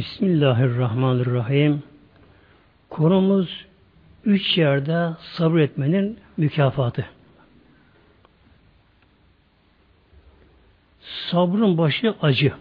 Bismillahirrahmanirrahim. 0.00 1.82
Konumuz 2.90 3.66
üç 4.24 4.58
yerde 4.58 5.10
sabretmenin 5.36 6.18
mükafatı. 6.36 7.06
Sabrın 11.00 11.78
başı 11.78 12.14
acı. 12.22 12.52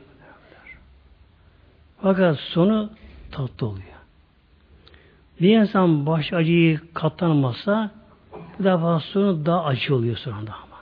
Fakat 2.01 2.39
sonu 2.39 2.89
tatlı 3.31 3.67
oluyor. 3.67 3.99
Bir 5.41 5.57
insan 5.57 6.05
baş 6.05 6.33
acıyı 6.33 6.79
katlanmazsa 6.93 7.91
bu 8.59 8.63
defa 8.63 8.99
sonu 8.99 9.45
daha 9.45 9.65
acı 9.65 9.95
oluyor 9.95 10.17
sonunda 10.17 10.53
ama. 10.53 10.77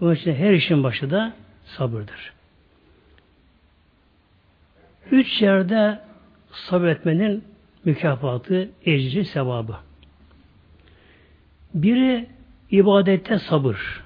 Bunun 0.00 0.14
için 0.14 0.34
her 0.34 0.52
işin 0.52 0.82
başı 0.82 1.10
da 1.10 1.32
sabırdır. 1.64 2.32
Üç 5.10 5.42
yerde 5.42 6.00
sabretmenin 6.52 7.44
mükafatı, 7.84 8.70
ecri, 8.84 9.24
sevabı. 9.24 9.76
Biri 11.74 12.26
ibadette 12.70 13.38
sabır. 13.38 14.02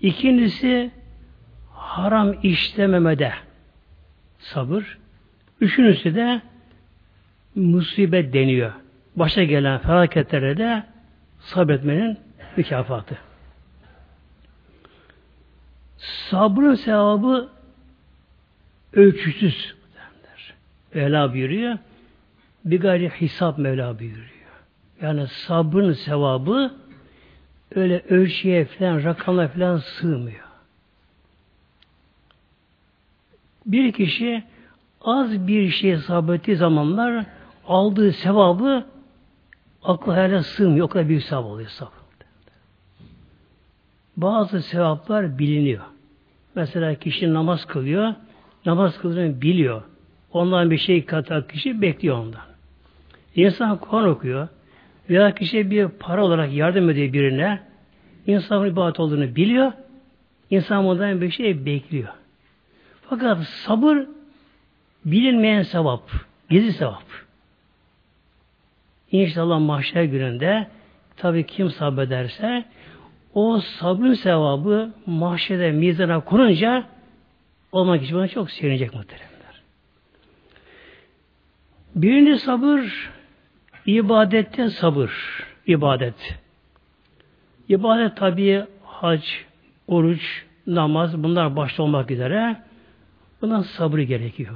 İkincisi 0.00 0.90
haram 1.74 2.34
işlememede 2.42 3.32
sabır. 4.38 4.98
Üçüncüsü 5.60 6.14
de 6.14 6.42
musibet 7.54 8.32
deniyor. 8.32 8.72
Başa 9.16 9.44
gelen 9.44 9.78
felaketlere 9.78 10.56
de 10.56 10.82
sabretmenin 11.40 12.18
mükafatı. 12.56 13.18
Sabrın 15.96 16.74
sevabı 16.74 17.48
ölçüsüz. 18.92 19.74
Mevla 20.94 21.32
buyuruyor. 21.32 21.78
Bir 22.64 22.80
gayri 22.80 23.08
hesap 23.08 23.58
Mevla 23.58 23.98
buyuruyor. 23.98 24.28
Yani 25.02 25.26
sabrın 25.26 25.92
sevabı 25.92 26.74
öyle 27.74 28.02
ölçüye 28.08 28.64
falan, 28.64 29.04
rakamla 29.04 29.48
falan 29.48 29.76
sığmıyor. 29.76 30.44
Bir 33.66 33.92
kişi 33.92 34.44
az 35.00 35.46
bir 35.46 35.70
şey 35.70 35.96
sabrettiği 35.96 36.56
zamanlar 36.56 37.24
aldığı 37.66 38.12
sevabı 38.12 38.86
aklı 39.82 40.12
hayale 40.12 40.42
sığmıyor. 40.42 40.86
O 40.86 40.88
kadar 40.88 41.08
büyük 41.08 41.22
sevap 41.22 41.44
oluyor 41.44 41.68
sevap. 41.68 41.92
Bazı 44.16 44.62
sevaplar 44.62 45.38
biliniyor. 45.38 45.84
Mesela 46.54 46.94
kişi 46.94 47.34
namaz 47.34 47.64
kılıyor. 47.64 48.14
Namaz 48.66 48.98
kıldığını 48.98 49.42
biliyor. 49.42 49.82
Ondan 50.32 50.70
bir 50.70 50.78
şey 50.78 51.04
katar 51.04 51.48
kişi 51.48 51.82
bekliyor 51.82 52.18
ondan. 52.18 52.40
İnsan 53.36 53.78
Kur'an 53.78 54.08
okuyor 54.08 54.48
veya 55.10 55.34
kişi 55.34 55.70
bir 55.70 55.88
para 55.88 56.24
olarak 56.24 56.52
yardım 56.52 56.90
ediyor 56.90 57.12
birine 57.12 57.60
insanın 58.26 58.70
ibadet 58.70 59.00
olduğunu 59.00 59.36
biliyor. 59.36 59.72
İnsan 60.50 60.84
ondan 60.84 61.20
bir 61.20 61.30
şey 61.30 61.66
bekliyor. 61.66 62.08
Fakat 63.08 63.38
sabır 63.46 63.98
bilinmeyen 65.04 65.62
sevap, 65.62 66.10
gizli 66.50 66.72
sevap. 66.72 67.02
İnşallah 69.12 69.60
mahşer 69.60 70.04
gününde 70.04 70.66
tabi 71.16 71.46
kim 71.46 71.70
sabrederse 71.70 72.64
o 73.34 73.60
sabrın 73.60 74.14
sevabı 74.14 74.92
mahşede 75.06 75.72
mizana 75.72 76.20
kurunca 76.20 76.84
olmak 77.72 78.02
için 78.02 78.16
bana 78.16 78.28
çok 78.28 78.50
sevinecek 78.50 78.94
muhterem. 78.94 79.32
Birinci 81.94 82.38
sabır, 82.38 83.10
ibadette 83.86 84.70
sabır, 84.70 85.12
ibadet. 85.66 86.38
İbadet 87.68 88.16
tabi 88.16 88.64
hac, 88.84 89.24
oruç, 89.86 90.44
namaz 90.66 91.22
bunlar 91.22 91.56
başta 91.56 91.82
olmak 91.82 92.10
üzere 92.10 92.56
buna 93.42 93.62
sabır 93.62 93.98
gerekiyor. 93.98 94.54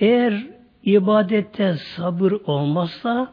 Eğer 0.00 0.46
ibadette 0.84 1.74
sabır 1.74 2.32
olmazsa 2.32 3.32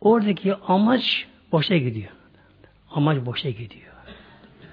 oradaki 0.00 0.54
amaç 0.54 1.26
boşa 1.52 1.76
gidiyor. 1.76 2.10
Amaç 2.90 3.26
boşa 3.26 3.50
gidiyor. 3.50 3.92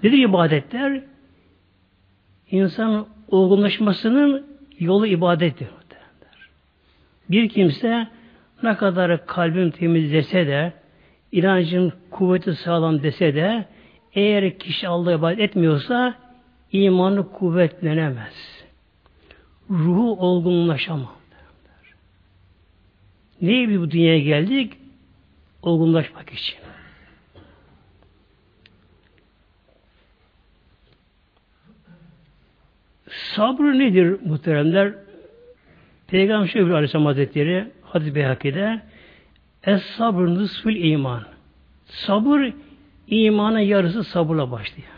Nedir 0.03 0.17
ibadetler? 0.17 1.03
İnsanın 2.51 3.05
olgunlaşmasının 3.27 4.47
yolu 4.79 5.07
ibadettir. 5.07 5.67
Bir 7.29 7.49
kimse 7.49 8.07
ne 8.63 8.77
kadar 8.77 9.25
kalbim 9.25 9.71
temiz 9.71 10.11
dese 10.13 10.47
de, 10.47 10.73
inancın 11.31 11.93
kuvveti 12.11 12.53
sağlam 12.53 13.03
dese 13.03 13.35
de, 13.35 13.65
eğer 14.13 14.59
kişi 14.59 14.87
Allah'a 14.87 15.13
ibadet 15.13 15.39
etmiyorsa, 15.39 16.15
imanı 16.71 17.31
kuvvetlenemez. 17.31 18.65
Ruhu 19.69 20.15
olgunlaşamaz. 20.19 21.07
Neye 23.41 23.79
bu 23.79 23.91
dünyaya 23.91 24.19
geldik? 24.19 24.73
Olgunlaşmak 25.61 26.33
için. 26.33 26.66
Sabrı 33.09 33.79
nedir 33.79 34.17
muhteremler? 34.25 34.93
Peygamber 36.07 36.47
şöyle 36.47 36.73
Aleyhisselam 36.73 37.05
Hazretleri 37.05 37.67
Hadis 37.81 38.15
Beyhaki'de 38.15 38.81
Es 39.63 39.81
sabır 39.81 40.27
nısfül 40.27 40.75
iman. 40.75 41.23
Sabır 41.85 42.53
imanın 43.07 43.59
yarısı 43.59 44.03
sabırla 44.03 44.51
başlıyor. 44.51 44.89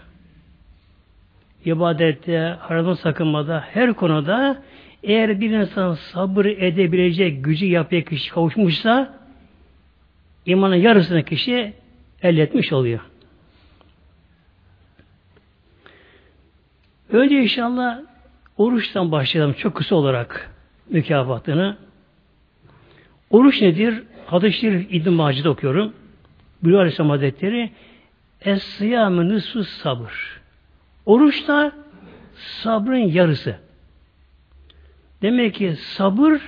İbadette, 1.65 2.57
haramdan 2.59 2.93
sakınmada, 2.93 3.63
her 3.71 3.93
konuda 3.93 4.63
eğer 5.03 5.41
bir 5.41 5.51
insan 5.51 5.93
sabır 5.93 6.45
edebilecek 6.45 7.45
gücü 7.45 7.65
yapıya 7.65 8.01
kişi 8.01 8.31
kavuşmuşsa 8.31 9.19
imanın 10.45 10.75
yarısını 10.75 11.23
kişi 11.23 11.73
elde 12.23 12.41
etmiş 12.41 12.73
oluyor. 12.73 12.99
Önce 17.11 17.41
inşallah 17.41 17.99
oruçtan 18.57 19.11
başlayalım 19.11 19.53
çok 19.53 19.75
kısa 19.75 19.95
olarak 19.95 20.51
mükafatını. 20.89 21.77
Oruç 23.29 23.61
nedir? 23.61 24.03
Hadis-i 24.25 24.59
Şerif 24.59 24.87
İbn-i 24.93 25.09
Macid'de 25.09 25.49
okuyorum. 25.49 25.93
Bülü 26.63 26.77
Aleyhisselam 26.77 27.09
Hazretleri 27.09 27.71
Es-sıyâmı 28.41 29.29
nısfı 29.29 29.63
sabır. 29.63 30.41
Oruç 31.05 31.47
da 31.47 31.71
sabrın 32.35 32.97
yarısı. 32.97 33.55
Demek 35.21 35.53
ki 35.53 35.75
sabır 35.75 36.41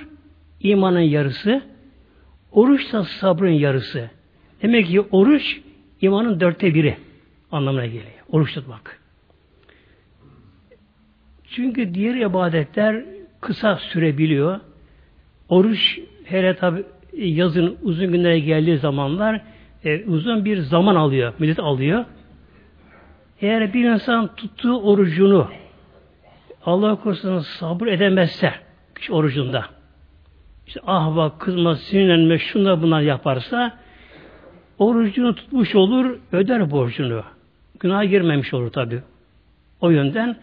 imanın 0.60 1.00
yarısı, 1.00 1.62
oruç 2.52 2.92
da 2.92 3.04
sabrın 3.04 3.50
yarısı. 3.50 4.10
Demek 4.62 4.86
ki 4.86 5.00
oruç 5.00 5.60
imanın 6.00 6.40
dörtte 6.40 6.74
biri 6.74 6.96
anlamına 7.52 7.86
geliyor. 7.86 8.04
Oruç 8.28 8.54
tutmak. 8.54 9.01
Çünkü 11.52 11.94
diğer 11.94 12.14
ibadetler 12.14 13.04
kısa 13.40 13.76
sürebiliyor. 13.76 14.60
Oruç 15.48 15.98
hele 16.24 16.56
tabi 16.56 16.84
yazın 17.16 17.78
uzun 17.82 18.12
günlere 18.12 18.38
geldiği 18.38 18.78
zamanlar 18.78 19.40
e, 19.84 20.04
uzun 20.04 20.44
bir 20.44 20.58
zaman 20.58 20.96
alıyor, 20.96 21.32
millet 21.38 21.58
alıyor. 21.58 22.04
Eğer 23.40 23.74
bir 23.74 23.84
insan 23.84 24.34
tuttuğu 24.34 24.80
orucunu 24.80 25.48
Allah 26.66 26.96
korusun 26.96 27.38
sabır 27.38 27.86
edemezse 27.86 28.52
orucunda 29.10 29.64
işte 30.66 30.80
ah 30.86 31.16
bak 31.16 31.40
kızma, 31.40 31.76
sinirlenme, 31.76 32.38
şunlar 32.38 32.82
bunlar 32.82 33.00
yaparsa 33.00 33.78
orucunu 34.78 35.34
tutmuş 35.34 35.74
olur, 35.74 36.18
öder 36.32 36.70
borcunu. 36.70 37.22
Günah 37.80 38.10
girmemiş 38.10 38.54
olur 38.54 38.70
tabi. 38.70 39.02
O 39.80 39.90
yönden 39.90 40.36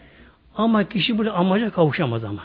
ama 0.60 0.88
kişi 0.88 1.18
burada 1.18 1.32
amaca 1.32 1.70
kavuşamaz 1.70 2.24
ama. 2.24 2.42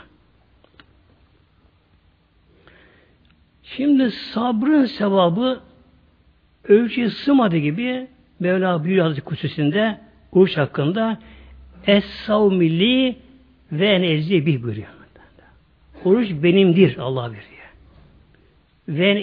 Şimdi 3.62 4.10
sabrın 4.10 4.84
sevabı 4.84 5.60
ölçüye 6.64 7.10
sığmadı 7.10 7.56
gibi 7.56 8.06
Mevla 8.40 8.84
Büyük 8.84 9.02
Hazreti 9.02 9.20
Kutsesi'nde 9.20 10.00
oruç 10.32 10.56
hakkında 10.56 11.18
Es-savmili 11.86 13.16
ve 13.72 13.88
en 13.88 14.02
bih 14.46 14.62
buyuruyor. 14.62 14.88
Oruç 16.04 16.30
benimdir 16.30 16.98
Allah 16.98 17.22
buyuruyor. 17.22 17.46
Ve 18.88 19.10
en 19.10 19.16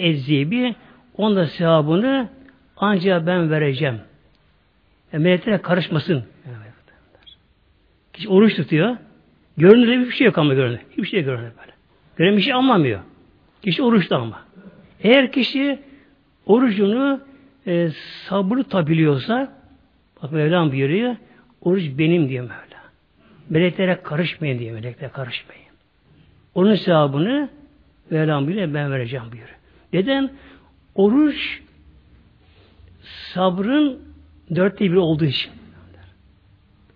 onda 1.16 1.46
sevabını 1.46 2.28
ancak 2.76 3.26
ben 3.26 3.50
vereceğim. 3.50 4.00
E, 5.12 5.18
meleklere 5.18 5.58
karışmasın. 5.58 6.24
Kişi 8.14 8.28
oruç 8.28 8.56
tutuyor. 8.56 8.96
Görünürde 9.56 10.06
bir 10.06 10.10
şey 10.10 10.26
yok 10.26 10.38
ama 10.38 10.54
görünür. 10.54 10.78
Hiçbir 10.90 11.08
şey 11.08 11.22
görünür 11.22 11.52
böyle. 11.60 11.72
Gören 12.16 12.36
bir 12.36 12.42
şey 12.42 12.52
anlamıyor. 12.52 13.00
Kişi 13.62 13.82
oruçta 13.82 14.16
ama. 14.16 14.40
Eğer 15.02 15.32
kişi 15.32 15.78
orucunu 16.46 17.20
e, 17.66 17.90
sabır 18.28 18.56
tutabiliyorsa 18.56 19.52
bak 20.22 20.32
Mevlam 20.32 20.72
buyuruyor 20.72 21.16
oruç 21.60 21.84
benim 21.98 22.28
diyor 22.28 22.44
Mevla. 22.44 22.84
Meleklere 23.50 24.02
karışmayın 24.02 24.58
diyor. 24.58 24.74
Meleklere 24.74 25.10
karışmayın. 25.10 25.64
Onun 26.54 26.74
sevabını 26.74 27.48
Mevlam 28.10 28.48
bile 28.48 28.74
ben 28.74 28.90
vereceğim 28.90 29.24
buyuruyor. 29.32 29.58
Neden? 29.92 30.30
Oruç 30.94 31.62
sabrın 33.34 33.98
dörtte 34.54 34.84
bir 34.84 34.96
olduğu 34.96 35.24
için. 35.24 35.52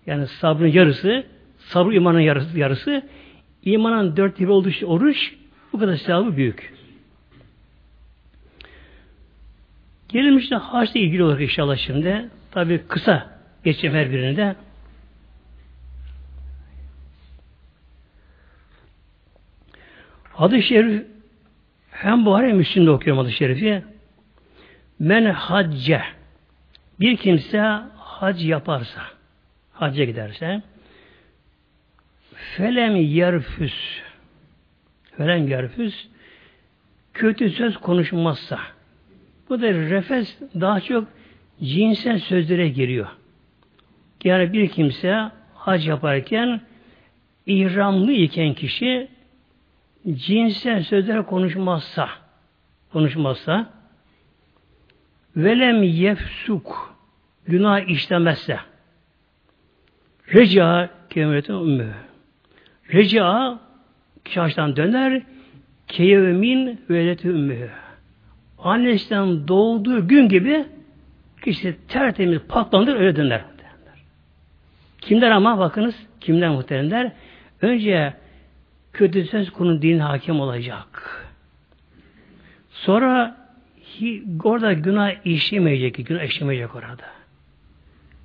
Yani 0.09 0.27
sabrın 0.27 0.67
yarısı, 0.67 1.25
sabır 1.57 1.93
imanın 1.93 2.19
yarısı, 2.19 2.59
yarısı 2.59 3.03
imanın 3.63 4.17
dörtte 4.17 4.43
bir 4.43 4.47
olduğu 4.47 4.85
oruç 4.85 5.33
bu 5.73 5.79
kadar 5.79 5.95
sevabı 5.95 6.37
büyük. 6.37 6.73
Gelelim 10.09 10.37
işte 10.37 10.55
haçla 10.55 10.99
ilgili 10.99 11.23
olarak 11.23 11.41
inşallah 11.41 11.77
şimdi. 11.77 12.29
Tabi 12.51 12.81
kısa 12.87 13.39
geçeceğim 13.63 13.95
her 13.95 14.11
birinde. 14.11 14.55
Adı 20.37 20.61
şerif 20.61 21.05
hem 21.91 22.25
Buhari 22.25 22.47
hem 22.47 22.57
Müslim'de 22.57 22.91
okuyorum 22.91 23.19
adı 23.19 23.31
şerifi. 23.31 23.83
Men 24.99 25.25
hacce 25.25 26.01
bir 26.99 27.17
kimse 27.17 27.59
hac 27.95 28.45
yaparsa 28.45 29.18
hacca 29.79 30.03
giderse 30.03 30.61
felem 32.35 32.95
yerfüs 32.95 34.01
felem 35.17 35.47
yerfüs 35.47 36.07
kötü 37.13 37.49
söz 37.49 37.77
konuşmazsa. 37.77 38.59
Bu 39.49 39.61
da 39.61 39.67
refes 39.73 40.37
daha 40.55 40.81
çok 40.81 41.07
cinsel 41.63 42.19
sözlere 42.19 42.69
giriyor. 42.69 43.07
Yani 44.23 44.53
bir 44.53 44.67
kimse 44.67 45.31
hac 45.55 45.87
yaparken 45.87 46.61
ihramlı 47.45 48.11
iken 48.11 48.53
kişi 48.53 49.07
cinsel 50.11 50.83
sözler 50.83 51.25
konuşmazsa 51.25 52.09
konuşmazsa 52.91 53.73
velem 55.35 55.83
yefsuk. 55.83 56.95
Günah 57.47 57.89
işlemezse 57.89 58.59
reca 60.33 60.89
kemeretin 61.09 61.53
ümmü 61.53 61.93
reca 62.93 63.59
kişi 64.25 64.39
döner 64.75 65.21
keyevmin 65.87 66.81
veleti 66.89 67.27
ümmü 67.27 67.69
annesinden 68.57 69.47
doğduğu 69.47 70.07
gün 70.07 70.29
gibi 70.29 70.65
kişi 71.41 71.75
tertemiz 71.87 72.39
patlandır 72.39 72.95
öyle 72.95 73.15
döner. 73.15 73.41
Kimler 75.01 75.31
ama 75.31 75.59
bakınız 75.59 75.95
kimler 76.19 76.49
muhteremler? 76.49 77.11
Önce 77.61 78.13
kötü 78.93 79.25
söz 79.25 79.49
konu 79.49 79.81
din 79.81 79.99
hakim 79.99 80.39
olacak. 80.39 81.25
Sonra 82.71 83.37
orada 84.43 84.73
günah 84.73 85.25
işlemeyecek, 85.25 86.07
günah 86.07 86.23
işlemeyecek 86.23 86.75
orada. 86.75 87.05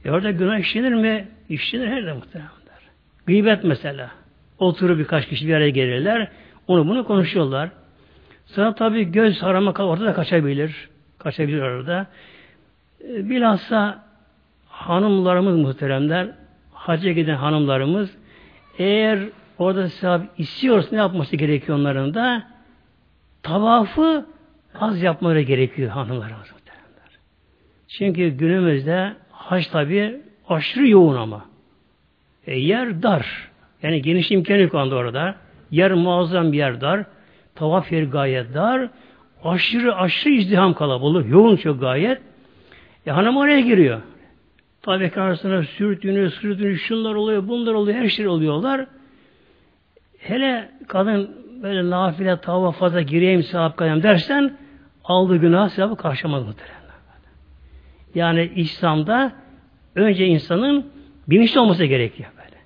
E 0.04 0.10
orada 0.10 0.30
günah 0.30 0.58
işlenir 0.58 0.94
mi? 0.94 1.28
İşlenir 1.48 1.86
her 1.86 2.02
zaman 2.02 2.16
muhteremler. 2.16 2.50
Gıybet 3.26 3.64
mesela. 3.64 4.10
Oturup 4.58 4.98
birkaç 4.98 5.28
kişi 5.28 5.48
bir 5.48 5.54
araya 5.54 5.70
gelirler. 5.70 6.28
Onu 6.66 6.88
bunu 6.88 7.04
konuşuyorlar. 7.04 7.70
Sonra 8.46 8.74
tabi 8.74 9.12
göz 9.12 9.42
harama 9.42 9.70
orada 9.70 10.14
kaçabilir. 10.14 10.88
Kaçabilir 11.18 11.60
orada. 11.60 12.06
E, 13.08 13.30
bilhassa 13.30 14.04
hanımlarımız 14.68 15.56
muhteremler, 15.56 16.30
hacca 16.72 17.12
giden 17.12 17.36
hanımlarımız 17.36 18.16
eğer 18.78 19.18
orada 19.58 19.88
sevap 19.88 20.22
istiyorsa 20.38 20.88
ne 20.92 20.98
yapması 20.98 21.36
gerekiyor 21.36 21.78
onların 21.78 22.14
da? 22.14 22.46
Tavafı 23.42 24.26
az 24.80 25.02
yapmaları 25.02 25.40
gerekiyor 25.40 25.90
hanımlarımız 25.90 26.52
muhteremler. 26.52 27.18
Çünkü 27.88 28.28
günümüzde 28.28 29.12
hac 29.30 29.66
tabi 29.66 30.20
aşırı 30.48 30.88
yoğun 30.88 31.16
ama. 31.16 31.44
E, 32.46 32.58
yer 32.58 33.02
dar. 33.02 33.50
Yani 33.82 34.02
geniş 34.02 34.30
imkanı 34.30 34.58
yok 34.58 34.74
anda 34.74 34.94
orada. 34.94 35.34
Yer 35.70 35.92
muazzam 35.92 36.52
bir 36.52 36.58
yer 36.58 36.80
dar. 36.80 37.04
Tavaf 37.54 37.92
yeri 37.92 38.10
gayet 38.10 38.54
dar. 38.54 38.88
Aşırı 39.44 39.96
aşırı 39.96 40.32
izdiham 40.32 40.74
kalabalık. 40.74 41.30
Yoğun 41.30 41.56
çok 41.56 41.80
gayet. 41.80 42.22
E 43.06 43.10
hanım 43.10 43.36
oraya 43.36 43.60
giriyor. 43.60 44.00
Tabi 44.82 45.10
karşısına 45.10 45.62
sürtünüyor, 45.62 46.30
sürtünüyor, 46.30 46.76
şunlar 46.76 47.14
oluyor, 47.14 47.48
bunlar 47.48 47.74
oluyor, 47.74 47.98
her 47.98 48.08
şey 48.08 48.28
oluyorlar. 48.28 48.86
Hele 50.18 50.70
kadın 50.88 51.36
böyle 51.62 51.90
nafile 51.90 52.40
tava 52.40 52.72
fazla 52.72 53.02
gireyim 53.02 53.42
sevap 53.42 53.76
kayam 53.76 54.02
dersen 54.02 54.56
aldığı 55.04 55.36
günah 55.36 55.68
sevabı 55.68 55.96
karşılamaz 55.96 56.46
muhtemelen. 56.46 56.84
Yani 58.14 58.52
İslam'da 58.54 59.32
önce 59.94 60.26
insanın 60.26 60.86
bilinçli 61.28 61.60
olması 61.60 61.84
gerekiyor 61.84 62.30
böyle. 62.36 62.56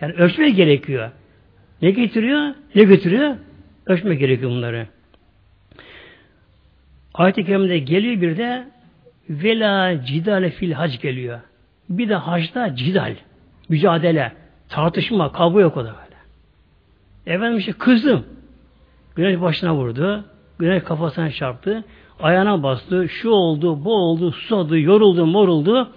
Yani 0.00 0.12
ölçmek 0.12 0.56
gerekiyor. 0.56 1.10
Ne 1.82 1.90
getiriyor? 1.90 2.54
Ne 2.74 2.82
götürüyor? 2.82 3.36
Ölçme 3.86 4.14
gerekiyor 4.14 4.50
bunları. 4.50 4.86
Ayet-i 7.14 7.44
Kerime'de 7.44 7.78
geliyor 7.78 8.20
bir 8.20 8.36
de 8.36 8.64
vela 9.30 10.04
cidale 10.04 10.50
fil 10.50 10.72
hac 10.72 11.00
geliyor. 11.00 11.40
Bir 11.88 12.08
de 12.08 12.14
hacda 12.14 12.76
cidal, 12.76 13.14
mücadele, 13.68 14.32
tartışma, 14.68 15.32
kavga 15.32 15.60
yok 15.60 15.76
o 15.76 15.84
da 15.84 15.88
böyle. 15.88 16.16
Efendim 17.36 17.58
işte 17.58 17.72
kızdım. 17.72 18.24
Güneş 19.16 19.40
başına 19.40 19.74
vurdu. 19.74 20.24
Güneş 20.58 20.82
kafasına 20.82 21.30
çarptı. 21.30 21.84
Ayağına 22.20 22.62
bastı. 22.62 23.08
Şu 23.08 23.30
oldu, 23.30 23.84
bu 23.84 23.94
oldu, 23.94 24.32
susadı, 24.32 24.78
yoruldu, 24.78 25.26
moruldu. 25.26 25.92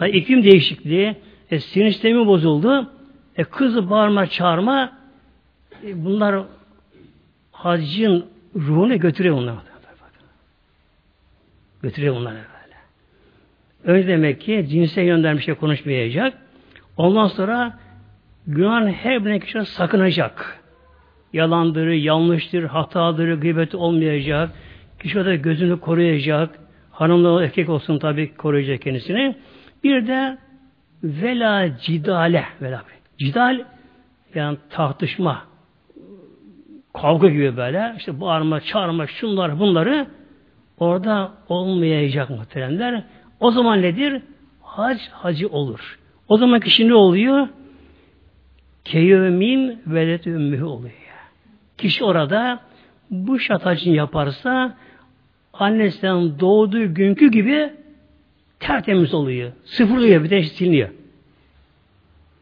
Tabi 0.00 0.10
iklim 0.10 0.44
değişikliği. 0.44 1.16
E, 1.50 1.60
sinir 1.60 1.92
sistemi 1.92 2.26
bozuldu. 2.26 2.90
E, 3.36 3.44
kızı 3.44 3.90
bağırma, 3.90 4.26
çağırma 4.26 4.92
e, 5.86 6.04
bunlar 6.04 6.44
haccın 7.52 8.26
ruhunu 8.56 8.98
götürüyor 8.98 9.36
bunlar. 9.36 9.54
Götürüyor 11.82 12.16
bunlar 12.16 12.32
böyle. 12.32 12.76
Önce 13.84 14.08
demek 14.08 14.40
ki 14.40 14.66
cinsel 14.70 15.04
yönden 15.04 15.36
bir 15.36 15.42
şey 15.42 15.54
konuşmayacak. 15.54 16.38
Ondan 16.96 17.26
sonra 17.26 17.78
günahın 18.46 18.86
her 18.86 19.24
birine 19.24 19.40
kişi 19.40 19.64
sakınacak. 19.64 20.60
Yalandır, 21.32 21.86
yanlıştır, 21.86 22.64
hatadır, 22.64 23.34
gıybeti 23.34 23.76
olmayacak. 23.76 24.50
Kişi 25.02 25.24
de 25.24 25.36
gözünü 25.36 25.80
koruyacak. 25.80 26.58
Hanımla 26.90 27.44
erkek 27.44 27.68
olsun 27.68 27.98
tabi 27.98 28.34
koruyacak 28.34 28.82
kendisini. 28.82 29.36
Bir 29.84 30.06
de 30.06 30.38
vela 31.04 31.78
cidale. 31.78 32.44
Vela. 32.62 32.82
Cidal 33.18 33.64
yani 34.34 34.58
tartışma, 34.70 35.42
kavga 36.92 37.28
gibi 37.28 37.56
böyle 37.56 37.94
işte 37.96 38.20
bağırma, 38.20 38.60
çağırma, 38.60 39.06
şunlar 39.06 39.58
bunları 39.58 40.06
orada 40.78 41.32
olmayacak 41.48 42.30
muhteremler. 42.30 43.02
O 43.40 43.50
zaman 43.50 43.82
nedir? 43.82 44.22
Hac 44.62 44.98
hacı 45.10 45.48
olur. 45.48 45.98
O 46.28 46.36
zaman 46.36 46.60
kişi 46.60 46.88
ne 46.88 46.94
oluyor? 46.94 47.48
Keyömin 48.84 49.82
velet 49.86 50.26
ümmühü 50.26 50.64
oluyor. 50.64 50.92
Kişi 51.78 52.04
orada 52.04 52.60
bu 53.10 53.38
şatacını 53.38 53.94
yaparsa 53.94 54.76
annesinden 55.52 56.40
doğduğu 56.40 56.94
günkü 56.94 57.30
gibi 57.30 57.72
tertemiz 58.60 59.14
oluyor. 59.14 59.52
Sıfırlıyor 59.64 60.24
bir 60.24 60.30
de 60.30 60.42
siliniyor. 60.42 60.88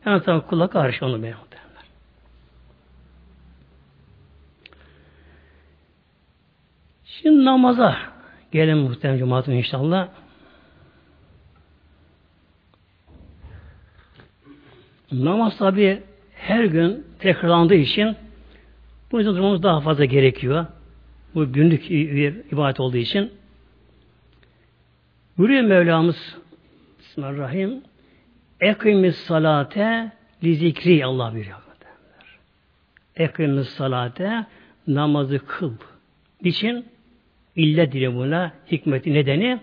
Yani 0.07 0.23
tabi 0.23 0.47
kulak 0.47 0.73
karşı 0.73 1.07
onu 1.07 1.23
benim. 1.23 1.37
Şimdi 7.23 7.45
namaza 7.45 7.97
gelin 8.53 8.79
muhtemelen 8.79 9.19
cumaatim 9.19 9.55
inşallah. 9.55 10.09
Namaz 15.13 15.59
tabi 15.59 16.03
her 16.35 16.65
gün 16.65 17.07
tekrarlandığı 17.19 17.75
için 17.75 18.17
bu 19.13 19.19
yüzden 19.19 19.35
durmamız 19.35 19.63
daha 19.63 19.81
fazla 19.81 20.05
gerekiyor. 20.05 20.67
Bu 21.35 21.53
günlük 21.53 21.91
bir 21.91 22.53
ibadet 22.53 22.81
olduğu 22.81 22.97
için. 22.97 23.33
Buyuruyor 25.39 25.63
Mevlamız 25.63 26.37
Bismillahirrahmanirrahim 26.99 27.83
Ekimiz 28.61 29.17
salate 29.17 30.13
li 30.45 30.55
zikri 30.55 31.05
Allah 31.05 31.33
buyuruyor. 31.33 31.57
ekimiz 33.17 33.69
salate 33.69 34.47
namazı 34.87 35.47
kıl. 35.47 35.73
Niçin? 36.43 36.87
İlle 37.57 37.93
dile 37.93 38.15
buna 38.15 38.53
hikmeti 38.71 39.15
nedeni 39.15 39.61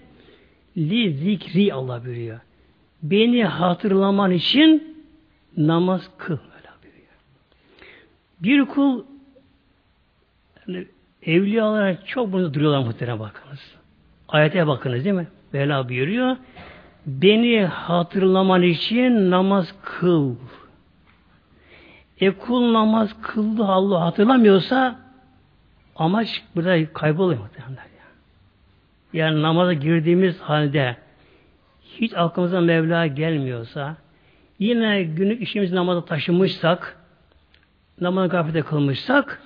li 0.78 1.14
zikri 1.14 1.74
Allah 1.74 2.06
buyuruyor. 2.06 2.40
Beni 3.04 3.46
hatırlaman 3.46 4.32
için 4.32 5.04
namaz 5.58 6.10
kıl. 6.18 6.38
Buyuruyor. 6.84 7.16
Bir 8.40 8.66
kul 8.66 9.04
yani 10.68 10.88
evliyalara 11.24 12.06
çok 12.06 12.32
bunu 12.32 12.54
duruyorlar 12.54 12.86
muhtemelen 12.86 13.20
bakınız. 13.20 13.76
Ayete 14.28 14.68
bakınız 14.68 15.06
değil 15.06 15.16
mi? 15.16 15.28
Bela 15.56 15.90
buyuruyor. 15.90 16.38
Beni 17.06 17.66
hatırlaman 17.66 18.62
için 18.62 19.32
namaz 19.32 19.76
kıl. 19.84 20.36
E 22.20 22.32
kul 22.32 22.74
namaz 22.74 23.16
kıldı 23.22 23.64
Allah 23.64 24.02
hatırlamıyorsa 24.02 25.00
amaç 25.96 26.44
burada 26.56 26.94
kayboluyor 26.94 27.42
muhtemelen. 27.42 27.86
Yani 29.14 29.42
namaza 29.42 29.74
girdiğimiz 29.74 30.40
halde 30.42 30.98
hiç 31.82 32.14
aklımıza 32.14 32.62
Mevla 32.62 33.08
gelmiyorsa 33.08 33.96
yine 34.60 35.04
günlük 35.04 35.42
işimiz 35.42 35.74
namaza 35.74 36.06
taşımışsak 36.06 36.98
namazı 38.02 38.30
gaflete 38.30 38.62
kılmışsak 38.62 39.42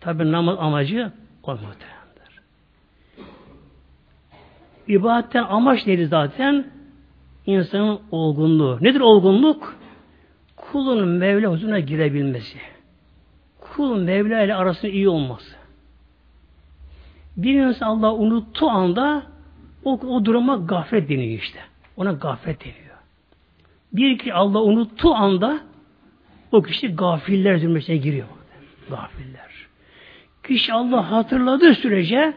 tabi 0.00 0.32
namaz 0.32 0.56
amacı 0.60 1.12
olmalıdır. 1.42 1.99
İbadetten 4.90 5.42
amaç 5.42 5.86
neydi 5.86 6.06
zaten? 6.06 6.66
İnsanın 7.46 8.00
olgunluğu. 8.10 8.78
Nedir 8.80 9.00
olgunluk? 9.00 9.76
Kulun 10.56 11.08
Mevla 11.08 11.52
huzuruna 11.52 11.80
girebilmesi. 11.80 12.58
Kul 13.60 13.96
Mevla 14.02 14.42
ile 14.42 14.54
arasında 14.54 14.90
iyi 14.90 15.08
olması. 15.08 15.56
Bir 17.36 17.54
insan 17.54 17.86
Allah 17.86 18.14
unuttuğu 18.14 18.68
anda 18.70 19.22
o, 19.84 19.92
o 19.92 20.24
duruma 20.24 20.56
gaflet 20.56 21.08
deniyor 21.08 21.40
işte. 21.40 21.58
Ona 21.96 22.12
gaflet 22.12 22.60
deniyor. 22.60 22.96
Bir 23.92 24.18
ki 24.18 24.34
Allah 24.34 24.62
unuttuğu 24.62 25.14
anda 25.14 25.60
o 26.52 26.62
kişi 26.62 26.88
gafiller 26.88 27.56
zümresine 27.56 27.96
giriyor. 27.96 28.26
Gafiller. 28.90 29.50
Kişi 30.42 30.72
Allah 30.72 31.10
hatırladığı 31.10 31.74
sürece 31.74 32.34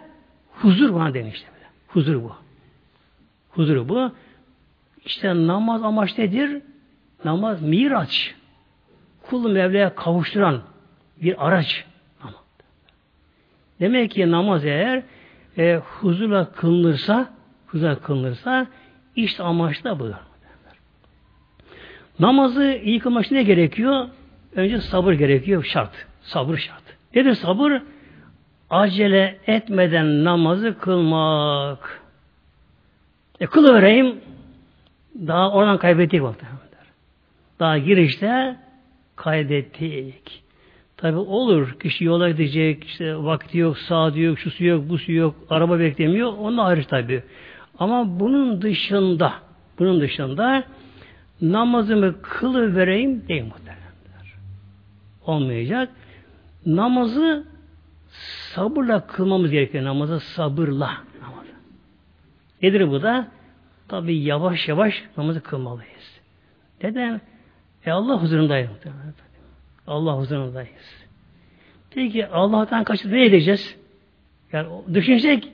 huzur 0.51 0.95
bana 0.95 1.13
demişti. 1.13 1.47
Huzur 1.87 2.23
bu. 2.23 2.42
Huzur 3.55 3.89
bu. 3.89 4.11
İşte 5.05 5.47
namaz 5.47 5.83
amaç 5.83 6.17
nedir? 6.17 6.61
Namaz 7.25 7.61
miraç. 7.61 8.35
Kulu 9.21 9.49
Mevla'ya 9.49 9.95
kavuşturan 9.95 10.61
bir 11.21 11.47
araç. 11.47 11.85
Demek 13.79 14.11
ki 14.11 14.31
namaz 14.31 14.65
eğer 14.65 15.03
e, 15.57 15.75
huzurla 15.75 16.51
kılınırsa 16.51 17.29
huzurla 17.67 17.99
kılınırsa 17.99 18.67
işte 19.15 19.43
amaç 19.43 19.83
da 19.83 19.99
budur. 19.99 20.13
Namazı 22.19 22.79
iyi 22.83 22.99
kılmak 22.99 23.31
ne 23.31 23.43
gerekiyor? 23.43 24.07
Önce 24.55 24.81
sabır 24.81 25.13
gerekiyor. 25.13 25.63
Şart. 25.63 26.05
Sabır 26.21 26.57
şart. 26.57 26.83
Nedir 27.15 27.33
sabır? 27.33 27.81
Acele 28.69 29.39
etmeden 29.47 30.23
namazı 30.23 30.79
kılmak. 30.79 32.02
E 33.39 33.45
kılıvereyim 33.45 34.15
daha 35.27 35.51
oradan 35.51 35.77
kaybettik 35.77 36.21
muhtemelen. 36.21 36.59
Daha 37.59 37.77
girişte 37.77 38.55
kaybettik. 39.15 40.43
Tabi 40.97 41.17
olur. 41.17 41.79
Kişi 41.79 42.03
yola 42.03 42.29
gidecek, 42.29 42.83
işte 42.83 43.17
vakti 43.17 43.57
yok, 43.57 43.77
saati 43.77 44.19
yok, 44.19 44.39
şusu 44.39 44.65
yok, 44.65 44.89
busu 44.89 45.11
yok, 45.11 45.35
araba 45.49 45.79
beklemiyor. 45.79 46.33
Onun 46.37 46.57
ayrı 46.57 46.83
tabi. 46.83 47.23
Ama 47.79 48.19
bunun 48.19 48.61
dışında, 48.61 49.33
bunun 49.79 50.01
dışında 50.01 50.63
namazımı 51.41 52.21
kılı 52.21 52.75
vereyim 52.75 53.27
değil 53.27 53.43
muhtemelenler. 53.43 54.33
Olmayacak. 55.25 55.89
Namazı 56.65 57.45
sabırla 58.55 59.07
kılmamız 59.07 59.51
gerekiyor. 59.51 59.83
Namazı 59.83 60.19
sabırla. 60.19 60.91
Nedir 62.63 62.91
bu 62.91 63.01
da? 63.01 63.27
Tabi 63.87 64.15
yavaş 64.15 64.67
yavaş 64.67 65.03
namazı 65.17 65.43
kılmalıyız. 65.43 66.19
Neden? 66.83 67.21
E 67.85 67.91
Allah 67.91 68.21
huzurundayız. 68.21 68.69
Allah 69.87 70.17
huzurundayız. 70.17 71.05
Peki 71.89 72.27
Allah'tan 72.27 72.83
kaçıp 72.83 73.11
ne 73.11 73.25
edeceğiz? 73.25 73.77
Yani 74.51 74.67
düşünsek 74.93 75.47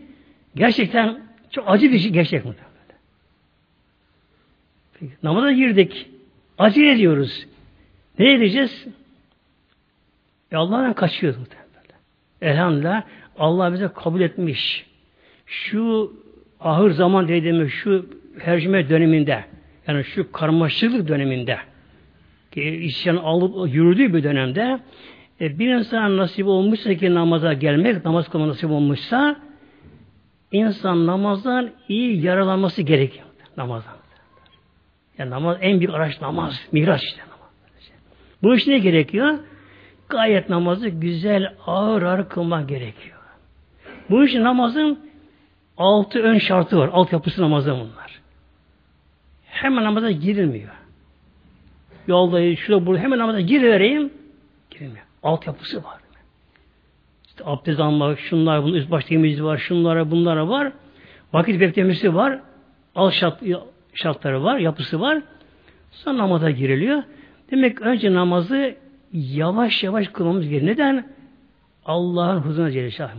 gerçekten 0.56 1.22
çok 1.51 1.70
acı 1.70 1.92
bir 1.92 2.00
şey 2.00 2.12
gerçek 2.12 2.46
mi? 2.46 2.54
Peki, 5.00 5.13
namaza 5.24 5.51
girdik. 5.51 6.10
Acı 6.58 6.82
ediyoruz. 6.82 7.48
Ne 8.20 8.34
edeceğiz? 8.34 8.88
E 10.51 10.56
Allah'tan 10.56 10.94
kaçıyoruz 10.94 11.39
muhtemelen. 11.39 11.70
Elhamdülillah 12.42 13.04
Allah 13.38 13.74
bize 13.74 13.88
kabul 13.88 14.22
etmiş. 14.22 14.86
Şu 15.46 16.13
ahır 16.60 16.92
zaman 16.92 17.28
dediğimiz 17.28 17.72
şu 17.72 18.06
hercüme 18.39 18.89
döneminde 18.89 19.46
yani 19.88 20.04
şu 20.04 20.32
karmaşıklık 20.32 21.08
döneminde 21.08 21.58
ki 22.51 22.62
isyan 22.63 23.16
alıp 23.16 23.74
yürüdüğü 23.74 24.13
bir 24.13 24.24
dönemde 24.24 24.80
e, 25.42 25.60
bir 25.60 25.70
insan 25.70 26.18
nasip 26.18 26.48
olmuşsa 26.48 26.94
ki 26.94 27.13
namaza 27.13 27.54
gelmek, 27.54 28.06
namaz 28.06 28.30
kılma 28.30 28.48
nasip 28.48 28.72
olmuşsa 28.72 29.36
insan 30.51 31.08
namazdan 31.08 31.70
iyi 31.88 32.25
yaralanması 32.25 32.82
gerekiyor. 32.82 33.25
Namazdan. 33.58 33.94
Yani 35.18 35.30
namaz 35.30 35.58
en 35.62 35.80
büyük 35.80 35.94
araç 35.94 36.22
namaz. 36.22 36.68
Miraç 36.72 37.04
işte. 37.04 37.22
Bu 38.44 38.56
iş 38.56 38.68
ne 38.68 38.80
gerekiyor? 38.80 39.39
Gayet 40.10 40.50
namazı 40.50 40.89
güzel, 40.89 41.54
ağır 41.66 42.01
ağır 42.01 42.30
kılmak 42.30 42.70
gerekiyor. 42.70 43.18
Bu 44.10 44.25
iş 44.25 44.36
namazın 44.36 45.09
altı 45.80 46.20
ön 46.20 46.38
şartı 46.38 46.78
var. 46.78 46.90
Alt 46.94 47.14
yapısı 47.14 47.42
namazı 47.42 47.72
bunlar. 47.72 48.22
Hemen 49.46 49.84
namaza 49.84 50.12
girilmiyor. 50.12 50.70
Yolda, 52.08 52.56
şurada, 52.56 52.86
burada 52.86 53.02
hemen 53.02 53.20
namaza 53.20 53.42
girivereyim. 53.42 54.14
Girilmiyor. 54.72 55.06
Alt 55.24 55.48
yapısı 55.48 55.84
var. 55.84 56.00
İşte 57.28 57.44
abdest 57.46 57.80
almak, 57.80 58.20
şunlar, 58.20 58.64
bunun 58.64 58.74
üst 58.74 58.92
baş 58.92 59.12
var, 59.12 59.58
şunlara, 59.58 60.12
bunlara 60.12 60.50
var. 60.50 60.72
Vakit 61.34 61.62
beklemesi 61.62 62.16
var. 62.16 62.40
Al 62.96 63.12
şart, 63.12 63.44
şartları 63.94 64.44
var, 64.44 64.58
yapısı 64.58 65.00
var. 65.00 65.22
Sonra 65.92 66.18
namaza 66.18 66.52
giriliyor. 66.52 67.04
Demek 67.52 67.82
önce 67.82 68.14
namazı 68.14 68.76
yavaş 69.14 69.84
yavaş 69.84 70.08
kılmamız 70.08 70.50
gerekiyor. 70.50 70.72
Neden? 70.72 71.08
Allah'ın 71.86 72.40
huzuruna 72.40 72.72
Celle 72.72 72.92
Şah 72.92 73.10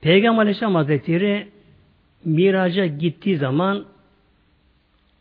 Peygamber 0.00 0.42
Aleyhisselam 0.42 0.74
Hazretleri 0.74 1.48
miraca 2.24 2.86
gittiği 2.86 3.36
zaman 3.36 3.84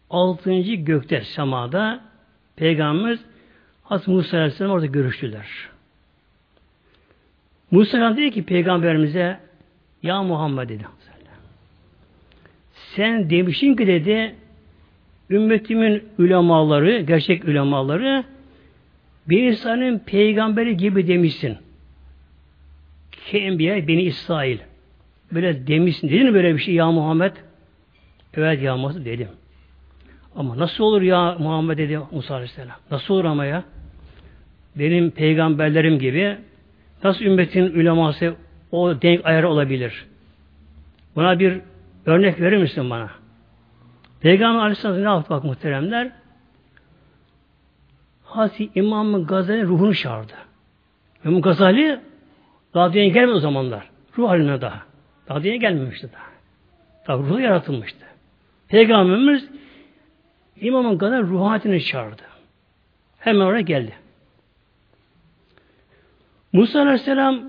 altıncı 0.10 0.74
gökte 0.74 1.22
semada 1.22 2.01
Peygamberimiz 2.55 3.20
Hazreti 3.84 4.12
Musa 4.12 4.38
Aleyhisselam 4.38 4.72
orada 4.72 4.86
görüştüler. 4.86 5.48
Musa 7.72 7.98
Aleyhisselam 7.98 8.17
dedi 8.17 8.32
ki 8.32 8.44
Peygamberimize 8.44 9.39
Ya 10.03 10.24
Muhammed 10.24 10.70
dedi. 10.70 10.86
Sen 12.96 13.29
demişsin 13.29 13.75
ki 13.75 13.88
dedi 13.88 14.36
ümmetimin 15.29 16.03
ulemaları, 16.20 17.00
gerçek 17.01 17.46
ulemaları 17.46 18.24
bir 19.29 19.44
insanın 19.44 20.00
peygamberi 20.00 20.77
gibi 20.77 21.08
demişsin. 21.08 21.58
Ki 23.25 23.38
enbiya 23.38 23.88
beni 23.88 24.01
İsrail. 24.01 24.58
Böyle 25.32 25.67
demişsin. 25.67 26.10
Dedin 26.10 26.25
mi 26.25 26.34
böyle 26.34 26.53
bir 26.53 26.60
şey 26.60 26.74
ya 26.74 26.91
Muhammed? 26.91 27.32
Evet 28.34 28.62
ya 28.62 28.77
Muhammed 28.77 29.05
dedim. 29.05 29.27
Ama 30.36 30.58
nasıl 30.58 30.84
olur 30.84 31.01
ya 31.01 31.36
Muhammed 31.39 31.77
dedi 31.77 32.00
Musa 32.12 32.34
Aleyhisselam. 32.34 32.75
Nasıl 32.91 33.13
olur 33.13 33.25
ama 33.25 33.46
ya? 33.46 33.63
Benim 34.75 35.12
peygamberlerim 35.12 36.00
gibi 36.00 36.38
nasıl 37.03 37.25
ümmetin 37.25 37.74
uleması 37.79 38.36
o 38.72 39.01
denk 39.01 39.25
ayarı 39.25 39.50
olabilir? 39.50 40.05
Buna 41.15 41.39
bir 41.39 41.62
örnek 42.05 42.41
verir 42.41 42.58
misin 42.58 42.89
bana? 42.89 43.10
Peygamber 44.22 44.60
Aleyhisselam 44.60 44.98
ne 44.98 45.01
yaptı 45.01 45.29
bak 45.29 45.44
muhteremler? 45.44 46.12
Hazreti 48.24 48.70
İmam 48.75 49.25
Gazali 49.25 49.63
ruhunu 49.63 49.96
çağırdı. 49.96 50.34
İmam 51.25 51.41
Gazali 51.41 52.00
daha 52.75 52.94
dünyaya 52.94 53.10
gelmedi 53.10 53.36
o 53.36 53.39
zamanlar. 53.39 53.89
Ruh 54.17 54.29
haline 54.29 54.62
daha. 54.62 54.84
Daha 55.29 55.44
dünyaya 55.44 55.58
gelmemişti 55.58 56.10
daha. 56.13 56.25
Tabi 57.05 57.29
ruhu 57.29 57.39
yaratılmıştı. 57.39 58.05
Peygamberimiz 58.67 59.50
İmamın 60.62 60.98
kadar 60.98 61.24
ruhaniyetini 61.24 61.84
çağırdı. 61.84 62.22
Hemen 63.20 63.46
oraya 63.46 63.62
geldi. 63.62 63.94
Musa 66.53 66.82
Aleyhisselam 66.82 67.44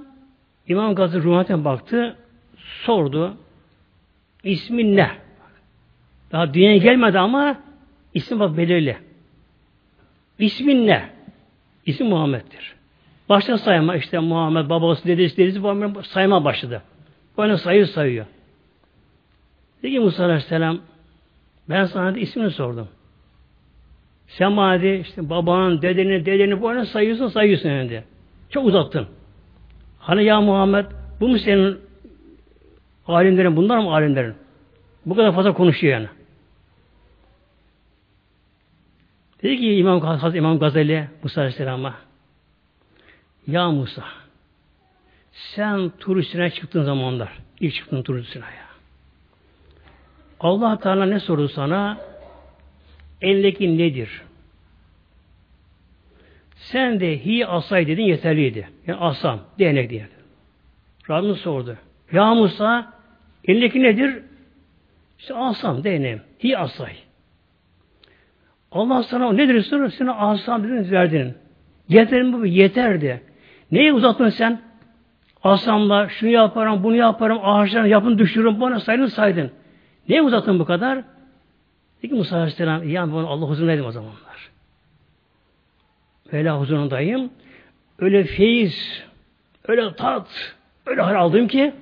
İmam 0.68 0.94
Gazı 0.94 1.22
Ruhat'e 1.22 1.64
baktı, 1.64 2.16
sordu. 2.56 3.36
İsmin 4.44 4.96
ne? 4.96 5.10
Daha 6.32 6.54
dünyaya 6.54 6.76
gelmedi 6.76 7.18
ama 7.18 7.60
isim 8.14 8.40
bak 8.40 8.56
belirli. 8.56 8.96
İsmin 10.38 10.86
ne? 10.86 11.10
İsim 11.86 12.06
Muhammed'dir. 12.06 12.75
Başta 13.28 13.58
sayma 13.58 13.96
işte 13.96 14.18
Muhammed 14.18 14.70
babası 14.70 15.08
dedesi 15.08 15.36
dedesi 15.36 15.62
sayma 16.08 16.44
başladı. 16.44 16.82
Böyle 17.38 17.56
sayı 17.56 17.86
sayıyor. 17.86 18.26
Dedi 19.82 20.00
Musa 20.00 20.24
Aleyhisselam 20.24 20.78
ben 21.68 21.84
sana 21.84 22.14
da 22.14 22.18
ismini 22.18 22.50
sordum. 22.50 22.88
Sen 24.26 24.56
bana 24.56 24.82
de, 24.82 25.00
işte 25.00 25.30
babanın, 25.30 25.82
dedenin, 25.82 26.26
dedenin 26.26 26.62
arada 26.68 26.86
sayıyorsun, 26.86 27.28
sayıyorsun 27.28 27.70
dedi. 27.70 28.04
Çok 28.50 28.66
uzattın. 28.66 29.06
Hani 29.98 30.24
ya 30.24 30.40
Muhammed 30.40 30.86
bu 31.20 31.28
mu 31.28 31.38
senin 31.38 31.78
alimlerin, 33.06 33.56
bunlar 33.56 33.78
mı 33.78 33.94
alimlerin? 33.94 34.34
Bu 35.06 35.16
kadar 35.16 35.34
fazla 35.34 35.52
konuşuyor 35.52 35.94
yani. 35.94 36.08
Dedi 39.42 39.58
ki 39.58 39.76
İmam, 39.76 40.00
Hazreti 40.00 40.38
İmam 40.38 40.58
Gazali 40.58 41.08
Musa 41.22 41.40
Aleyhisselam'a 41.40 42.05
Ya 43.46 43.70
Musa 43.70 44.04
sen 45.32 45.90
turistine 45.90 46.50
çıktığın 46.50 46.82
zamanlar 46.82 47.32
ilk 47.60 47.74
çıktın 47.74 48.02
turistine 48.02 48.44
ya. 48.44 48.66
Allah 50.40 50.78
Teala 50.78 51.06
ne 51.06 51.20
sordu 51.20 51.48
sana? 51.48 51.98
Eldeki 53.22 53.78
nedir? 53.78 54.22
Sen 56.56 57.00
de 57.00 57.24
hi 57.24 57.46
asay 57.46 57.86
dedin 57.86 58.02
yeterliydi. 58.02 58.68
Yani 58.86 58.98
asam, 59.00 59.40
değnek 59.58 59.90
diye. 59.90 60.08
Rabbim 61.10 61.36
sordu. 61.36 61.76
Ya 62.12 62.34
Musa 62.34 62.92
elindeki 63.44 63.82
nedir? 63.82 64.22
İşte 65.18 65.34
asam, 65.34 65.84
değneğim. 65.84 66.20
Hi 66.44 66.58
asay. 66.58 66.92
Allah 68.72 69.02
sana 69.02 69.32
nedir 69.32 69.62
soruyor? 69.62 69.90
Sana 69.90 70.14
asam 70.14 70.64
dedin 70.64 70.90
verdin. 70.90 71.34
Yeterim 71.88 72.32
bu 72.32 72.46
yeterdi. 72.46 73.22
Neyi 73.72 73.92
uzattın 73.92 74.28
sen? 74.28 74.60
Asamla 75.42 76.08
şunu 76.08 76.30
yaparım, 76.30 76.84
bunu 76.84 76.96
yaparım, 76.96 77.38
ağaçlarını 77.42 77.88
yapın 77.88 78.18
düşürürüm, 78.18 78.60
bana 78.60 78.80
saydın 78.80 79.06
saydın. 79.06 79.50
Neyi 80.08 80.22
uzattın 80.22 80.58
bu 80.58 80.64
kadar? 80.64 81.04
Dedi 81.98 82.08
ki 82.08 82.14
Musa 82.14 82.36
Aleyhisselam, 82.36 82.88
yani 82.88 83.12
Allah 83.12 83.46
huzurundaydım 83.46 83.86
o 83.86 83.92
zamanlar. 83.92 84.50
Mevla 86.32 86.60
huzurundayım. 86.60 87.30
Öyle 87.98 88.24
feyiz, 88.24 89.04
öyle 89.68 89.94
tat, 89.94 90.56
öyle 90.86 91.02
hal 91.02 91.14
aldım 91.14 91.48
ki 91.48 91.72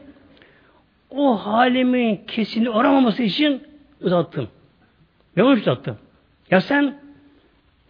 o 1.11 1.47
halimin 1.47 2.21
kesini 2.27 2.71
aramaması 2.71 3.23
için 3.23 3.63
uzattım. 4.01 4.49
Ben 5.37 5.43
onu 5.43 5.53
uzattım. 5.53 5.99
Ya 6.51 6.61
sen 6.61 6.99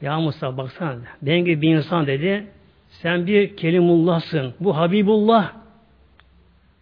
ya 0.03 0.21
Musa 0.21 0.57
baksana 0.57 0.97
ben 1.23 1.39
gibi 1.39 1.63
bir 1.63 1.77
insan 1.77 2.07
dedi 2.07 2.47
sen 3.03 3.27
bir 3.27 3.57
kelimullahsın. 3.57 4.55
Bu 4.61 4.77
Habibullah. 4.77 5.53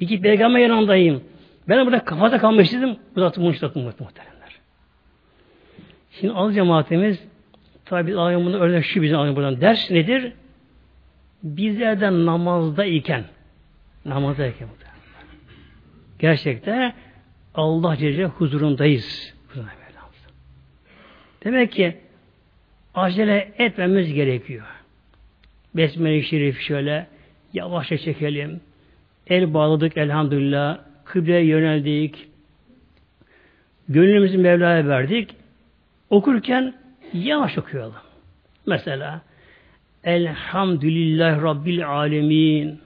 İki 0.00 0.20
peygamber 0.20 0.60
yanındayım. 0.60 1.24
Ben 1.68 1.86
burada 1.86 2.04
kafada 2.04 2.38
kalmış 2.38 2.72
dedim. 2.72 2.96
Uzattım, 3.16 3.46
uzattım 3.46 3.82
muhteremler. 3.82 4.58
Şimdi 6.10 6.32
az 6.32 6.54
cemaatimiz 6.54 7.24
tabi 7.84 8.16
alayım 8.16 8.44
bunu 8.44 8.60
öyle 8.60 8.82
şu 8.82 9.02
bizim 9.02 9.18
alayım 9.18 9.36
buradan. 9.36 9.60
Ders 9.60 9.90
nedir? 9.90 10.32
Bizlerden 11.42 12.26
namazda 12.26 12.84
iken 12.84 13.24
namazda 14.04 14.46
iken 14.46 14.68
gerçekten 16.18 16.94
Allah 17.54 17.96
Celle 17.96 18.24
huzurundayız. 18.24 19.34
Demek 21.44 21.72
ki 21.72 21.96
acele 22.94 23.52
etmemiz 23.58 24.12
gerekiyor. 24.12 24.66
Besmele-i 25.76 26.22
Şerif 26.22 26.60
şöyle 26.60 27.06
yavaşça 27.52 27.98
çekelim. 27.98 28.60
El 29.26 29.54
bağladık 29.54 29.96
elhamdülillah. 29.96 30.78
Kıbleye 31.04 31.44
yöneldik. 31.44 32.28
Gönlümüzü 33.88 34.38
Mevla'ya 34.38 34.88
verdik. 34.88 35.30
Okurken 36.10 36.74
yavaş 37.12 37.58
okuyalım. 37.58 37.94
Mesela 38.66 39.22
Elhamdülillah 40.04 41.42
Rabbil 41.42 41.88
Alemin 41.88 42.80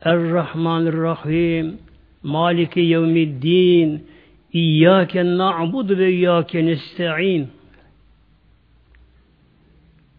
Errahmanirrahim 0.00 1.78
Maliki 2.22 2.80
Yevmiddin 2.80 4.06
İyyâke 4.52 5.24
na'budu 5.24 5.98
ve 5.98 6.10
iyyâke 6.10 6.66
nesta'in 6.66 7.48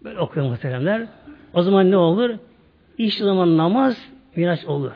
Böyle 0.03 0.19
okuyor 0.19 0.45
muhteremler. 0.45 1.07
O 1.55 1.61
zaman 1.63 1.91
ne 1.91 1.97
olur? 1.97 2.29
İşte 2.97 3.23
zaman 3.23 3.57
namaz 3.57 4.09
miraç 4.35 4.65
olur. 4.65 4.91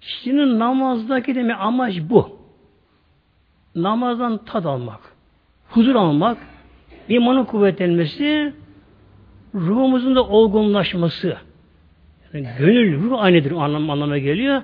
Şimdi 0.00 0.58
namazdaki 0.58 1.34
demi 1.34 1.54
amaç 1.54 1.94
bu. 2.10 2.38
Namazdan 3.74 4.44
tad 4.44 4.64
almak, 4.64 5.00
huzur 5.68 5.94
almak, 5.94 6.38
imanın 7.08 7.44
kuvvetlenmesi, 7.44 8.54
ruhumuzun 9.54 10.16
da 10.16 10.26
olgunlaşması. 10.26 11.36
Yani 12.32 12.48
gönül, 12.58 13.02
ruh 13.02 13.22
aynıdır 13.22 13.50
anlam, 13.52 13.90
anlamına 13.90 14.18
geliyor. 14.18 14.62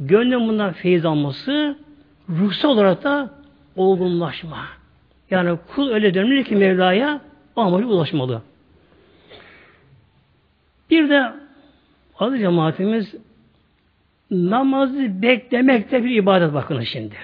Gönlün 0.00 0.48
bundan 0.48 0.72
feyiz 0.72 1.04
alması, 1.04 1.78
ruhsal 2.28 2.68
olarak 2.68 3.04
da 3.04 3.30
olgunlaşma. 3.76 4.58
Yani 5.30 5.58
kul 5.74 5.90
öyle 5.90 6.14
dönmeli 6.14 6.44
ki 6.44 6.56
Mevla'ya 6.56 7.27
o 7.58 7.60
amacı 7.60 7.86
ulaşmalı. 7.86 8.42
Bir 10.90 11.08
de 11.08 11.32
adı 12.18 12.38
cemaatimiz 12.38 13.14
namazı 14.30 15.22
beklemek 15.22 15.90
de 15.90 16.04
bir 16.04 16.10
ibadet 16.10 16.54
bakın 16.54 16.80
şimdi. 16.80 17.14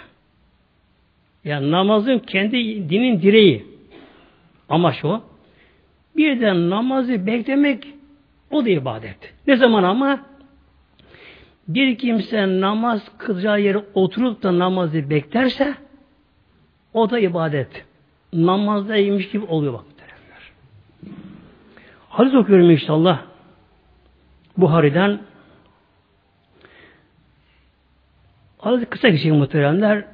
Yani 1.44 1.70
namazın 1.70 2.18
kendi 2.18 2.56
dinin 2.88 3.22
direği. 3.22 3.66
Amaç 4.68 5.04
o. 5.04 5.22
Bir 6.16 6.40
de 6.40 6.70
namazı 6.70 7.26
beklemek 7.26 7.86
o 8.50 8.64
da 8.64 8.68
ibadet. 8.68 9.34
Ne 9.46 9.56
zaman 9.56 9.82
ama? 9.82 10.20
Bir 11.68 11.98
kimse 11.98 12.60
namaz 12.60 13.10
kılacağı 13.18 13.60
yere 13.60 13.84
oturup 13.94 14.42
da 14.42 14.58
namazı 14.58 15.10
beklerse 15.10 15.74
o 16.94 17.10
da 17.10 17.18
ibadet. 17.18 17.84
Namazda 18.32 18.96
yemiş 18.96 19.30
gibi 19.30 19.44
oluyor 19.44 19.72
bak. 19.72 19.84
Hadis 22.14 22.34
okuyorum 22.34 22.70
inşallah. 22.70 23.22
Buhari'den 24.56 25.20
Hadis 28.58 28.88
kısa 28.88 29.08
geçeyim 29.08 29.36
muhteremler. 29.36 30.04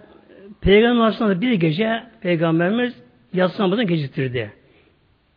Peygamber 0.61 1.05
arasında 1.05 1.41
bir 1.41 1.53
gece 1.53 2.05
Peygamberimiz 2.21 2.95
yatsı 3.33 3.63
namazını 3.63 3.85
geciktirdi. 3.85 4.53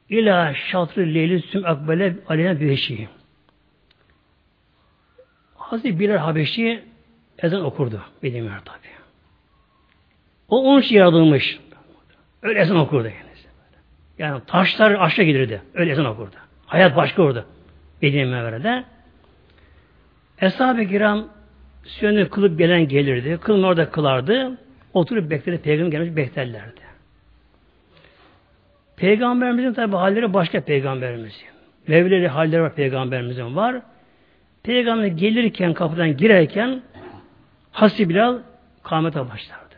İlâ 0.10 0.54
şatrı 0.54 1.02
leyli 1.02 1.42
süm 1.42 1.66
akbele 1.66 2.16
aleyna 2.28 2.60
büheşi. 2.60 3.08
Hazreti 5.56 6.00
Bilal 6.00 6.18
Habeşi 6.18 6.84
ezan 7.38 7.64
okurdu. 7.64 8.02
Bilmiyor 8.24 8.60
tabi. 8.66 8.88
O 10.50 10.64
onun 10.64 10.82
için 10.82 10.96
yaratılmış. 10.96 11.60
Öyle 12.42 12.60
ezan 12.60 12.78
okurdu 12.78 13.08
yani. 13.08 13.34
Yani 14.18 14.42
taşlar 14.48 14.92
aşağı 14.92 15.26
gelirdi. 15.26 15.62
Öyle 15.74 15.92
ezan 15.92 16.06
okurdu. 16.06 16.43
Hayat 16.74 16.96
başka 16.96 17.22
orada. 17.22 17.46
Medine 18.02 18.26
Mevre'de. 18.26 18.84
Eshab-ı 20.42 20.86
kiram 20.86 21.28
sünnet 21.84 22.30
kılıp 22.30 22.58
gelen 22.58 22.88
gelirdi. 22.88 23.38
Kılın 23.42 23.64
orada 23.64 23.90
kılardı. 23.90 24.58
Oturup 24.94 25.30
beklerdi. 25.30 25.62
Peygamber 25.62 25.92
gelmiş 25.92 26.16
beklerlerdi. 26.16 26.82
Peygamberimizin 28.98 29.74
tabi 29.74 29.96
halleri 29.96 30.34
başka 30.34 30.62
peygamberimizin. 30.62 31.48
Mevleri 31.88 32.28
halleri 32.28 32.62
var 32.62 32.76
peygamberimizin 32.76 33.56
var. 33.56 33.82
Peygamber 34.64 35.08
gelirken 35.08 35.74
kapıdan 35.74 36.18
girerken 36.18 36.82
Hasi 37.72 38.10
Bilal 38.10 38.38
kâmete 38.84 39.20
başlardı. 39.20 39.76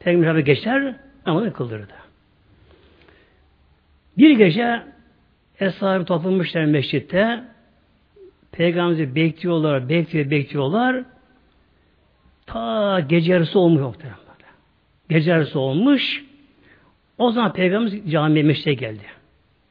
Peygamber 0.00 0.38
geçer 0.38 0.94
namazını 1.26 1.52
kıldırdı. 1.52 1.94
Bir 4.18 4.30
gece 4.30 4.93
Eshab-ı 5.60 6.04
toplamışlar 6.04 6.64
mescitte. 6.64 7.44
Peygamberimizi 8.52 9.14
bekliyorlar, 9.14 9.88
bekliyor, 9.88 10.30
bekliyorlar. 10.30 11.04
Ta 12.46 13.00
gece 13.00 13.32
yarısı 13.32 13.58
olmuş 13.58 13.80
muhtemelen. 13.80 14.18
Gece 15.08 15.30
yarısı 15.30 15.60
olmuş. 15.60 16.24
O 17.18 17.30
zaman 17.30 17.52
Peygamberimiz 17.52 18.12
camiye 18.12 18.44
meşte 18.44 18.74
geldi. 18.74 19.04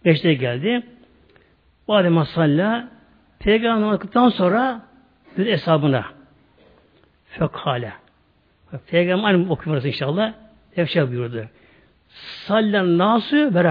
Meşte 0.06 0.34
geldi. 0.34 0.84
Bu 1.88 1.96
adem 1.96 2.26
salla 2.26 2.90
Peygamber 3.40 3.82
namazdan 3.82 4.30
sonra 4.30 4.82
bir 5.38 5.46
hesabına 5.46 6.06
fekale. 7.26 7.94
Peygamber 8.88 9.28
aynı 9.28 9.52
okuyoruz 9.52 9.86
inşallah. 9.86 10.34
Efşa 10.76 11.12
buyurdu. 11.12 11.46
Sallen 12.48 12.98
nasu 12.98 13.56
ve 13.56 13.64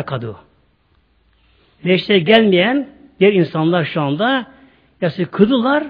Neşte 1.84 2.18
gelmeyen 2.18 2.88
diğer 3.20 3.32
insanlar 3.32 3.84
şu 3.84 4.00
anda 4.00 4.46
yası 5.00 5.26
kıdılar, 5.26 5.84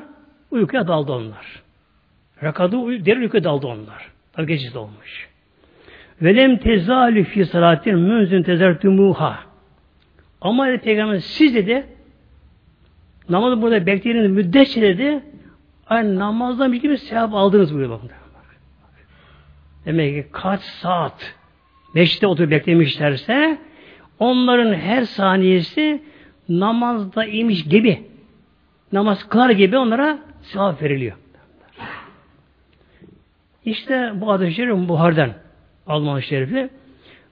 uykuya 0.50 0.88
daldı 0.88 1.12
onlar. 1.12 1.62
Rakadu 2.42 3.05
derin 3.07 3.20
uykuya 3.20 3.44
daldı 3.44 3.66
onlar. 3.66 4.09
Tabi 4.33 4.46
gecesi 4.46 4.78
olmuş. 4.78 5.28
Velem 6.22 6.59
tezalü 6.59 7.24
fi 7.24 7.46
salatin 7.46 7.98
münzün 7.98 8.42
tezertumuha. 8.42 9.38
Ama 10.40 10.68
dedi 10.68 10.78
Peygamber 10.78 11.18
siz 11.18 11.55
dedi 11.55 11.87
namazı 13.28 13.62
burada 13.62 13.87
beklediğiniz 13.87 14.31
müddetçe 14.31 14.83
dedi 14.83 15.20
aynı 15.87 16.18
namazdan 16.18 16.72
bir 16.72 16.81
gibi 16.81 16.98
sevap 16.98 17.35
aldınız 17.35 17.74
buyuruyor. 17.74 18.00
Demek 19.87 20.14
ki 20.14 20.31
kaç 20.33 20.61
saat 20.61 21.35
meşte 21.94 22.26
oturup 22.26 22.50
beklemişlerse 22.50 23.59
onların 24.23 24.75
her 24.75 25.03
saniyesi 25.05 26.03
namazda 26.49 27.25
imiş 27.25 27.65
gibi 27.65 28.03
namaz 28.93 29.29
kılar 29.29 29.51
gibi 29.51 29.79
onlara 29.79 30.19
sevap 30.43 30.83
veriliyor. 30.83 31.17
İşte 33.65 34.13
bu 34.15 34.33
adı 34.33 34.51
şerif 34.51 34.89
Buhar'dan 34.89 35.31
Alman 35.87 36.21
şerifi. 36.21 36.69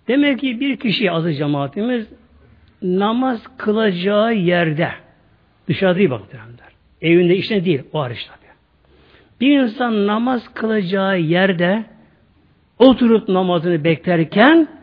Demek 0.09 0.38
ki 0.38 0.61
bir 0.61 0.76
kişi 0.76 1.11
azı 1.11 1.35
cemaatimiz 1.35 2.07
namaz 2.83 3.42
kılacağı 3.57 4.35
yerde 4.35 4.90
dışarıda 5.68 5.98
değil 5.98 6.11
bak 6.11 6.22
Evinde 7.03 7.37
işte 7.37 7.64
değil. 7.64 7.83
O 7.92 8.00
hariç 8.00 8.24
tabi. 8.24 8.50
Bir 9.40 9.59
insan 9.59 10.07
namaz 10.07 10.55
kılacağı 10.55 11.20
yerde 11.20 11.85
oturup 12.79 13.29
namazını 13.29 13.85
beklerken 13.85 14.79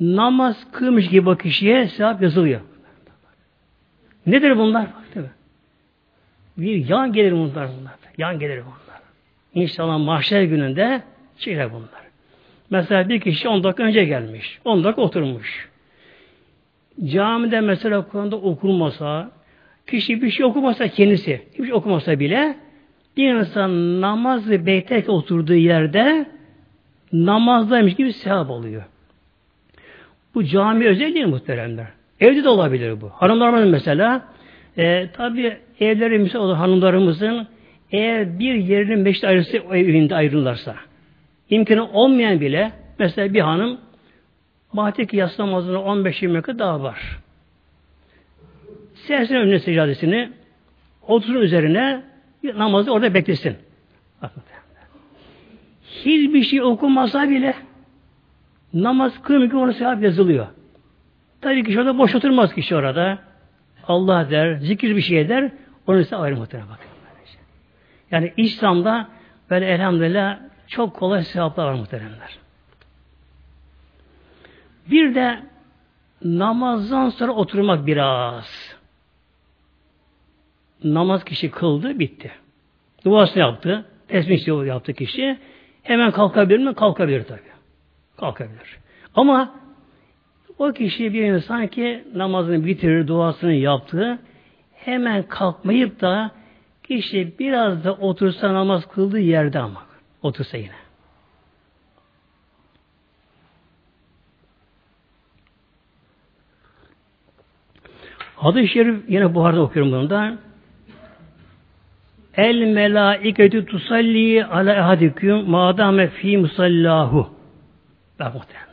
namaz 0.00 0.66
kılmış 0.72 1.08
gibi 1.08 1.30
o 1.30 1.36
kişiye 1.36 1.88
sevap 1.88 2.22
yazılıyor. 2.22 2.60
Nedir 4.26 4.58
bunlar? 4.58 4.86
Değil 5.14 5.26
mi? 5.26 5.32
Bir 6.56 6.88
yan 6.88 7.12
gelir 7.12 7.32
bunlar 7.32 7.68
bunlar. 7.80 7.92
Yan 8.18 8.38
gelir 8.38 8.62
bunlar. 8.62 9.00
İnşallah 9.54 9.98
mahşer 9.98 10.42
gününde 10.42 11.02
çıkar 11.38 11.72
bunlar. 11.72 12.10
Mesela 12.70 13.08
bir 13.08 13.20
kişi 13.20 13.48
10 13.48 13.64
dakika 13.64 13.82
önce 13.82 14.04
gelmiş. 14.04 14.60
10 14.64 14.84
dakika 14.84 15.02
oturmuş. 15.02 15.68
Camide 17.04 17.60
mesela 17.60 18.08
Kur'an'da 18.08 18.36
okunmasa, 18.36 19.30
kişi 19.86 20.22
bir 20.22 20.30
şey 20.30 20.46
okumasa 20.46 20.88
kendisi, 20.88 21.42
hiçbir 21.52 21.64
şey 21.64 21.74
okumasa 21.74 22.20
bile 22.20 22.56
bir 23.16 23.34
insan 23.34 24.00
namazı 24.00 24.66
beklerken 24.66 25.12
oturduğu 25.12 25.54
yerde 25.54 26.26
namazdaymış 27.12 27.94
gibi 27.94 28.12
sevap 28.12 28.50
alıyor. 28.50 28.82
Bu 30.34 30.44
cami 30.44 30.88
özel 30.88 31.14
değil 31.14 31.26
muhteremler. 31.26 31.86
Evde 32.20 32.44
de 32.44 32.48
olabilir 32.48 33.00
bu. 33.00 33.08
Hanımlarımız 33.08 33.70
mesela 33.70 34.22
e, 34.78 35.08
tabi 35.12 35.56
evleri 35.80 36.18
misal 36.18 36.40
olur 36.40 36.56
hanımlarımızın 36.56 37.46
eğer 37.92 38.38
bir 38.38 38.54
yerinin 38.54 38.98
meşte 38.98 39.28
ayrısı 39.28 39.56
evinde 39.56 40.14
ayrılırlarsa 40.14 40.76
imkanı 41.50 41.92
olmayan 41.92 42.40
bile 42.40 42.72
mesela 42.98 43.34
bir 43.34 43.40
hanım 43.40 43.78
Bahtiyaki 44.72 45.16
yatsı 45.16 45.42
namazına 45.42 45.78
15-20 45.78 46.34
dakika 46.34 46.58
daha 46.58 46.82
var. 46.82 47.18
Sersin 48.94 49.34
önüne 49.34 49.58
secadesini 49.58 50.30
oturun 51.08 51.40
üzerine 51.40 52.02
namazı 52.44 52.92
orada 52.92 53.14
beklesin. 53.14 53.56
Hiçbir 56.04 56.42
şey 56.42 56.62
okunmasa 56.62 57.30
bile 57.30 57.54
namaz 58.74 59.22
kılmıyor 59.22 59.50
ki 59.50 59.56
ona 59.56 59.72
sevap 59.72 60.02
yazılıyor. 60.02 60.46
Tabii 61.40 61.64
ki 61.64 61.78
orada 61.78 61.98
boş 61.98 62.14
oturmaz 62.14 62.54
kişi 62.54 62.76
orada. 62.76 63.18
Allah 63.88 64.30
der, 64.30 64.56
zikir 64.56 64.96
bir 64.96 65.00
şey 65.00 65.20
eder, 65.20 65.52
onun 65.86 65.98
ise 65.98 66.16
ayrı 66.16 66.36
muhtemelen 66.36 66.68
bakın. 66.68 66.90
Yani 68.10 68.32
İslam'da 68.36 69.08
böyle 69.50 69.66
elhamdülillah 69.66 70.38
çok 70.66 70.96
kolay 70.96 71.24
sevaplar 71.24 71.66
var 71.66 71.74
muhteremler. 71.74 72.38
Bir 74.90 75.14
de 75.14 75.42
namazdan 76.24 77.08
sonra 77.08 77.32
oturmak 77.32 77.86
biraz. 77.86 78.76
Namaz 80.84 81.24
kişi 81.24 81.50
kıldı, 81.50 81.98
bitti. 81.98 82.32
Duasını 83.04 83.38
yaptı, 83.38 83.84
tesbih 84.08 84.66
yaptı 84.66 84.94
kişi. 84.94 85.38
Hemen 85.82 86.10
kalkabilir 86.10 86.58
mi? 86.58 86.74
Kalkabilir 86.74 87.24
tabi. 87.24 87.49
Kalkabilir. 88.20 88.78
Ama 89.14 89.54
o 90.58 90.72
kişi 90.72 91.12
bir 91.14 91.22
insan 91.22 91.66
ki 91.66 92.04
namazını 92.14 92.66
bitirir, 92.66 93.06
duasını 93.06 93.52
yaptı. 93.52 94.18
Hemen 94.74 95.22
kalkmayıp 95.22 96.00
da 96.00 96.30
kişi 96.82 97.34
biraz 97.38 97.84
da 97.84 97.92
otursa 97.92 98.54
namaz 98.54 98.86
kıldığı 98.88 99.20
yerde 99.20 99.58
ama. 99.58 99.82
Otursa 100.22 100.56
yine. 100.56 100.80
Hadis-i 108.36 108.68
Şerif 108.68 109.04
yine 109.08 109.34
Buhar'da 109.34 109.60
okuyorum 109.60 109.92
bunu 109.92 110.10
da. 110.10 110.38
El 112.36 112.72
melaiketü 112.72 113.66
tusalli 113.66 114.44
ala 114.44 114.74
ehadiküm 114.74 115.50
madame 115.50 116.08
fi 116.08 116.38
musallahu. 116.38 117.39
Bak 118.20 118.34
muhtemelen. 118.34 118.70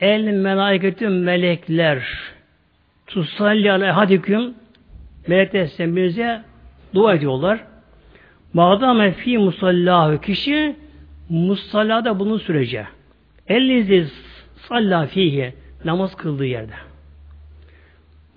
El 0.00 0.32
melaiketü 0.32 1.08
melekler 1.08 2.08
tusalli 3.06 3.72
ala 3.72 3.86
ehadiküm 3.86 4.54
melekler 5.26 5.66
sembinize 5.66 6.42
dua 6.94 7.14
ediyorlar. 7.14 7.64
Madame 8.52 9.12
fi 9.12 9.38
musallahu 9.38 10.20
kişi 10.20 10.76
musallada 11.28 12.18
bunun 12.18 12.38
sürece. 12.38 12.86
Elinizi 13.48 14.06
salla 14.68 15.06
fihi 15.06 15.54
namaz 15.84 16.16
kıldığı 16.16 16.46
yerde. 16.46 16.74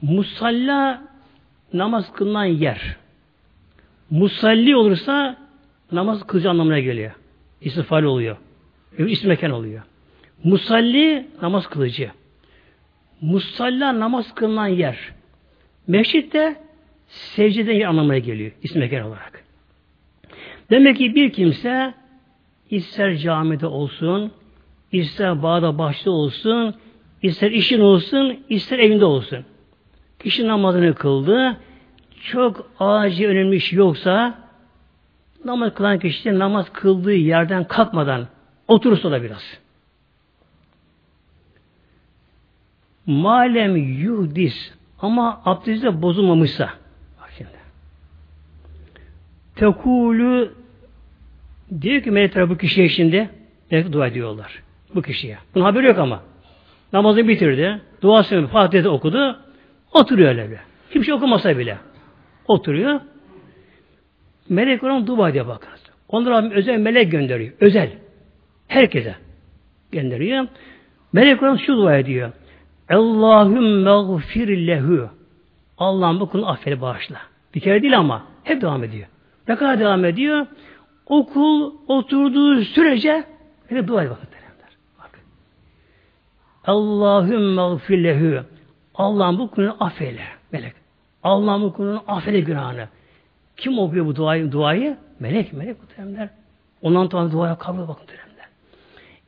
Musalla 0.02 1.02
namaz 1.74 2.14
kılınan 2.14 2.46
yer. 2.46 2.96
Musalli 4.10 4.76
olursa 4.76 5.38
namaz 5.92 6.28
kılıcı 6.28 6.50
anlamına 6.50 6.80
geliyor. 6.80 7.12
İstifal 7.62 8.04
oluyor. 8.04 8.38
İsim 8.98 9.30
mekan 9.30 9.52
oluyor. 9.52 9.82
Musalli 10.44 11.28
namaz 11.42 11.68
kılıcı. 11.68 12.12
Musalla 13.22 14.00
namaz 14.00 14.36
kılınan 14.36 14.68
yer. 14.68 14.98
Meşrit 15.88 16.34
de 16.34 16.56
secdeden 17.08 17.74
yer 17.74 17.88
anlamına 17.88 18.18
geliyor. 18.18 18.52
İsim 18.64 18.80
mekan 18.80 19.06
olarak. 19.06 19.44
Demek 20.70 20.98
ki 20.98 21.16
bir 21.16 21.34
kimse 21.34 21.94
ister 22.70 23.18
camide 23.18 23.68
olsun, 23.68 24.32
ister 24.92 25.44
bağda 25.44 25.78
bahçede 25.78 26.10
olsun, 26.10 26.76
ister 27.22 27.52
işin 27.52 27.80
olsun, 27.80 28.40
ister 28.50 28.80
evinde 28.80 29.06
olsun. 29.06 29.46
Kişi 30.20 30.48
namazını 30.48 30.96
kıldı. 30.96 31.58
Çok 32.22 32.72
acil 32.80 33.26
önemli 33.26 33.56
iş 33.56 33.74
yoksa 33.74 34.40
namaz 35.46 35.74
kılan 35.74 36.00
kişi 36.00 36.40
namaz 36.40 36.74
kıldığı 36.74 37.14
yerden 37.14 37.64
kalkmadan 37.64 38.28
oturursa 38.72 39.12
da 39.12 39.24
biraz. 39.24 39.58
Malem 43.06 43.76
yuhdis 43.76 44.74
ama 45.00 45.42
abdesti 45.46 46.02
bozulmamışsa 46.02 46.70
bak 47.22 47.30
şimdi. 47.38 47.50
Tekulu 49.56 50.54
diyor 51.82 52.02
ki 52.02 52.12
melekler 52.12 52.50
bu 52.50 52.58
kişiye 52.58 52.90
şimdi 52.90 53.30
melek 53.72 53.92
dua 53.92 54.08
ediyorlar. 54.08 54.64
Bu 54.96 55.02
kişiye. 55.02 55.38
Bunun 55.56 55.66
haberi 55.66 55.86
yok 55.88 56.00
ama. 56.00 56.24
Namazı 56.94 57.28
bitirdi. 57.28 57.82
Duasını 58.02 58.48
Fatiha'da 58.48 58.90
okudu. 58.90 59.40
Oturuyor 59.94 60.30
öyle 60.30 60.50
bir. 60.52 61.04
Şey 61.04 61.14
okumasa 61.14 61.58
bile. 61.58 61.78
Oturuyor. 62.48 63.02
Melek 64.50 64.84
olan 64.84 65.08
dua 65.08 65.30
ediyor 65.30 65.48
bakınız. 65.48 65.82
Onlara 66.08 66.52
özel 66.52 66.78
melek 66.78 67.12
gönderiyor. 67.12 67.54
Özel. 67.60 68.01
Herkese 68.72 69.16
gönderiyor. 69.92 70.48
Melek 71.14 71.44
olan 71.44 71.56
şu 71.56 71.78
dua 71.78 71.98
ediyor. 71.98 72.32
Allahümme 72.90 74.16
gfir 74.18 74.68
lehu. 74.68 75.10
Allah'ım 75.78 76.20
bu 76.20 76.30
kulunu 76.30 76.50
affet 76.50 76.82
bağışla. 76.82 77.18
Bir 77.56 77.60
kere 77.60 77.82
değil 77.82 77.98
ama 77.98 78.24
hep 78.44 78.62
devam 78.62 78.84
ediyor. 78.84 79.08
Ne 79.48 79.56
kadar 79.56 79.80
devam 79.80 80.06
ediyor? 80.06 80.46
Okul 81.06 81.74
oturduğu 81.88 82.62
sürece 82.62 83.24
hep 83.68 83.88
dua 83.88 84.02
ediyor. 84.02 84.18
Allahümme 86.66 87.76
gfirlehu. 87.76 88.46
Allah'ım 88.96 89.40
bu 89.40 89.52
kulunu 89.52 89.76
affeyle. 89.80 90.24
Melek. 90.52 90.74
Allah'ım 91.24 91.62
bu 91.62 91.74
kulunu 91.74 92.04
affeyle 92.08 92.40
günahını. 92.40 92.88
Kim 93.58 93.80
okuyor 93.80 94.06
bu 94.06 94.16
duayı? 94.16 94.52
duayı? 94.52 94.98
Melek, 95.20 95.54
melek 95.54 95.82
muhteremler. 95.82 96.30
Ondan 96.82 97.08
sonra 97.08 97.32
duaya 97.32 97.56
kabul 97.56 97.80
bakın 97.80 98.02
muhteremler. 98.02 98.31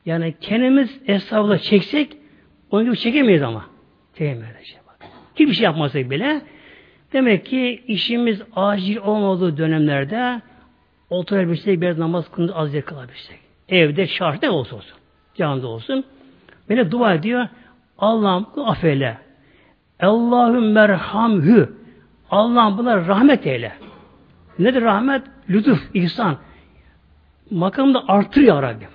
Yani 0.06 0.34
kendimiz 0.40 1.00
estağfurullah 1.06 1.58
çeksek 1.58 2.16
onun 2.70 2.84
gibi 2.84 2.96
çekemeyiz 2.96 3.42
ama. 3.42 3.64
Çekemeyiz. 4.14 4.56
Şey. 4.62 4.78
Hiçbir 5.36 5.54
şey 5.54 5.64
yapmasak 5.64 6.10
bile 6.10 6.42
demek 7.12 7.46
ki 7.46 7.82
işimiz 7.86 8.42
acil 8.56 8.96
olmadığı 8.96 9.56
dönemlerde 9.56 10.42
oturabilsek 11.10 11.80
bir 11.80 12.00
namaz 12.00 12.30
kılınca 12.30 12.54
az 12.54 12.74
yer 12.74 12.84
kılabilsek. 12.84 13.38
Evde 13.68 14.06
şart 14.06 14.42
ne 14.42 14.50
olsa 14.50 14.76
olsun. 14.76 14.98
Canında 15.34 15.66
olsun. 15.66 16.04
Böyle 16.68 16.90
dua 16.90 17.14
ediyor. 17.14 17.48
Allah'ım 17.98 18.46
affeyle. 18.56 19.18
Allahüm 20.00 20.72
merhamhü. 20.72 21.72
Allah'ım 22.30 22.78
buna 22.78 23.06
rahmet 23.06 23.46
eyle. 23.46 23.72
Nedir 24.58 24.82
rahmet? 24.82 25.22
Lütuf, 25.50 25.90
ihsan. 25.94 26.36
Makamda 27.50 28.04
artır 28.08 28.40
ya 28.40 28.62
Rabbi. 28.62 28.93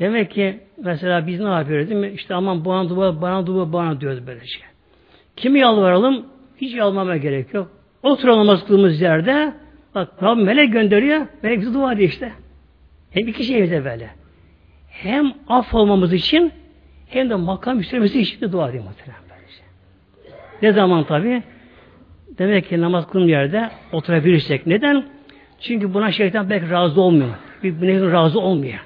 Demek 0.00 0.30
ki 0.30 0.60
mesela 0.84 1.26
biz 1.26 1.40
ne 1.40 1.48
yapıyoruz 1.48 1.90
değil 1.90 2.00
mi? 2.00 2.10
İşte 2.14 2.34
aman 2.34 2.64
bana 2.64 2.88
dua, 2.88 3.22
bana 3.22 3.46
dua, 3.46 3.72
bana 3.72 4.00
diyoruz 4.00 4.26
böyle 4.26 4.46
şey. 4.46 4.62
Kimi 5.36 5.58
yalvaralım? 5.58 6.26
Hiç 6.56 6.74
yalvarmaya 6.74 7.16
gerek 7.16 7.54
yok. 7.54 7.70
Oturalım 8.02 8.46
namaz 8.46 9.00
yerde 9.00 9.52
bak 9.94 10.08
Rabbim 10.22 10.44
melek 10.44 10.72
gönderiyor. 10.72 11.26
Melek 11.42 11.60
bize 11.60 11.74
dua 11.74 11.92
ediyor 11.92 12.08
işte. 12.08 12.32
Hem 13.10 13.28
iki 13.28 13.44
şeyimize 13.44 13.84
böyle. 13.84 14.10
Hem 14.88 15.32
af 15.48 15.74
olmamız 15.74 16.12
için 16.12 16.52
hem 17.08 17.30
de 17.30 17.34
makam 17.34 17.78
yükselmesi 17.78 18.20
için 18.20 18.40
de 18.40 18.52
dua 18.52 18.68
ediyor 18.68 18.84
muhtemelen 18.84 19.22
böylece. 19.30 19.62
Ne 20.62 20.72
zaman 20.72 21.04
tabi? 21.04 21.42
Demek 22.38 22.68
ki 22.68 22.80
namaz 22.80 23.10
kılın 23.10 23.28
yerde 23.28 23.70
oturabilirsek. 23.92 24.66
Neden? 24.66 25.04
Çünkü 25.60 25.94
buna 25.94 26.12
şeytan 26.12 26.48
pek 26.48 26.70
razı 26.70 27.00
olmuyor. 27.00 27.34
Bir 27.62 27.80
bu 27.80 28.12
razı 28.12 28.40
olmuyor. 28.40 28.80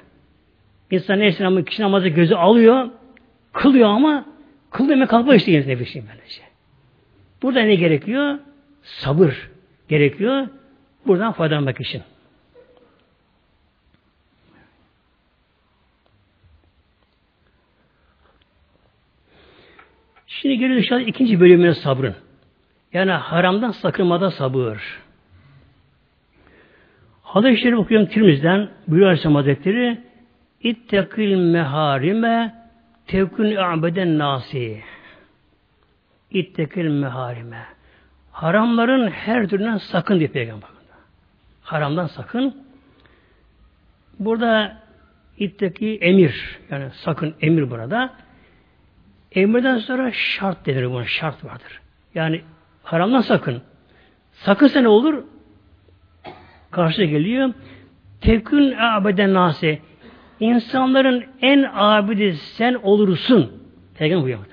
İnsan 0.91 1.19
neyse 1.19 1.45
ama 1.45 1.63
kişi 1.63 1.81
namazı 1.81 2.07
gözü 2.07 2.35
alıyor, 2.35 2.89
kılıyor 3.53 3.89
ama 3.89 4.25
kıl 4.71 4.89
demek 4.89 5.09
kalkma 5.09 5.35
işte 5.35 5.51
yine 5.51 5.67
nefisiyim 5.67 6.07
böylece. 6.11 6.41
Burada 7.41 7.61
ne 7.61 7.75
gerekiyor? 7.75 8.39
Sabır 8.83 9.49
gerekiyor. 9.89 10.47
Buradan 11.07 11.31
faydalanmak 11.31 11.81
için. 11.81 12.01
Şimdi 20.27 20.57
geliyoruz 20.57 20.83
inşallah 20.83 21.01
ikinci 21.01 21.39
bölümüne 21.39 21.73
sabrın. 21.73 22.15
Yani 22.93 23.11
haramdan 23.11 23.71
sakınmada 23.71 24.31
sabır. 24.31 24.99
Hadis-i 27.23 27.61
Şerif 27.61 27.77
okuyorum 27.77 28.07
Tirmiz'den 28.07 28.69
buyuruyor 28.87 29.07
Aleyhisselam 29.07 29.35
Hazretleri 29.35 29.97
İttekil 30.61 31.35
meharime 31.35 32.55
tevkün 33.07 33.55
abeden 33.55 34.17
nasi. 34.19 34.83
İttekil 36.31 36.87
meharime. 36.87 37.65
Haramların 38.31 39.07
her 39.07 39.47
türünden 39.47 39.77
sakın 39.77 40.19
diye 40.19 40.27
peygamber. 40.27 40.69
Haramdan 41.61 42.07
sakın. 42.07 42.63
Burada 44.19 44.77
itteki 45.37 45.97
emir. 46.01 46.59
Yani 46.69 46.85
sakın 46.91 47.35
emir 47.41 47.71
burada. 47.71 48.13
Emirden 49.31 49.77
sonra 49.77 50.11
şart 50.11 50.65
denir 50.65 50.91
buna. 50.91 51.05
Şart 51.05 51.45
vardır. 51.45 51.81
Yani 52.15 52.41
haramdan 52.83 53.21
sakın. 53.21 53.61
Sakınsa 54.31 54.81
ne 54.81 54.87
olur? 54.87 55.23
Karşı 56.71 57.03
geliyor. 57.03 57.53
Tekün 58.21 58.75
abeden 58.77 59.33
nase. 59.33 59.79
İnsanların 60.39 61.23
en 61.41 61.65
abidi 61.73 62.33
sen 62.33 62.73
olursun. 62.73 63.63
Peygamber 63.97 64.23
buyuruyor. 64.23 64.45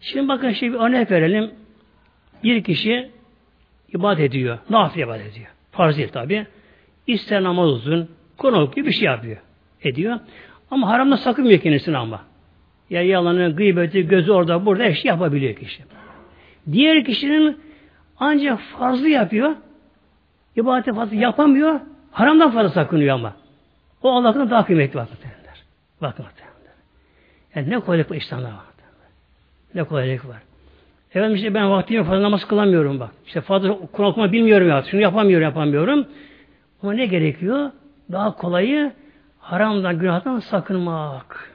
Şimdi 0.00 0.28
bakın 0.28 0.50
şey 0.50 0.72
bir 0.72 0.78
örnek 0.78 1.10
verelim. 1.10 1.50
Bir 2.42 2.64
kişi 2.64 3.10
ibadet 3.94 4.20
ediyor. 4.20 4.58
Nafile 4.70 5.02
ibadet 5.04 5.26
ediyor. 5.26 5.46
Farz 5.72 5.96
değil 5.96 6.08
tabi. 6.08 6.46
İster 7.06 7.42
namaz 7.42 7.68
olsun, 7.68 8.10
konu 8.36 8.70
gibi 8.70 8.86
bir 8.86 8.92
şey 8.92 9.04
yapıyor. 9.04 9.36
Ediyor. 9.82 10.18
Ama 10.70 10.88
haramda 10.88 11.16
sakınmıyor 11.16 11.60
kendisini 11.60 11.96
ama. 11.96 12.22
Ya 12.90 13.02
yalanı, 13.02 13.56
gıybeti, 13.56 14.06
gözü 14.08 14.32
orada, 14.32 14.66
burada 14.66 14.82
her 14.82 14.92
şey 14.92 15.08
yapabiliyor 15.08 15.54
kişi. 15.54 15.82
Diğer 16.72 17.04
kişinin 17.04 17.58
ancak 18.18 18.60
farzı 18.60 19.08
yapıyor. 19.08 19.54
İbadeti 20.56 20.92
fazla 20.92 21.16
yapamıyor. 21.16 21.80
Haramdan 22.10 22.50
fazla 22.50 22.68
sakınıyor 22.68 23.14
ama. 23.14 23.36
O 24.04 24.12
Allah'ın 24.12 24.50
daha 24.50 24.66
kıymetli 24.66 24.98
var 24.98 25.08
muhtemelenler. 25.10 25.64
Bakın 26.02 26.24
muhtemelenler. 26.24 26.74
Yani 27.54 27.70
ne 27.70 27.80
kolaylık 27.80 28.10
bu 28.10 28.14
İslam'da 28.14 28.48
var. 28.48 28.74
Ne 29.74 29.84
kolaylık 29.84 30.28
var. 30.28 30.42
Efendim 31.10 31.34
işte 31.34 31.54
ben 31.54 31.70
vaktimi 31.70 32.04
fazla 32.04 32.22
namaz 32.22 32.48
kılamıyorum 32.48 33.00
bak. 33.00 33.10
İşte 33.26 33.40
fazla 33.40 33.78
Kur'an 33.92 34.10
okuma 34.10 34.32
bilmiyorum 34.32 34.68
ya. 34.68 34.82
Şunu 34.82 35.00
yapamıyorum, 35.00 35.44
yapamıyorum. 35.44 36.06
Ama 36.82 36.92
ne 36.92 37.06
gerekiyor? 37.06 37.70
Daha 38.12 38.36
kolayı 38.36 38.92
haramdan, 39.38 39.98
günahdan 39.98 40.38
sakınmak. 40.38 41.50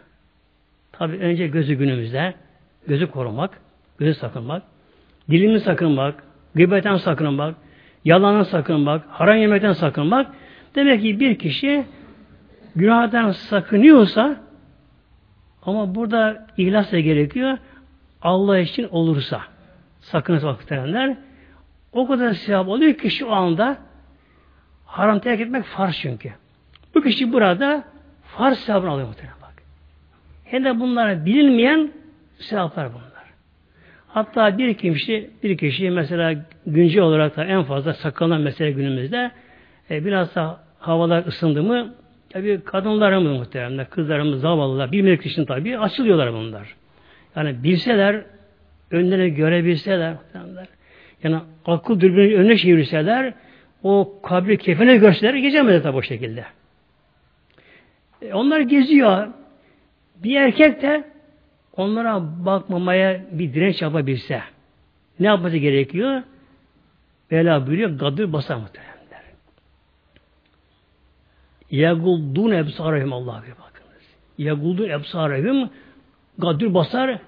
Tabi 0.92 1.18
önce 1.18 1.48
gözü 1.48 1.74
günümüzde, 1.74 2.34
gözü 2.88 3.12
korumak, 3.12 3.62
gözü 3.98 4.14
sakınmak, 4.14 4.64
dilini 5.30 5.60
sakınmak, 5.60 6.24
gıybetten 6.56 6.96
sakınmak, 6.96 7.56
yalandan 8.06 8.44
sakınmak, 8.44 9.06
haram 9.10 9.38
yemekten 9.38 9.74
sakınmak. 9.74 10.28
Demek 10.76 11.02
ki 11.02 11.20
bir 11.20 11.40
kişi 11.40 11.86
günahdan 12.76 13.32
sakınıyorsa 13.32 14.36
ama 15.62 15.96
burada 15.96 16.48
ihlas 16.58 16.92
da 16.92 17.00
gerekiyor. 17.00 17.58
Allah 18.22 18.60
için 18.60 18.88
olursa 18.92 19.42
sakınız 20.00 20.46
vakitlerenler 20.46 21.18
o 21.94 22.08
kadar 22.08 22.34
sevap 22.34 22.68
oluyor 22.68 22.94
ki 22.94 23.10
şu 23.10 23.34
anda 23.34 23.78
haram 24.86 25.20
terk 25.20 25.42
etmek 25.42 25.66
farz 25.66 25.96
çünkü. 25.96 26.32
Bu 26.96 27.02
kişi 27.02 27.34
burada 27.34 27.84
farz 28.24 28.58
sevabını 28.58 28.90
alıyor 28.90 29.08
muhtemelen 29.08 29.42
bak. 29.42 29.54
Hem 30.46 30.66
de 30.66 30.80
bunlar 30.80 31.26
bilinmeyen 31.26 31.92
sevaplar 32.38 32.94
bunlar. 32.94 33.10
Hatta 34.08 34.58
bir 34.58 34.74
kişi, 34.74 35.30
bir 35.44 35.58
kişi 35.58 35.90
mesela 35.90 36.46
güncel 36.66 37.02
olarak 37.02 37.38
da 37.38 37.44
en 37.46 37.64
fazla 37.64 37.94
sakınan 37.94 38.42
mesele 38.42 38.72
günümüzde 38.72 39.32
e, 39.90 40.06
biraz 40.06 40.36
da 40.36 40.60
havalar 40.80 41.26
ısındı 41.26 41.64
mı 41.64 41.94
tabi 42.30 42.62
kadınlarımız 42.65 43.38
muhtemelen, 43.38 43.86
kızlarımız, 43.86 44.42
zavallılar, 44.42 44.92
bilmedik 44.92 45.26
için 45.26 45.46
tabi 45.46 45.78
açılıyorlar 45.78 46.34
bunlar. 46.34 46.76
Yani 47.36 47.63
bilseler, 47.63 48.22
önlerine 48.92 49.30
görebilseler, 49.30 50.15
yani 51.24 51.38
akıl 51.65 52.00
dürbünü 52.00 52.36
önüne 52.36 52.58
çevirseler, 52.58 53.34
o 53.84 54.20
kabri 54.24 54.58
kefene 54.58 54.98
görseler 54.98 55.34
geçemedi 55.34 55.84
tabi 55.84 55.98
o 55.98 56.02
şekilde. 56.02 56.46
E, 58.22 58.34
onlar 58.34 58.60
geziyor. 58.60 59.28
Bir 60.15 60.36
erkek 60.36 60.82
de 60.82 61.04
onlara 61.78 62.46
bakmamaya 62.46 63.22
bir 63.32 63.54
direnç 63.54 63.82
yapabilse 63.82 64.42
ne 65.20 65.28
yapması 65.28 65.58
gerekiyor? 65.58 66.24
Bela 67.32 67.68
buyuruyor, 67.68 67.89
gadır 67.89 68.34
basar 68.34 68.56
muhtemelen. 68.56 68.88
Yaguldun 71.72 72.52
ebsarehim 72.52 73.14
Allah'a 73.14 73.44
bir 73.44 73.52
bakınız. 73.52 74.04
Yaguldun 74.38 74.90
ebsarehim 74.90 75.70
gaddür 76.38 76.74
basar 76.74 77.20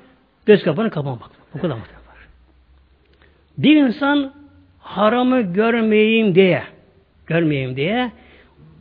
göz 0.45 0.63
kapağını 0.63 0.89
kapamak. 0.89 1.29
Bu 1.53 1.61
kadar 1.61 1.75
muhtemelen 1.75 2.07
var. 2.07 2.27
Bir 3.57 3.75
insan 3.75 4.33
haramı 4.79 5.41
görmeyeyim 5.41 6.35
diye 6.35 6.63
görmeyeyim 7.27 7.75
diye 7.75 8.11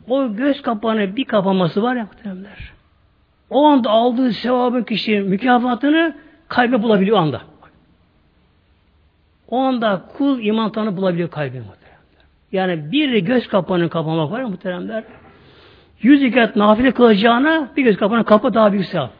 o 0.07 0.35
göz 0.35 0.61
kapağını 0.61 1.15
bir 1.15 1.25
kapaması 1.25 1.83
var 1.83 1.95
ya 1.95 2.03
muhtemelenler. 2.03 2.73
O 3.49 3.65
anda 3.65 3.89
aldığı 3.89 4.33
sevabın 4.33 4.83
kişi 4.83 5.19
mükafatını 5.19 6.15
kalbe 6.47 6.83
bulabiliyor 6.83 7.17
anda. 7.17 7.41
O 9.47 9.59
anda 9.59 10.05
kul 10.17 10.39
iman 10.39 10.71
tanı 10.71 10.97
bulabiliyor 10.97 11.29
kalbi 11.29 11.59
muhteremler. 11.59 12.25
Yani 12.51 12.91
bir 12.91 13.17
göz 13.17 13.47
kapağını 13.47 13.89
kapamak 13.89 14.31
var 14.31 14.39
ya 14.39 14.47
muhteremler. 14.47 15.03
Yüz 16.01 16.23
ikat 16.23 16.55
nafile 16.55 16.91
kılacağına 16.91 17.71
bir 17.77 17.83
göz 17.83 17.97
kapağını 17.97 18.23
kapa 18.23 18.53
daha 18.53 18.71
büyük 18.71 18.85
sevap. 18.85 19.11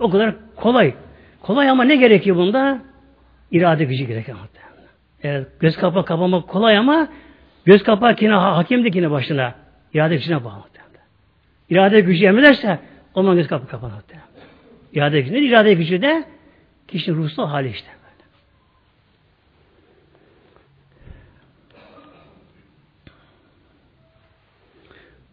O 0.00 0.10
kadar 0.10 0.34
kolay. 0.56 0.94
Kolay 1.42 1.70
ama 1.70 1.84
ne 1.84 1.96
gerekiyor 1.96 2.36
bunda? 2.36 2.78
İrade 3.50 3.84
gücü 3.84 4.04
gerekiyor. 4.04 4.38
Evet, 5.22 5.46
göz 5.60 5.76
kapağı 5.76 6.04
kapamak 6.04 6.48
kolay 6.48 6.76
ama 6.78 7.08
göz 7.64 7.82
kapağı 7.82 8.16
kine 8.16 8.32
hakimdi 8.32 8.90
yine 8.94 9.10
başına. 9.10 9.54
İrade 9.94 10.16
gücüne 10.16 10.44
bağlı. 10.44 10.62
irade 11.70 12.00
gücü 12.00 12.26
emrederse 12.26 12.78
o 13.14 13.22
zaman 13.22 13.36
göz 13.36 13.48
kapı 13.48 13.68
kapanır. 13.68 13.94
İrade 14.92 15.20
gücü 15.20 15.32
nedir? 15.32 15.48
İrade 15.48 15.74
gücü 15.74 16.02
de 16.02 16.24
kişinin 16.88 17.16
ruhsal 17.16 17.48
hali 17.48 17.68
işte. 17.68 17.95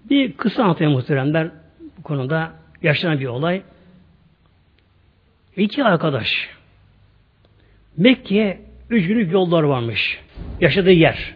Bir 0.10 0.34
kısa 0.34 0.64
anlatayım 0.64 0.94
muhteremler 0.94 1.52
bu 1.98 2.04
konuda 2.04 2.52
yaşanan 2.82 3.20
bir 3.20 3.28
olay. 3.28 3.62
İki 5.58 5.84
arkadaş 5.84 6.50
Mekke'ye 7.98 8.62
üç 8.90 9.08
günlük 9.08 9.32
yollar 9.32 9.64
varmış. 9.64 10.20
Yaşadığı 10.62 10.92
yer. 10.92 11.36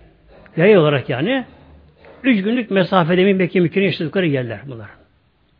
Yay 0.58 0.78
olarak 0.78 1.10
yani. 1.10 1.46
Üç 2.24 2.44
günlük 2.44 2.72
mesafede 2.72 3.24
mi 3.24 3.34
Mekke 3.34 3.60
mükemmel 3.60 3.86
yaşadıkları 3.86 4.28
yerler 4.28 4.60
bunlar. 4.68 4.90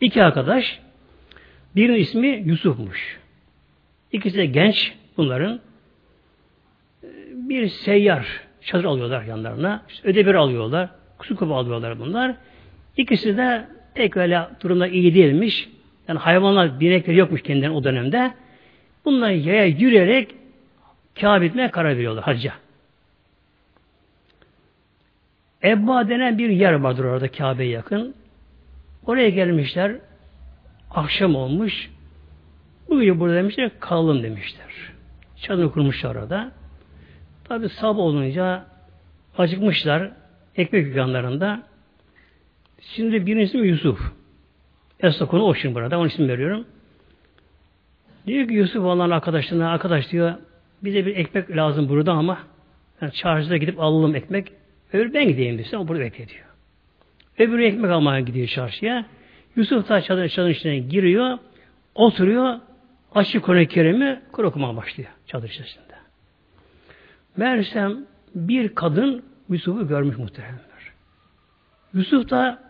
İki 0.02 0.24
arkadaş. 0.24 0.80
Birinin 1.76 1.98
ismi 1.98 2.28
Yusuf'muş. 2.28 3.20
İkisi 4.12 4.38
de 4.38 4.46
genç 4.46 4.94
bunların. 5.18 5.60
Bir 7.32 7.68
seyyar 7.68 8.42
çadır 8.62 8.86
alıyorlar 8.86 9.24
yanlarına. 9.24 9.84
İşte 9.90 10.08
ödebir 10.08 10.34
alıyorlar. 10.34 10.90
Su 11.22 11.36
kubu 11.36 11.56
alıyorlar 11.56 12.00
bunlar. 12.00 12.36
İkisi 12.98 13.38
de 13.38 13.68
pek 13.94 14.18
öyle 14.18 14.42
durumda 14.62 14.88
iyi 14.88 15.16
değilmiş. 15.16 15.70
Yani 16.08 16.20
hayvanlar, 16.20 16.80
binekleri 16.80 17.18
yokmuş 17.18 17.42
kendilerinin 17.42 17.76
o 17.76 17.84
dönemde. 17.84 18.34
Bunlar 19.06 19.30
yaya 19.30 19.66
yürüyerek 19.66 20.36
Kabe 21.20 21.48
gitmeye 21.48 21.72
karar 21.72 21.98
veriyorlar 21.98 22.24
hacca. 22.24 22.54
Ebba 25.64 26.10
denen 26.10 26.38
bir 26.38 26.50
yer 26.50 26.74
vardır 26.74 27.04
orada 27.04 27.32
Kabe'ye 27.32 27.70
yakın. 27.70 28.16
Oraya 29.06 29.30
gelmişler. 29.30 29.96
Akşam 30.92 31.36
olmuş. 31.36 31.92
Bugün 32.90 33.20
burada 33.20 33.36
demişler 33.36 33.72
kalalım 33.80 34.24
demişler. 34.24 34.68
Çadır 35.42 35.72
kurmuşlar 35.72 36.16
orada. 36.16 36.52
Tabi 37.44 37.70
sabah 37.70 38.00
olunca 38.00 38.66
acıkmışlar. 39.38 40.12
Ekmek 40.56 40.86
dükkanlarında. 40.86 41.64
Şimdi 42.82 43.26
birinin 43.26 43.42
ismi 43.42 43.68
Yusuf. 43.68 44.00
Esna 45.00 45.28
konu 45.28 45.44
o 45.44 45.54
şimdi 45.54 45.76
burada. 45.76 46.00
Onun 46.00 46.08
ismini 46.08 46.30
veriyorum. 46.30 46.66
Diyor 48.28 48.48
ki 48.48 48.54
Yusuf 48.54 48.84
olan 48.84 49.10
arkadaşlarına 49.10 49.72
arkadaş 49.72 50.12
diyor 50.12 50.34
bize 50.84 51.06
bir 51.06 51.16
ekmek 51.16 51.50
lazım 51.52 51.90
burada 51.90 52.12
ama 52.12 52.38
yani 53.02 53.12
çarşıda 53.12 53.58
gidip 53.58 53.80
alalım 53.80 54.16
ekmek. 54.16 54.52
Öbür 54.94 55.14
ben 55.14 55.28
gideyim 55.28 55.58
diyor. 55.58 55.82
O 55.82 55.88
burada 55.88 56.04
bekletiyor. 56.04 56.46
Öbürü 57.40 57.66
ekmek 57.66 57.92
almaya 57.92 58.20
gidiyor 58.20 58.48
çarşıya. 58.48 59.06
Yusuf 59.56 59.90
da 59.90 60.02
çadırın, 60.02 60.28
çadırın 60.28 60.54
içine 60.54 60.78
giriyor. 60.80 61.38
Oturuyor. 61.96 62.60
Açık 63.16 63.44
Kur'an-ı 63.44 63.66
Kerim'i 63.66 64.22
Kur 64.32 64.44
okumaya 64.44 64.76
başlıyor 64.76 65.10
çadır 65.26 65.50
içerisinde. 65.50 65.84
Meğersem 67.38 67.98
bir 68.36 68.76
kadın 68.76 69.24
Yusuf'u 69.50 69.88
görmüş 69.88 70.18
muhteremler. 70.18 70.62
Yusuf 71.94 72.30
da 72.30 72.67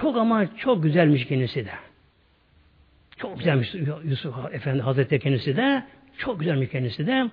çok 0.00 0.16
ama 0.16 0.56
çok 0.56 0.82
güzelmiş 0.82 1.26
kendisi 1.26 1.64
de. 1.64 1.72
Çok 3.16 3.38
güzelmiş 3.38 3.74
Yusuf 4.04 4.34
Efendi 4.52 4.82
Hazretleri 4.82 5.20
kendisi 5.20 5.56
de. 5.56 5.84
Çok 6.18 6.40
güzelmiş 6.40 6.70
kendisi 6.70 7.06
de. 7.06 7.30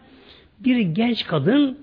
Bir 0.60 0.80
genç 0.80 1.28
kadın 1.28 1.80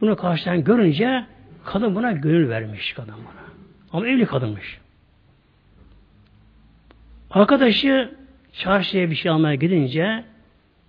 bunu 0.00 0.16
karşıdan 0.16 0.64
görünce 0.64 1.24
kadın 1.64 1.94
buna 1.94 2.12
gönül 2.12 2.48
vermiş 2.48 2.92
kadın 2.92 3.14
buna. 3.14 3.46
Ama 3.92 4.08
evli 4.08 4.26
kadınmış. 4.26 4.78
Arkadaşı 7.30 8.14
çarşıya 8.52 9.10
bir 9.10 9.14
şey 9.14 9.30
almaya 9.30 9.54
gidince 9.54 10.24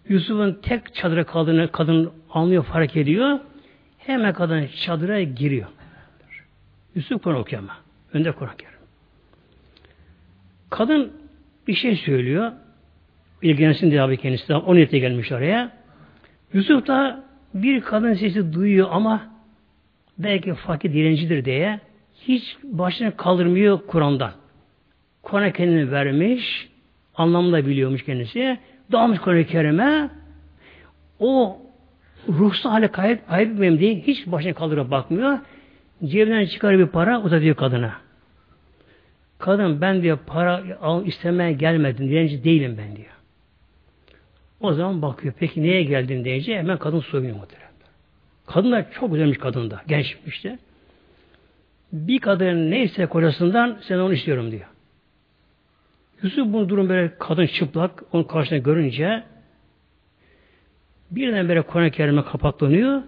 Yusuf'un 0.09 0.59
tek 0.61 0.93
çadıra 0.93 1.23
kaldığını 1.23 1.71
kadın 1.71 2.11
anlıyor, 2.29 2.63
fark 2.63 2.95
ediyor. 2.97 3.39
Hemen 3.97 4.33
kadın 4.33 4.67
çadıra 4.67 5.21
giriyor. 5.21 5.67
Yusuf 6.95 7.23
Kur'an 7.23 7.39
okuyor 7.39 7.61
ama. 7.61 7.77
Önde 8.13 8.31
Kur'an 8.31 8.53
okuyor. 8.53 8.76
Kadın 10.69 11.13
bir 11.67 11.73
şey 11.73 11.95
söylüyor. 11.95 12.51
İlgilensin 13.41 13.91
diye 13.91 14.01
abi 14.01 14.17
kendisi. 14.17 14.53
O 14.53 14.75
niyete 14.75 14.99
gelmiş 14.99 15.31
oraya. 15.31 15.71
Yusuf 16.53 16.87
da 16.87 17.23
bir 17.53 17.81
kadın 17.81 18.13
sesi 18.13 18.53
duyuyor 18.53 18.87
ama 18.91 19.21
belki 20.17 20.53
fakir 20.53 20.93
dilencidir 20.93 21.45
diye 21.45 21.79
hiç 22.21 22.57
başını 22.63 23.17
kaldırmıyor 23.17 23.79
Kur'an'dan. 23.87 24.31
Kur'an'a 25.23 25.51
kendini 25.51 25.91
vermiş, 25.91 26.69
anlamını 27.15 27.53
da 27.53 27.67
biliyormuş 27.67 28.03
kendisi. 28.05 28.57
Dağılmış 28.91 29.19
Kur'an-ı 29.19 29.45
Kerim'e 29.45 30.09
o 31.19 31.57
ruhsal 32.29 32.69
hale 32.69 32.87
kayıp, 32.87 33.27
kaybetmeyeyim 33.27 33.79
diye 33.79 33.95
hiç 33.95 34.27
başını 34.27 34.53
kaldırıp 34.53 34.91
bakmıyor. 34.91 35.39
Cebinden 36.05 36.45
çıkar 36.45 36.79
bir 36.79 36.87
para 36.87 37.21
uzatıyor 37.21 37.55
kadına. 37.55 38.06
Kadın 39.39 39.81
ben 39.81 40.01
diyor 40.01 40.19
para 40.27 40.63
al, 40.81 41.05
istemeye 41.05 41.51
gelmedim. 41.51 42.09
Dilenci 42.09 42.43
değilim 42.43 42.75
ben 42.77 42.95
diyor. 42.95 43.17
O 44.59 44.73
zaman 44.73 45.01
bakıyor. 45.01 45.33
Peki 45.39 45.63
neye 45.63 45.83
geldin 45.83 46.25
deyince 46.25 46.57
hemen 46.57 46.77
kadın 46.77 46.99
soyunuyor 46.99 47.35
muhtemelen. 47.35 47.67
Kadınlar 48.45 48.91
çok 48.91 49.11
güzelmiş 49.11 49.37
kadında. 49.37 49.81
Gençmiş 49.87 50.43
de. 50.43 50.59
Bir 51.91 52.19
kadın 52.19 52.71
neyse 52.71 53.05
kocasından 53.05 53.77
sen 53.81 53.97
onu 53.97 54.13
istiyorum 54.13 54.51
diyor. 54.51 54.67
Yusuf 56.23 56.53
bu 56.53 56.69
durum 56.69 56.89
böyle 56.89 57.17
kadın 57.17 57.45
çıplak 57.45 58.03
onun 58.13 58.23
karşısına 58.23 58.57
görünce 58.57 59.23
birden 61.11 61.49
böyle 61.49 61.61
Kur'an-ı 61.61 61.91
Kerim'e 61.91 62.23
kapaklanıyor. 62.23 63.01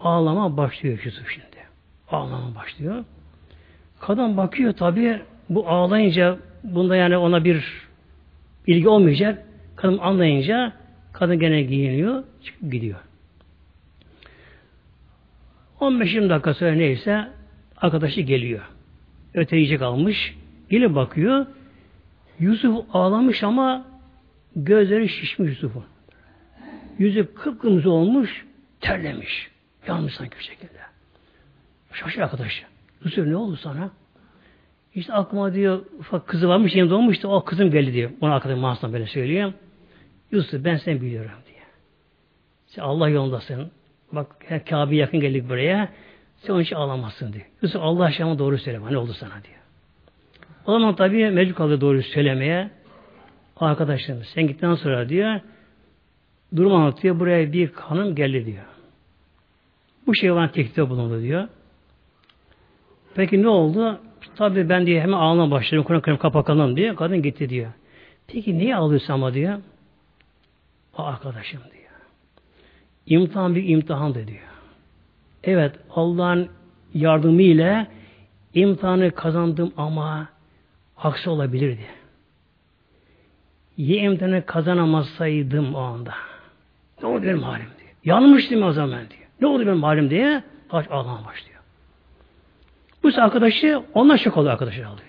Ağlama 0.00 0.56
başlıyor 0.56 0.98
Yusuf 1.04 1.28
şimdi. 1.28 1.46
Ağlama 2.10 2.54
başlıyor. 2.54 3.04
Kadın 4.00 4.36
bakıyor 4.36 4.72
tabi 4.72 5.20
bu 5.54 5.68
ağlayınca 5.68 6.38
bunda 6.64 6.96
yani 6.96 7.16
ona 7.16 7.44
bir 7.44 7.64
ilgi 8.66 8.88
olmayacak. 8.88 9.46
Kadın 9.76 9.98
anlayınca 9.98 10.72
kadın 11.12 11.38
gene 11.38 11.62
giyiniyor, 11.62 12.24
çıkıp 12.42 12.72
gidiyor. 12.72 12.98
15-20 15.80 16.30
dakika 16.30 16.54
sonra 16.54 16.72
neyse 16.72 17.28
arkadaşı 17.76 18.20
geliyor. 18.20 18.62
Öte 19.34 19.56
yiyecek 19.56 19.82
almış. 19.82 20.34
Gelip 20.70 20.94
bakıyor. 20.94 21.46
Yusuf 22.40 22.84
ağlamış 22.92 23.42
ama 23.42 23.84
gözleri 24.56 25.08
şişmiş 25.08 25.48
Yusuf'un. 25.48 25.84
Yüzü 26.98 27.34
kıpkırmızı 27.34 27.90
olmuş, 27.90 28.46
terlemiş. 28.80 29.50
Yanmış 29.86 30.14
sanki 30.14 30.38
bir 30.38 30.44
şekilde. 30.44 30.78
Şaşır 31.92 32.20
arkadaş. 32.20 32.64
Yusuf 33.04 33.26
ne 33.26 33.36
oldu 33.36 33.56
sana? 33.56 33.90
İşte 34.94 35.12
aklıma 35.12 35.54
diyor 35.54 35.84
ufak 35.98 36.26
kızı 36.26 36.48
varmış 36.48 36.74
yanımda 36.74 36.96
olmuştu. 36.96 37.28
O 37.28 37.44
kızım 37.44 37.70
geldi 37.70 37.92
diyor. 37.92 38.10
Ona 38.20 38.34
arkadaşım 38.34 38.60
Mahsun'a 38.60 38.92
böyle 38.92 39.06
söylüyor. 39.06 39.52
Yusuf 40.30 40.64
ben 40.64 40.76
seni 40.76 41.00
biliyorum 41.00 41.30
diye. 41.46 41.62
Sen 42.66 42.82
Allah 42.82 43.08
yolundasın. 43.08 43.70
Bak 44.12 44.26
Kabe'ye 44.68 45.00
yakın 45.00 45.20
geldik 45.20 45.48
buraya. 45.48 45.88
Sen 46.36 46.52
onun 46.52 46.62
için 46.62 46.76
ağlamazsın 46.76 47.32
diyor. 47.32 47.46
Yusuf 47.62 47.82
Allah 47.82 48.04
aşkına 48.04 48.38
doğru 48.38 48.58
söyleme. 48.58 48.92
Ne 48.92 48.96
oldu 48.96 49.12
sana 49.12 49.30
diyor. 49.30 49.58
O 50.66 50.72
zaman 50.72 50.96
tabii 50.96 51.30
mecbur 51.30 51.54
kaldı 51.54 51.80
doğru 51.80 52.02
söylemeye. 52.02 52.70
Arkadaşlarım 53.56 54.24
sen 54.24 54.46
gittikten 54.46 54.74
sonra 54.74 55.08
diyor 55.08 55.40
durum 56.56 56.74
anlatıyor. 56.74 57.20
Buraya 57.20 57.52
bir 57.52 57.72
hanım 57.72 58.14
geldi 58.14 58.46
diyor. 58.46 58.64
Bu 60.06 60.14
şey 60.14 60.34
bana 60.34 60.50
teklifte 60.50 60.90
bulundu 60.90 61.22
diyor. 61.22 61.48
Peki 63.14 63.42
ne 63.42 63.48
oldu? 63.48 64.00
Tabii 64.36 64.68
ben 64.68 64.86
diye 64.86 65.00
hemen 65.00 65.18
ağlamaya 65.18 65.50
başladım. 65.50 65.84
Kur'an 65.84 66.00
Kerim 66.00 66.18
kapakalım 66.18 66.76
diye. 66.76 66.94
Kadın 66.94 67.22
gitti 67.22 67.48
diyor. 67.48 67.72
Peki 68.26 68.58
niye 68.58 68.76
ağlıyorsun 68.76 69.12
ama 69.12 69.34
diyor. 69.34 69.58
O 70.98 71.02
arkadaşım 71.02 71.60
diyor. 71.60 71.82
İmtihan 73.06 73.54
bir 73.54 73.68
imtihan 73.68 74.14
diyor. 74.14 74.26
Evet 75.44 75.74
Allah'ın 75.90 76.48
yardımı 76.94 77.42
ile 77.42 77.86
imtihanı 78.54 79.10
kazandım 79.10 79.72
ama 79.76 80.28
aksi 80.96 81.30
olabilirdi. 81.30 81.86
Ye 83.76 84.02
imtihanı 84.02 84.46
kazanamazsaydım 84.46 85.74
o 85.74 85.78
anda. 85.80 86.14
Ne 87.02 87.08
oldu 87.08 87.22
benim 87.22 87.42
halim 87.42 87.66
diyor. 87.78 87.90
Yanmıştım 88.04 88.62
o 88.62 88.72
zaman 88.72 89.00
diyor. 89.10 89.22
Ne 89.40 89.46
oldu 89.46 89.66
benim 89.66 89.82
halim 89.82 90.10
diye 90.10 90.42
kaç 90.70 90.90
ağlamaya 90.90 91.24
başlıyor. 91.26 91.51
Bu 93.02 93.10
arkadaşı 93.16 93.82
ondan 93.94 94.16
şok 94.16 94.36
oluyor 94.36 94.52
arkadaşı 94.52 94.88
alıyor. 94.88 95.08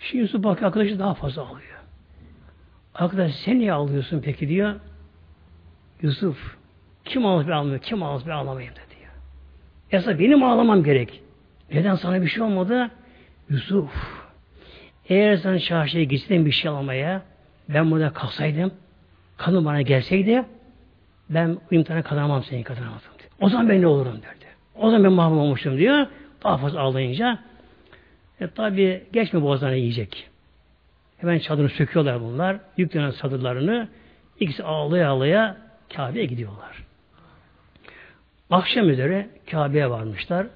Şimdi 0.00 0.22
Yusuf 0.22 0.44
bakıyor 0.44 0.66
arkadaşı 0.66 0.98
daha 0.98 1.14
fazla 1.14 1.42
alıyor. 1.42 1.80
Arkadaş 2.94 3.34
sen 3.34 3.58
niye 3.58 3.72
ağlıyorsun 3.72 4.20
peki 4.20 4.48
diyor. 4.48 4.74
Yusuf 6.02 6.56
kim 7.04 7.26
ağlamıyor 7.26 7.46
bir 7.46 7.52
ağlamıyor, 7.52 7.78
kim 7.78 8.02
ağlamıyor 8.02 8.26
bir 8.26 8.30
ağlamayayım 8.30 8.74
da 8.74 8.80
diyor. 8.98 9.12
Esas 9.90 10.18
benim 10.18 10.42
ağlamam 10.42 10.84
gerek. 10.84 11.22
Neden 11.72 11.94
sana 11.94 12.22
bir 12.22 12.26
şey 12.26 12.42
olmadı? 12.42 12.90
Yusuf 13.48 13.90
eğer 15.08 15.36
sen 15.36 15.58
çarşıya 15.58 16.04
gitsen 16.04 16.46
bir 16.46 16.52
şey 16.52 16.70
almaya 16.70 17.22
ben 17.68 17.90
burada 17.90 18.12
kalsaydım 18.12 18.72
kanım 19.36 19.64
bana 19.64 19.82
gelseydi 19.82 20.44
ben 21.30 21.56
bu 21.70 21.74
imtihanı 21.74 22.02
kazanamam 22.02 22.44
seni 22.44 22.64
kazanamadım. 22.64 23.10
O 23.40 23.48
zaman 23.48 23.68
ben 23.68 23.82
ne 23.82 23.86
olurum 23.86 24.22
derdi. 24.22 24.39
O 24.80 24.90
zaman 24.90 25.04
ben 25.04 25.12
mahrum 25.12 25.38
olmuştum 25.38 25.78
diyor. 25.78 26.06
Daha 26.44 26.58
fazla 26.58 26.80
ağlayınca 26.80 27.38
e, 28.40 28.46
tabi 28.48 29.04
geçme 29.12 29.42
boğazlarına 29.42 29.76
yiyecek. 29.76 30.28
Hemen 31.18 31.38
çadırını 31.38 31.68
söküyorlar 31.68 32.20
bunlar. 32.20 32.56
Yüklenen 32.76 33.10
çadırlarını 33.10 33.88
ikisi 34.40 34.64
ağlaya 34.64 35.08
ağlaya 35.08 35.56
Kabe'ye 35.96 36.24
gidiyorlar. 36.24 36.84
Akşam 38.50 38.88
üzere 38.88 39.28
Kabe'ye 39.50 39.90
varmışlar. 39.90 40.46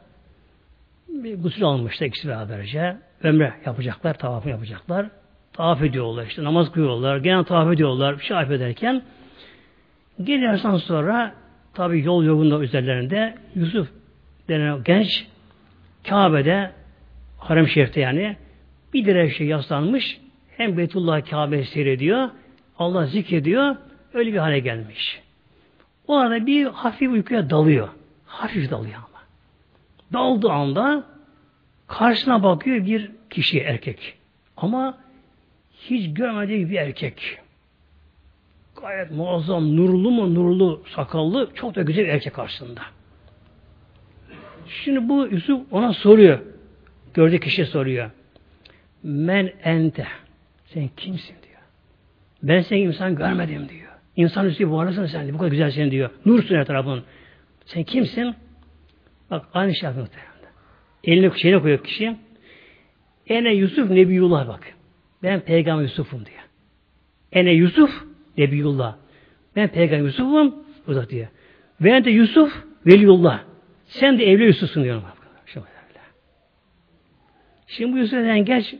Bir 1.08 1.42
gusül 1.42 1.64
almışlar 1.64 2.06
ikisi 2.06 2.28
beraberce. 2.28 2.96
Ömre 3.22 3.54
yapacaklar, 3.66 4.18
tavafı 4.18 4.48
yapacaklar. 4.48 5.06
Tavaf 5.52 5.82
ediyorlar 5.82 6.26
işte, 6.26 6.44
namaz 6.44 6.72
kılıyorlar, 6.72 7.16
gene 7.16 7.44
tavaf 7.44 7.74
ediyorlar, 7.74 8.18
bir 8.18 8.24
şey 8.24 8.36
ederken 8.36 9.02
gelirsen 10.22 10.76
sonra 10.76 11.34
tabi 11.74 12.04
yol 12.04 12.24
yolunda 12.24 12.60
üzerlerinde 12.60 13.34
Yusuf 13.54 13.88
denen 14.48 14.84
genç 14.84 15.26
Kabe'de 16.08 16.70
Harem 17.38 17.68
Şerif'te 17.68 18.00
yani 18.00 18.36
bir 18.94 19.04
direğe 19.04 19.48
yaslanmış 19.48 20.20
hem 20.56 20.76
Beytullah 20.76 21.30
Kabe 21.30 21.64
seyrediyor 21.64 22.30
Allah 22.78 23.06
zikrediyor 23.06 23.76
öyle 24.14 24.32
bir 24.32 24.38
hale 24.38 24.58
gelmiş. 24.58 25.20
O 26.08 26.16
arada 26.16 26.46
bir 26.46 26.66
hafif 26.66 27.12
uykuya 27.12 27.50
dalıyor. 27.50 27.88
Hafif 28.26 28.70
dalıyor 28.70 28.94
ama. 28.96 29.22
Daldığı 30.12 30.50
anda 30.50 31.04
karşısına 31.86 32.42
bakıyor 32.42 32.86
bir 32.86 33.10
kişi 33.30 33.60
erkek. 33.60 34.14
Ama 34.56 34.98
hiç 35.80 36.14
görmediği 36.14 36.70
bir 36.70 36.76
erkek. 36.76 37.38
Gayet 38.80 39.10
muazzam, 39.10 39.76
nurlu 39.76 40.10
mu 40.10 40.34
nurlu, 40.34 40.82
sakallı, 40.96 41.50
çok 41.54 41.74
da 41.74 41.82
güzel 41.82 42.04
bir 42.04 42.08
erkek 42.08 42.34
karşısında. 42.34 42.80
Şimdi 44.68 45.08
bu 45.08 45.26
Yusuf 45.26 45.72
ona 45.72 45.92
soruyor. 45.92 46.38
Gördüğü 47.14 47.40
kişi 47.40 47.66
soruyor. 47.66 48.10
Men 49.02 49.52
ente. 49.64 50.06
Sen 50.64 50.90
kimsin 50.96 51.34
diyor. 51.42 51.60
Ben 52.42 52.60
seni 52.60 52.80
insan 52.80 53.16
görmedim 53.16 53.68
diyor. 53.68 53.90
İnsan 54.16 54.46
üstü 54.46 54.70
bu 54.70 54.80
arasın 54.80 55.06
sen 55.06 55.22
diyor. 55.22 55.34
Bu 55.34 55.38
kadar 55.38 55.50
güzelsin 55.50 55.90
diyor. 55.90 56.10
Nursun 56.26 56.54
her 56.54 56.64
tarafın. 56.64 57.02
Sen 57.64 57.82
kimsin? 57.82 58.34
Bak 59.30 59.46
aynı 59.54 59.74
şey 59.74 59.86
yapıyor. 59.88 60.08
Elini 61.04 61.38
şeyine 61.40 61.60
koyuyor 61.60 61.84
kişi. 61.84 62.16
Ene 63.26 63.54
Yusuf 63.54 63.90
Nebiyullah 63.90 64.48
bak. 64.48 64.74
Ben 65.22 65.40
peygamber 65.40 65.82
Yusuf'um 65.82 66.26
diyor. 66.26 66.42
Ene 67.32 67.52
Yusuf 67.52 67.90
Nebiyullah. 68.38 68.96
Ben 69.56 69.68
peygamber 69.68 70.04
Yusuf'um. 70.04 70.54
Da 70.88 71.08
diyor. 71.08 71.26
Ben 71.80 72.04
de 72.04 72.10
Yusuf 72.10 72.52
Veliyullah. 72.86 73.44
Sen 74.00 74.18
de 74.18 74.24
evli 74.30 74.44
Yusuf'sun 74.44 74.84
diyor. 74.84 75.02
Şimdi 77.66 77.92
bu 77.92 77.98
Yusuf'dan 77.98 78.44
geç 78.44 78.74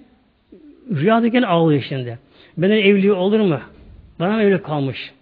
rüyadayken 0.91 1.43
ağlıyor 1.43 1.83
şimdi. 1.89 2.19
Benden 2.57 2.77
evli 2.77 3.12
olur 3.12 3.41
mu? 3.41 3.61
Bana 4.21 4.33
mı 4.33 4.43
evli 4.43 4.62
kalmış? 4.62 5.12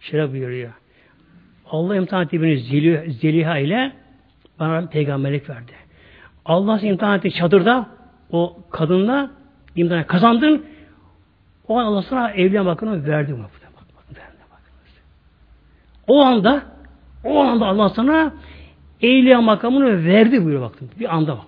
Şöyle 0.00 0.32
buyuruyor. 0.32 0.72
Allah 1.70 1.96
imtihan 1.96 2.24
etti 2.24 2.42
beni 2.42 2.58
Zeliha 3.12 3.58
ile 3.58 3.92
bana 4.58 4.86
peygamberlik 4.86 5.50
verdi. 5.50 5.72
Allah 6.44 6.80
imtihan 6.80 7.18
etti 7.18 7.32
çadırda 7.32 7.86
o 8.32 8.56
kadınla 8.70 9.30
imtihan 9.76 10.06
kazandın. 10.06 10.66
O 11.68 11.78
an 11.78 11.84
Allah 11.84 12.02
sana 12.02 12.30
evliya 12.30 12.64
makamını 12.64 13.06
verdi. 13.06 13.32
Bak, 13.32 13.38
bak, 13.40 13.86
bak, 13.96 14.16
o 16.06 16.22
anda 16.22 16.62
o 17.24 17.40
anda 17.40 17.66
Allah 17.66 17.88
sana 17.88 18.34
evliya 19.02 19.40
makamını 19.40 20.04
verdi 20.04 20.44
buyuruyor 20.44 20.62
baktım. 20.62 20.90
Bir 21.00 21.14
anda 21.14 21.32
bak. 21.32 21.46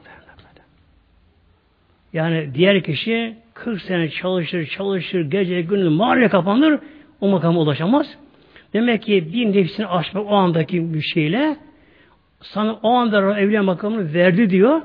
Yani 2.13 2.51
diğer 2.55 2.83
kişi 2.83 3.37
40 3.55 3.83
sene 3.83 4.11
çalışır, 4.11 4.67
çalışır, 4.67 5.21
gece 5.21 5.63
gündüz 5.63 5.89
mağaraya 5.89 6.29
kapanır, 6.29 6.79
o 7.21 7.29
makama 7.29 7.61
ulaşamaz. 7.61 8.17
Demek 8.73 9.03
ki 9.03 9.33
bir 9.33 9.53
nefsini 9.53 9.87
aşmak 9.87 10.27
o 10.27 10.35
andaki 10.35 10.95
bir 10.95 11.03
şeyle 11.03 11.57
sana 12.41 12.73
o 12.73 12.91
anda 12.91 13.39
evliya 13.41 13.63
makamını 13.63 14.15
verdi 14.15 14.51
diyor. 14.51 14.83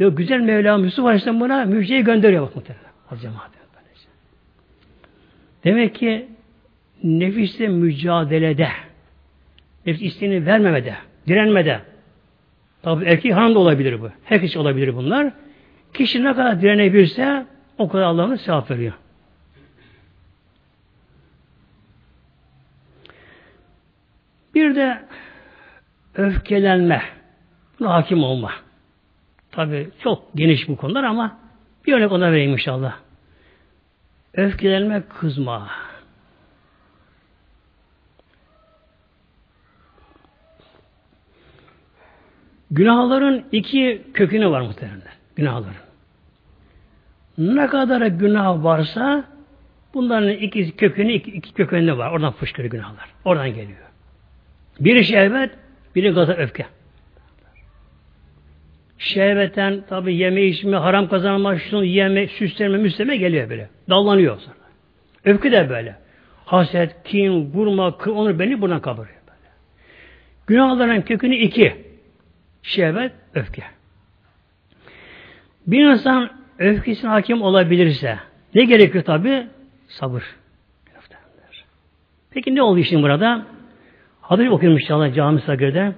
Ve 0.00 0.08
güzel 0.08 0.40
Mevlam 0.40 0.84
Yusuf 0.84 1.04
Aleyhisselam 1.04 1.40
buna 1.40 1.64
müjdeyi 1.64 2.04
gönderiyor 2.04 2.42
bak 2.42 2.56
muhtemelen. 2.56 2.84
Demek 5.64 5.94
ki 5.94 6.26
nefisle 7.04 7.68
mücadelede, 7.68 8.68
nefis 9.86 10.02
isteğini 10.02 10.46
vermemede, 10.46 10.94
direnmede, 11.26 11.80
tabi 12.82 13.04
erkek 13.04 13.34
hanım 13.34 13.54
da 13.54 13.58
olabilir 13.58 14.00
bu. 14.00 14.10
Herkes 14.24 14.56
olabilir 14.56 14.96
bunlar. 14.96 15.32
Kişi 15.94 16.24
ne 16.24 16.32
kadar 16.32 16.62
direnebilirse 16.62 17.46
o 17.78 17.88
kadar 17.88 18.02
Allah'ın 18.02 18.36
sevap 18.36 18.70
veriyor. 18.70 18.92
Bir 24.54 24.74
de 24.74 24.98
öfkelenme. 26.14 27.02
Buna 27.80 27.94
hakim 27.94 28.24
olma. 28.24 28.52
Tabi 29.50 29.88
çok 30.02 30.34
geniş 30.34 30.68
bu 30.68 30.76
konular 30.76 31.04
ama 31.04 31.38
bir 31.86 31.92
örnek 31.92 32.12
ona 32.12 32.32
vereyim 32.32 32.52
inşallah. 32.52 32.96
Öfkelenme, 34.34 35.02
kızma. 35.20 35.70
Günahların 42.74 43.44
iki 43.52 44.02
kökünü 44.14 44.50
var 44.50 44.60
muhtemelen. 44.60 45.00
Günahların. 45.36 45.74
Ne 47.38 47.66
kadar 47.66 48.06
günah 48.06 48.64
varsa 48.64 49.24
bunların 49.94 50.30
iki 50.30 50.76
kökünü 50.76 51.12
iki, 51.12 51.30
iki 51.30 51.54
kökünde 51.54 51.98
var. 51.98 52.12
Oradan 52.12 52.32
fışkırıyor 52.32 52.72
günahlar. 52.72 53.08
Oradan 53.24 53.48
geliyor. 53.48 53.78
Biri 54.80 55.04
şehvet, 55.04 55.50
biri 55.94 56.10
gazap 56.10 56.38
öfke. 56.38 56.66
Şehvetten 58.98 59.84
tabi 59.88 60.14
yeme 60.14 60.42
içme, 60.42 60.76
haram 60.76 61.08
kazanma, 61.08 61.58
şunu 61.58 61.84
yeme, 61.84 62.28
süsleme, 62.28 62.78
müsleme 62.78 63.16
geliyor 63.16 63.50
böyle. 63.50 63.68
Dallanıyor 63.90 64.38
sonra. 64.38 64.56
Öfke 65.24 65.52
de 65.52 65.70
böyle. 65.70 65.96
Haset, 66.44 67.02
kin, 67.04 67.52
vurma, 67.52 67.98
kır, 67.98 68.10
onu 68.10 68.38
beni 68.38 68.60
buradan 68.60 68.80
kabarıyor 68.80 69.18
böyle. 69.26 69.50
Günahların 70.46 71.02
kökünü 71.02 71.34
iki. 71.36 71.83
Şehvet, 72.64 73.12
öfke. 73.34 73.62
Bir 75.66 75.84
insan 75.84 76.30
öfkesine 76.58 77.10
hakim 77.10 77.42
olabilirse 77.42 78.18
ne 78.54 78.64
gerekiyor 78.64 79.04
tabi? 79.04 79.46
Sabır. 79.88 80.24
Peki 82.30 82.54
ne 82.54 82.62
oldu 82.62 82.78
işin 82.78 83.02
burada? 83.02 83.46
Hadis 84.20 84.50
okuyorum 84.50 84.78
inşallah 84.78 85.14
cami 85.14 85.40
sagirde. 85.40 85.92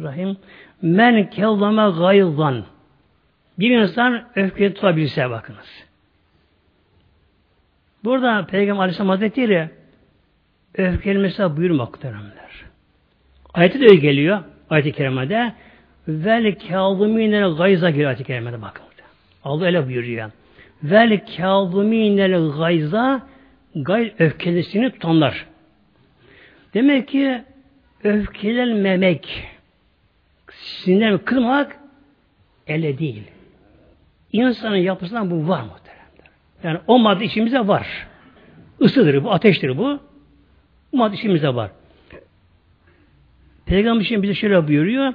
Rahim. 0.00 0.36
Men 0.82 1.30
kellame 1.30 1.98
gayzan. 1.98 2.64
Bir 3.58 3.70
insan 3.70 4.24
öfkeyi 4.34 4.74
tutabilse 4.74 5.30
bakınız. 5.30 5.84
Burada 8.04 8.46
Peygamber 8.46 8.82
Aleyhisselam 8.82 9.08
Hazretleri 9.08 9.70
öfkelenmesi 10.74 11.56
buyurmak 11.56 11.92
muhteremler. 11.92 12.64
Ayeti 13.54 13.80
de 13.80 13.84
öyle 13.84 13.96
geliyor. 13.96 14.42
Ayet-i 14.70 14.92
Kerime'de 14.92 15.52
vel 16.08 16.54
kâzımînel 16.68 17.56
gayza 17.56 17.90
geliyor 17.90 18.08
ayet-i 18.08 18.24
Kerime'de 18.24 18.62
bakın. 18.62 18.86
Allah 19.44 19.64
öyle 19.64 19.86
buyuruyor. 19.86 20.30
Vel 20.82 21.20
kâzımînel 21.36 22.58
gayza 22.58 23.26
gay 23.74 24.14
öfkelisini 24.18 24.90
tutanlar. 24.90 25.46
Demek 26.74 27.08
ki 27.08 27.42
öfkelenmemek, 28.04 29.48
sinirlenmek, 30.50 31.26
kırmak 31.26 31.76
ele 32.66 32.98
değil. 32.98 33.22
İnsanın 34.32 34.76
yapısından 34.76 35.30
bu 35.30 35.48
var 35.48 35.62
muhteremler. 35.62 36.30
Yani 36.62 36.78
o 36.86 36.98
madde 36.98 37.24
içimizde 37.24 37.68
var. 37.68 38.06
Isıdır 38.80 39.24
bu, 39.24 39.32
ateştir 39.32 39.78
bu. 39.78 40.00
Bu 40.92 40.96
madde 40.96 41.16
içimizde 41.16 41.54
var. 41.54 41.70
Peygamber 43.66 44.04
için 44.04 44.22
bize 44.22 44.34
şöyle 44.34 44.68
buyuruyor. 44.68 45.12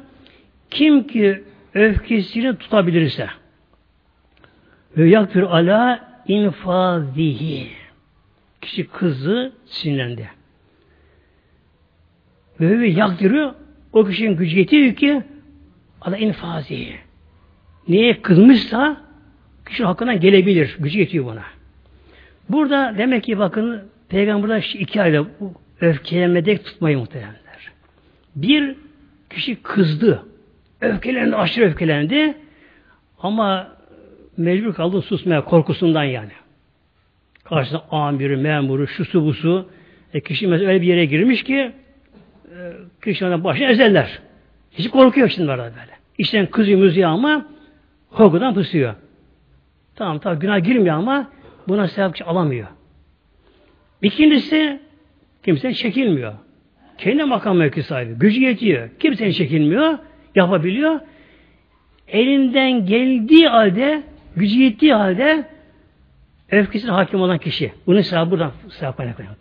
Kim 0.71 1.07
ki 1.07 1.43
öfkesini 1.73 2.57
tutabilirse 2.57 3.29
ve 4.97 5.09
yakfir 5.09 5.41
ala 5.41 6.09
infazihi 6.27 7.67
kişi 8.61 8.87
kızı 8.87 9.51
sinirlendi. 9.65 10.29
Ve 12.59 12.87
yaktırıyor. 12.87 13.53
O 13.93 14.05
kişinin 14.05 14.35
gücü 14.35 14.59
yetiyor 14.59 14.95
ki 14.95 15.21
ala 16.01 16.17
infazi. 16.17 16.95
Neye 17.87 18.21
kızmışsa 18.21 19.01
kişi 19.67 19.83
hakkından 19.83 20.19
gelebilir. 20.19 20.77
Gücü 20.79 20.99
yetiyor 20.99 21.25
buna. 21.25 21.43
Burada 22.49 22.95
demek 22.97 23.23
ki 23.23 23.39
bakın 23.39 23.81
Peygamber'den 24.09 24.63
iki 24.73 25.01
ayda 25.01 25.25
bu 25.39 25.53
öfkelenmede 25.81 26.57
tutmayı 26.57 26.97
muhtemelenler. 26.97 27.71
Bir 28.35 28.75
kişi 29.29 29.55
kızdı. 29.55 30.25
Öfkelendi, 30.81 31.35
aşırı 31.35 31.65
öfkelendi. 31.65 32.37
Ama 33.19 33.67
mecbur 34.37 34.73
kaldı 34.73 35.01
susmaya 35.01 35.43
korkusundan 35.43 36.03
yani. 36.03 36.31
Karşısında 37.43 37.83
amiri, 37.91 38.37
memuru, 38.37 38.87
şusu 38.87 39.25
busu. 39.25 39.69
E, 40.13 40.21
kişi 40.21 40.47
mesela 40.47 40.69
öyle 40.69 40.81
bir 40.81 40.87
yere 40.87 41.05
girmiş 41.05 41.43
ki 41.43 41.71
e, 42.51 42.71
kişi 43.03 43.25
ondan 43.25 43.43
başını 43.43 43.65
ezerler. 43.67 44.19
Hiç 44.71 44.89
korkuyor 44.89 45.29
şimdi 45.29 45.47
böyle 45.47 45.61
böyle. 45.61 45.91
İşten 46.17 46.45
kızıyor 46.45 46.79
müziği 46.79 47.07
ama 47.07 47.45
korkudan 48.11 48.53
pusuyor. 48.53 48.95
Tamam 49.95 50.19
tamam 50.19 50.39
günah 50.39 50.63
girmiyor 50.63 50.95
ama 50.95 51.29
buna 51.67 51.87
sevap 51.87 52.15
alamıyor. 52.25 52.67
İkincisi 54.01 54.79
kimse 55.43 55.73
çekilmiyor. 55.73 56.33
Kendi 56.97 57.23
makam 57.23 57.57
mevki 57.57 57.83
sahibi. 57.83 58.13
Gücü 58.13 58.41
yetiyor. 58.41 58.89
Kimsenin 58.99 59.31
çekilmiyor. 59.31 59.97
Yapabiliyor. 60.35 60.99
Elinden 62.07 62.85
geldiği 62.85 63.47
halde 63.47 64.03
gücü 64.35 64.59
yettiği 64.59 64.93
halde 64.93 65.47
öfkesine 66.51 66.91
hakim 66.91 67.21
olan 67.21 67.37
kişi. 67.37 67.73
Bunun 67.87 68.01
sevabı 68.01 68.31
buradan 68.31 68.51
sevap 68.69 68.97
kaynaklanıyor. 68.97 69.35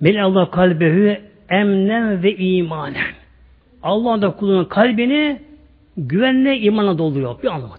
Mel 0.00 0.24
Allah 0.24 0.50
kalbehu 0.50 1.16
emnen 1.50 2.22
ve 2.22 2.36
imanen. 2.36 3.06
Allah 3.82 4.22
da 4.22 4.30
kulunun 4.30 4.64
kalbini 4.64 5.40
güvenle 5.96 6.58
imana 6.58 6.98
dolduruyor. 6.98 7.42
Bir 7.42 7.48
anlamda. 7.48 7.76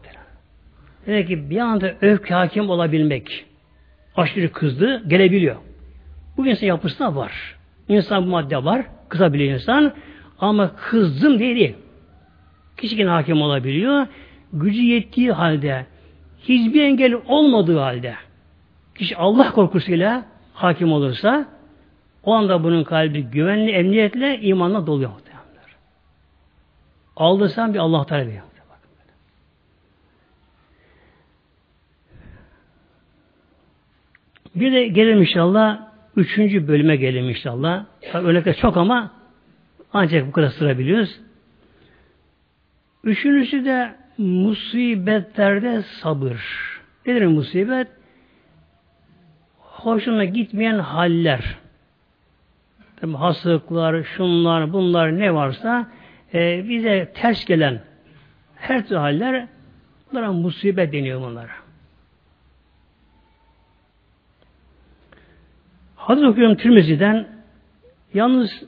Demek 1.07 1.28
ki 1.28 1.49
bir 1.49 1.57
anda 1.57 1.93
öfke 2.01 2.34
hakim 2.34 2.70
olabilmek 2.70 3.45
aşırı 4.16 4.51
kızdı 4.51 5.09
gelebiliyor. 5.09 5.55
Bu 6.38 6.47
insan 6.47 6.68
yapısında 6.68 7.16
var. 7.16 7.55
İnsan 7.89 8.26
bu 8.26 8.30
madde 8.30 8.63
var. 8.63 8.86
Kızabiliyor 9.09 9.53
insan. 9.53 9.93
Ama 10.39 10.75
kızdım 10.75 11.39
değil. 11.39 11.75
Kişi 12.77 12.95
yine 12.95 13.09
hakim 13.09 13.41
olabiliyor. 13.41 14.07
Gücü 14.53 14.81
yettiği 14.81 15.31
halde 15.31 15.86
hiçbir 16.41 16.83
engel 16.83 17.13
olmadığı 17.27 17.79
halde 17.79 18.15
kişi 18.95 19.17
Allah 19.17 19.51
korkusuyla 19.51 20.25
hakim 20.53 20.91
olursa 20.91 21.45
o 22.23 22.33
anda 22.33 22.63
bunun 22.63 22.83
kalbi 22.83 23.23
güvenli, 23.23 23.71
emniyetle 23.71 24.39
imanla 24.41 24.88
doluyor 24.88 25.11
muhtemelenler. 25.11 25.75
Aldırsan 27.15 27.73
bir 27.73 27.79
Allah 27.79 28.05
Teala 28.05 28.27
bir 28.27 28.45
Bir 34.55 34.71
de 34.71 34.88
gelelim 34.88 35.21
inşallah 35.21 35.79
üçüncü 36.15 36.67
bölüme 36.67 36.95
gelelim 36.95 37.29
inşallah. 37.29 37.86
Tabii 38.11 38.27
örnekler 38.27 38.57
çok 38.57 38.77
ama 38.77 39.11
ancak 39.98 40.28
bu 40.28 40.32
kadar 40.32 40.50
sırabiliyoruz. 40.50 41.20
Üçüncüsü 43.04 43.66
de 43.66 43.96
musibetlerde 44.18 45.82
sabır. 45.82 46.41
Nedir 47.06 47.26
musibet? 47.26 47.88
Hoşuna 49.60 50.26
gitmeyen 50.26 50.80
haller. 50.80 51.58
Tabii 52.96 53.14
hastalıklar, 53.16 54.04
şunlar, 54.04 54.74
bunlar 54.74 55.20
ne 55.20 55.34
varsa 55.34 55.88
e, 56.34 56.70
bize 56.70 57.12
ters 57.16 57.46
gelen 57.46 57.82
her 58.56 58.88
türlü 58.88 59.00
haller 59.00 59.48
bunlara 60.12 60.32
musibet 60.34 60.93
deniyor 60.93 61.22
bunlara. 61.22 61.52
Hadis 65.96 66.24
okuyorum 66.24 66.56
Tirmizi'den 66.56 67.28
yalnız 68.14 68.64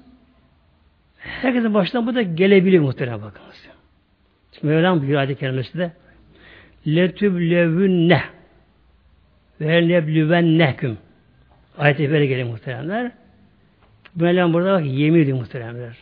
herkesin 1.17 1.73
başına 1.73 2.07
bu 2.07 2.15
da 2.15 2.21
gelebilir 2.21 2.79
muhtemelen 2.79 3.21
bakınız. 3.21 3.67
Mevlam 4.63 4.99
buyuruyor 4.99 5.19
ayet-i 5.19 5.39
kerimesi 5.39 5.77
de 5.77 5.91
ve 9.61 9.87
neblüvennehküm 9.87 10.97
ayet-i 11.77 12.11
böyle 12.11 12.25
geliyor 12.25 12.47
muhteremler. 12.47 13.11
Mevlam 14.15 14.53
burada 14.53 14.73
bak 14.73 14.85
yemin 14.85 15.21
ediyor 15.21 15.37
muhteremler. 15.37 15.97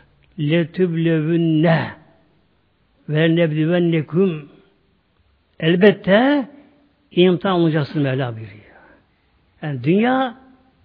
Ve 3.10 3.36
neblüvenneküm 3.36 4.50
elbette 5.60 6.50
imtihan 7.12 7.56
olacaksın 7.56 8.02
Mevla 8.02 8.32
buyuruyor. 8.34 8.66
Yani 9.62 9.84
dünya 9.84 10.38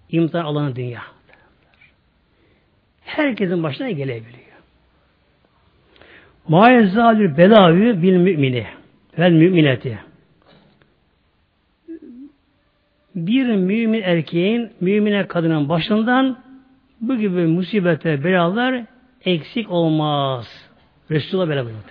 imtihan 0.09 0.45
alanı 0.45 0.75
dünya. 0.75 1.01
Herkesin 3.15 3.63
başına 3.63 3.91
gelebiliyor. 3.91 4.41
Ma 6.47 6.69
yezzalül 6.69 7.37
belavü 7.37 8.01
bil 8.01 8.15
mümini 8.15 8.65
vel 9.19 9.31
mümineti. 9.31 9.99
Bir 13.15 13.45
mümin 13.45 14.01
erkeğin, 14.01 14.69
mümine 14.81 15.27
kadının 15.27 15.69
başından 15.69 16.37
bu 17.01 17.17
gibi 17.17 17.47
musibete, 17.47 18.23
belalar 18.23 18.85
eksik 19.25 19.71
olmaz. 19.71 20.69
Resulullah 21.11 21.47
böyle 21.47 21.63
buyuruyor. 21.63 21.85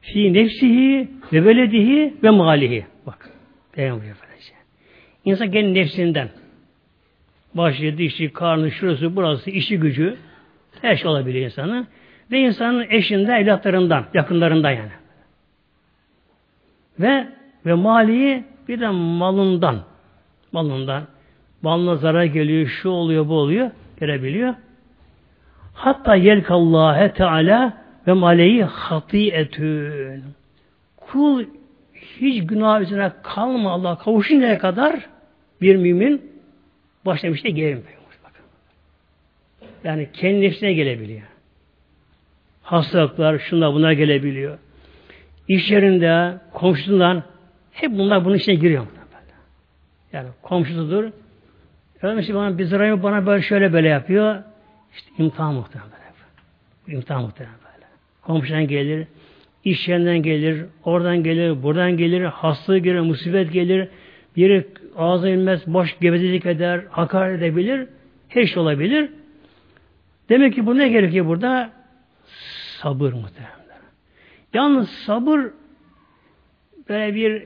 Fi 0.00 0.32
nefsihi 0.32 1.08
ve 1.32 1.44
veledihi 1.44 2.14
ve 2.22 2.30
malihi. 2.30 2.86
Bak. 3.06 3.30
Peygamber. 3.72 4.06
İnsan 5.24 5.50
kendi 5.50 5.74
nefsinden 5.74 6.28
başı, 7.54 7.98
dişi, 7.98 8.32
karnı, 8.32 8.70
şurası, 8.70 9.16
burası, 9.16 9.50
işi 9.50 9.78
gücü 9.78 10.16
her 10.82 10.96
şey 10.96 11.10
olabilir 11.10 11.44
insanı. 11.44 11.86
Ve 12.30 12.38
insanın 12.38 12.86
eşinden, 12.90 13.42
evlatlarından, 13.42 14.04
yakınlarından 14.14 14.70
yani. 14.70 14.90
Ve 17.00 17.26
ve 17.66 17.74
maliyi 17.74 18.44
bir 18.68 18.80
de 18.80 18.88
malından. 18.88 19.78
Malından. 20.52 21.02
Malına 21.62 21.96
zarar 21.96 22.24
geliyor, 22.24 22.66
şu 22.66 22.88
oluyor, 22.88 23.28
bu 23.28 23.34
oluyor. 23.34 23.70
Görebiliyor. 24.00 24.54
Hatta 25.74 26.14
yelkallâhe 26.14 27.12
teâlâ 27.12 27.72
ve 28.06 28.12
maleyi 28.12 28.64
hatiyetün. 28.64 30.24
Kul 30.96 31.44
hiç 31.94 32.46
günah 32.46 32.80
üzerine 32.80 33.12
kalma 33.22 33.70
Allah 33.70 33.98
kavuşuncaya 33.98 34.58
kadar 34.58 35.06
bir 35.60 35.76
mümin 35.76 36.29
bir 37.06 37.36
şey 37.36 37.52
gelmiyor. 37.52 37.84
Yani 39.84 40.08
kendi 40.12 40.40
nefsine 40.40 40.72
gelebiliyor 40.72 41.22
hastalıklar, 42.70 43.38
şunlar 43.38 43.74
bunlar 43.74 43.92
gelebiliyor. 43.92 44.58
İş 45.48 45.70
yerinde, 45.70 46.38
komşusundan 46.52 47.22
hep 47.72 47.90
bunlar 47.90 48.24
bunun 48.24 48.36
içine 48.36 48.54
giriyor. 48.54 48.86
Yani 50.12 50.28
komşusudur. 50.42 51.10
İşte 52.20 52.34
bana 52.34 52.58
bir 52.58 52.64
zararı 52.64 53.02
bana 53.02 53.26
böyle 53.26 53.42
şöyle 53.42 53.72
böyle 53.72 53.88
yapıyor. 53.88 54.42
İşte 54.96 55.10
imtihan 55.18 55.54
muhtemelen 55.54 55.90
böyle. 56.86 56.96
İmtihan 56.96 57.22
muhtemelen 57.22 57.56
böyle. 57.74 57.86
Komşudan 58.22 58.68
gelir, 58.68 59.06
iş 59.64 59.88
yerinden 59.88 60.22
gelir, 60.22 60.66
oradan 60.84 61.22
gelir, 61.22 61.62
buradan 61.62 61.96
gelir, 61.96 62.22
hastalığı 62.24 62.78
gelir, 62.78 63.00
musibet 63.00 63.52
gelir, 63.52 63.88
biri 64.36 64.66
ağza 65.00 65.28
inmez, 65.28 65.66
boş 65.66 65.98
gevezelik 66.00 66.46
eder, 66.46 66.84
hakaret 66.90 67.42
edebilir, 67.42 67.88
her 68.28 68.46
şey 68.46 68.62
olabilir. 68.62 69.10
Demek 70.28 70.54
ki 70.54 70.66
bu 70.66 70.78
ne 70.78 70.88
gerekiyor 70.88 71.26
burada? 71.26 71.70
Sabır 72.82 73.12
muhtemelen. 73.12 73.60
Yalnız 74.54 74.88
sabır 74.88 75.40
böyle 76.88 77.14
bir 77.14 77.42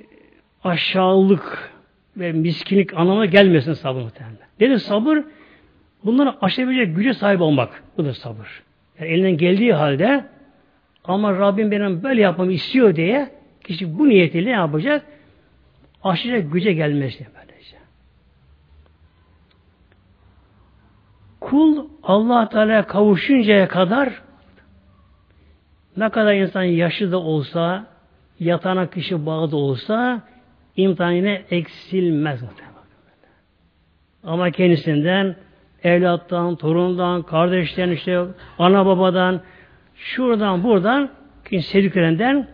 aşağılık 0.65 1.73
ve 2.17 2.33
miskinlik 2.33 2.95
anlamına 2.95 3.27
gelmesin 3.27 3.73
sabır 3.73 4.01
muhtemelen. 4.01 4.39
Nedir 4.61 4.79
sabır? 4.79 5.25
Bunları 6.05 6.35
aşabilecek 6.41 6.97
güce 6.97 7.15
sahip 7.15 7.41
olmak. 7.41 7.83
Bu 7.99 8.05
da 8.05 8.15
sabır. 8.15 8.63
Yani 8.99 9.11
elinden 9.11 9.37
geldiği 9.37 9.73
halde 9.75 10.25
ama 11.05 11.39
Rabbim 11.39 11.71
benim 11.71 12.03
böyle 12.03 12.21
yapmamı 12.21 12.53
istiyor 12.53 12.97
diye 12.97 13.31
kişi 13.65 13.99
bu 13.99 14.09
niyetiyle 14.09 14.51
ne 14.51 14.55
yapacak? 14.55 15.07
Aşacak 16.03 16.53
güce 16.53 16.73
gelmesi 16.73 17.27
böylece. 17.37 17.77
Kul 21.45 21.86
Allah 22.03 22.49
Teala 22.49 22.86
kavuşuncaya 22.86 23.68
kadar 23.68 24.09
ne 25.97 26.09
kadar 26.09 26.34
insan 26.34 26.62
yaşı 26.62 27.12
da 27.12 27.18
olsa, 27.18 27.86
yatana 28.40 28.90
kişi 28.90 29.26
bağı 29.26 29.51
da 29.51 29.57
olsa, 29.57 30.22
imtihan 30.76 31.12
yine 31.12 31.42
eksilmez 31.51 32.42
muhtemelen. 32.42 32.74
Ama 34.24 34.51
kendisinden, 34.51 35.36
evlattan, 35.82 36.57
torundan, 36.57 37.22
kardeşten, 37.22 37.90
işte 37.90 38.24
ana 38.59 38.86
babadan, 38.86 39.40
şuradan, 39.95 40.64
buradan, 40.64 41.11
sevdiklerinden 41.61 42.49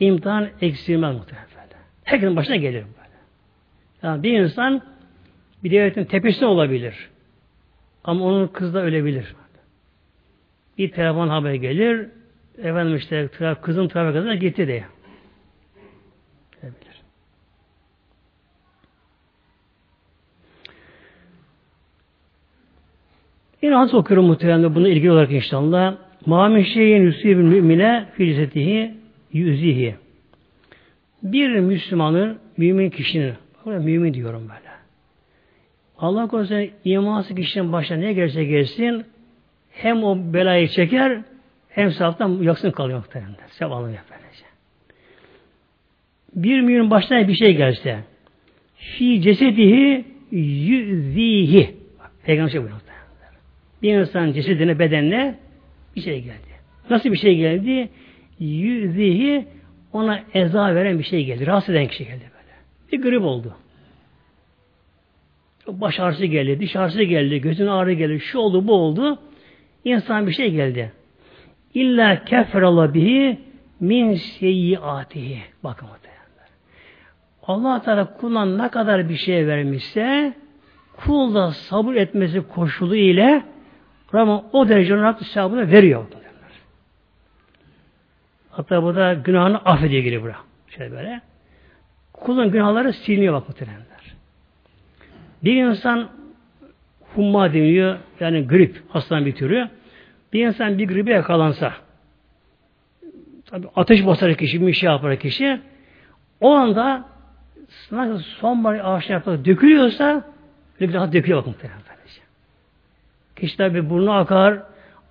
imtihan 0.00 0.48
eksilmez 0.60 1.16
muhtemelen. 1.16 1.48
Herkesin 2.04 2.36
başına 2.36 2.56
gelir 2.56 2.84
böyle. 2.84 3.18
Yani 4.02 4.22
bir 4.22 4.40
insan 4.40 4.82
bir 5.64 5.70
devletin 5.70 6.04
tepesinde 6.04 6.46
olabilir. 6.46 7.13
Ama 8.04 8.24
onun 8.24 8.46
kızı 8.46 8.74
da 8.74 8.82
ölebilir. 8.82 9.34
Bir 10.78 10.90
telefon 10.90 11.28
haber 11.28 11.54
gelir. 11.54 12.08
Efendim 12.58 12.96
işte 12.96 13.28
kızın 13.62 13.88
trafik 13.88 14.14
kazına 14.14 14.34
gitti 14.34 14.66
diye. 14.66 14.84
Ölebilir. 16.62 17.02
Yine 23.62 23.74
hadis 23.74 23.94
okuyorum 23.94 24.26
muhtemelen 24.26 24.74
buna 24.74 24.88
ilgili 24.88 25.12
olarak 25.12 25.32
inşallah. 25.32 25.96
Mâmin 26.26 26.64
şeyin 26.64 27.02
yusîbül 27.02 27.44
mümine 27.44 28.08
filizetihi 28.16 28.94
yüzihi. 29.32 29.96
Bir 31.22 31.58
Müslümanın, 31.60 32.38
mümin 32.56 32.90
kişinin, 32.90 33.34
mümin 33.64 34.14
diyorum 34.14 34.42
böyle. 34.42 34.63
Allah 35.98 36.26
korusun 36.26 36.70
imansız 36.84 37.36
kişinin 37.36 37.72
başına 37.72 37.96
ne 37.98 38.12
gelirse 38.12 38.44
gelsin 38.44 39.04
hem 39.70 40.04
o 40.04 40.32
belayı 40.32 40.68
çeker 40.68 41.20
hem 41.68 41.90
sevaptan 41.90 42.42
yaksın 42.42 42.70
kalıyor 42.70 42.98
muhtemelen. 42.98 43.34
Sevap 43.50 43.72
alıyor 43.72 43.98
böylece. 44.10 44.44
Bir 46.34 46.60
mümin 46.60 46.90
başına 46.90 47.28
bir 47.28 47.34
şey 47.34 47.56
gelse 47.56 47.98
fi 48.76 49.22
cesedihi 49.22 50.04
yüzihi 50.30 51.74
Peygamber 52.24 52.50
şey 52.50 52.60
buyuruyor. 52.60 52.80
Bir 53.82 53.94
insan 53.94 54.32
cesedine, 54.32 54.78
bedenine 54.78 55.34
bir 55.96 56.00
şey 56.00 56.20
geldi. 56.20 56.54
Nasıl 56.90 57.12
bir 57.12 57.16
şey 57.16 57.36
geldi? 57.36 57.88
Yüzihi 58.38 59.46
ona 59.92 60.20
eza 60.34 60.74
veren 60.74 60.98
bir 60.98 61.04
şey 61.04 61.24
geldi. 61.24 61.46
Rahatsız 61.46 61.74
eden 61.74 61.86
kişi 61.86 62.04
geldi 62.04 62.22
böyle. 62.34 62.52
Bir 62.92 63.10
grip 63.10 63.22
oldu. 63.22 63.56
Baş 65.68 66.00
ağrısı 66.00 66.26
geldi, 66.26 66.60
diş 66.60 66.76
ağrısı 66.76 67.02
geldi, 67.02 67.40
gözün 67.40 67.66
ağrı 67.66 67.92
geldi, 67.92 68.20
şu 68.20 68.38
oldu, 68.38 68.66
bu 68.66 68.72
oldu. 68.72 69.18
İnsan 69.84 70.26
bir 70.26 70.32
şey 70.32 70.50
geldi. 70.50 70.92
İlla 71.74 72.24
keferallah 72.24 72.94
bihi 72.94 73.38
min 73.80 74.14
seyyiatihi. 74.14 75.42
Bakın 75.64 75.88
muhtemelenler. 75.88 76.48
Allah 77.42 77.82
Teala 77.82 78.16
kuluna 78.16 78.44
ne 78.44 78.68
kadar 78.68 79.08
bir 79.08 79.16
şey 79.16 79.46
vermişse 79.46 80.34
kul 80.96 81.34
da 81.34 81.50
sabır 81.50 81.94
etmesi 81.94 82.48
koşulu 82.48 82.96
ile 82.96 83.42
Rahman 84.14 84.44
o 84.52 84.68
derece 84.68 84.94
ona 84.94 85.12
sevabını 85.12 85.70
veriyor. 85.70 86.06
Hatta 88.50 88.82
bu 88.82 88.94
da 88.94 89.14
günahını 89.14 89.58
affediyor 89.58 90.02
geliyor 90.02 90.22
bura. 90.22 90.36
Şöyle 90.68 90.92
böyle. 90.92 91.20
Kulun 92.12 92.50
günahları 92.50 92.92
siliniyor 92.92 93.34
bak 93.34 93.48
muhtemelenler. 93.48 93.93
Bir 95.44 95.64
insan 95.64 96.08
humma 97.14 97.52
deniyor, 97.52 97.98
yani 98.20 98.46
grip 98.46 98.82
hastadan 98.88 99.26
bitiriyor. 99.26 99.68
Bir 100.32 100.46
insan 100.46 100.78
bir 100.78 100.88
gribe 100.88 101.10
yakalansa, 101.10 101.72
tabi 103.46 103.66
ateş 103.76 104.06
basar 104.06 104.34
kişi, 104.34 104.66
bir 104.66 104.72
şey 104.72 104.90
yapar 104.90 105.16
kişi, 105.16 105.60
o 106.40 106.54
anda 106.54 107.04
nasıl 107.90 108.18
sonbahar 108.18 108.80
ağaçlar 108.84 109.14
yapar, 109.14 109.44
dökülüyorsa, 109.44 110.24
bir 110.80 110.92
daha 110.92 111.12
dökülüyor 111.12 111.38
bakın 111.38 111.52
muhtemelen. 111.52 111.84
Kişi 113.36 113.56
tabi 113.56 113.90
burnu 113.90 114.12
akar, 114.12 114.62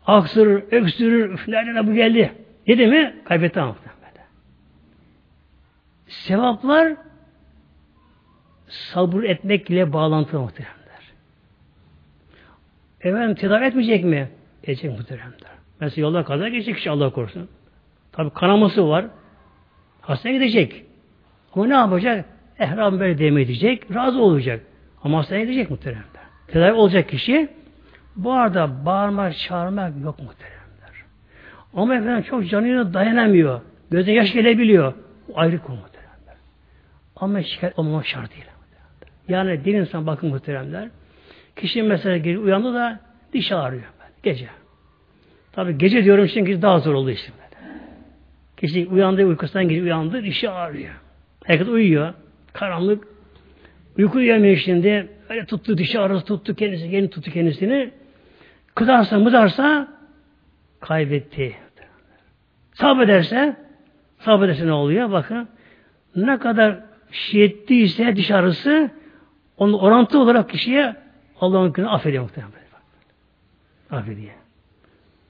aksırır, 0.08 0.64
öksürür, 0.72 1.34
üf, 1.34 1.48
nereden 1.48 1.88
bu 1.88 1.94
geldi? 1.94 2.34
Dedi 2.68 2.88
mi? 2.88 3.16
Kaybetti 3.26 3.60
muhtemelen. 3.60 3.94
Sevaplar 6.08 6.94
sabır 8.74 9.24
etmekle 9.24 9.94
bağlantılı 9.94 10.40
muhteremler. 10.42 11.14
Efendim 13.02 13.36
tedavi 13.36 13.66
etmeyecek 13.66 14.04
mi? 14.04 14.30
Edecek 14.64 14.92
muhteremler. 14.92 15.54
Mesela 15.80 16.02
yolda 16.02 16.24
kaza 16.24 16.50
geçecek 16.50 16.76
kişi 16.76 16.90
Allah 16.90 17.10
korusun. 17.10 17.50
Tabi 18.12 18.30
kanaması 18.30 18.90
var. 18.90 19.06
Hastaneye 20.02 20.38
gidecek. 20.38 20.86
Ama 21.56 21.66
ne 21.66 21.74
yapacak? 21.74 22.26
Ehram 22.60 23.00
böyle 23.00 23.18
devam 23.18 23.38
edecek. 23.38 23.96
Razı 23.96 24.22
olacak. 24.22 24.62
Ama 25.04 25.18
hastaneye 25.18 25.44
gidecek 25.44 25.70
muhteremler. 25.70 26.24
Tedavi 26.48 26.74
olacak 26.74 27.10
kişi 27.10 27.50
bu 28.16 28.34
arada 28.34 28.86
bağırmak, 28.86 29.38
çağırmak 29.38 29.94
yok 30.04 30.20
muhteremler. 30.20 31.04
Ama 31.74 31.96
efendim 31.96 32.24
çok 32.24 32.50
canına 32.50 32.94
dayanamıyor. 32.94 33.62
Gözüne 33.92 34.16
yaş 34.16 34.34
gelebiliyor. 34.34 34.94
O 35.34 35.40
ayrı 35.40 35.60
konu 35.60 35.76
muhteremler. 35.76 36.36
Ama 37.16 37.44
şikayet 37.44 37.80
olmamak 37.80 38.06
şart 38.06 38.32
değil. 38.32 38.53
Yani 39.28 39.66
din 39.66 39.76
insan 39.76 40.08
bakın 40.08 40.30
muhteremler. 40.30 40.90
Kişi 41.56 41.84
mesela 41.84 42.18
gece 42.18 42.40
uyandı 42.40 42.74
da 42.74 43.00
diş 43.34 43.52
ağrıyor. 43.52 43.84
Gece. 44.24 44.48
Tabi 45.52 45.78
gece 45.78 46.04
diyorum 46.04 46.28
çünkü 46.34 46.62
daha 46.62 46.80
zor 46.80 46.94
oldu 46.94 47.10
işte. 47.10 47.32
Kişi 48.58 48.88
uyandı 48.88 49.26
uykusundan 49.26 49.70
gece 49.70 49.82
uyandı 49.82 50.24
dişi 50.24 50.50
ağrıyor. 50.50 50.94
Herkes 51.46 51.68
uyuyor. 51.68 52.14
Karanlık. 52.54 53.08
Uyku 53.98 54.18
uyuyamıyor 54.18 54.58
şimdi. 54.58 55.08
Öyle 55.30 55.46
tuttu 55.46 55.78
dişi 55.78 56.00
ağrısı 56.00 56.26
tuttu 56.26 56.56
kendisi. 56.56 56.88
Yeni 56.88 57.10
tuttu 57.10 57.32
kendisini. 57.32 57.92
Kızarsa 58.76 59.20
mızarsa 59.20 59.88
kaybetti. 60.80 61.56
Sabrederse 62.74 63.56
sabrederse 64.20 64.68
ne 64.68 64.72
oluyor? 64.74 65.12
Bakın 65.12 65.48
ne 66.16 66.40
kadar 66.40 66.80
şiddetliyse 67.12 68.16
diş 68.16 68.32
ağrısı 68.32 68.92
onun 69.58 69.74
orantı 69.74 70.20
olarak 70.20 70.50
kişiye 70.50 70.96
Allah'ın 71.42 71.74
günü 71.74 71.90
affediyor 71.90 72.24
muhtemelen. 72.24 72.54
Affediyor. 73.92 74.34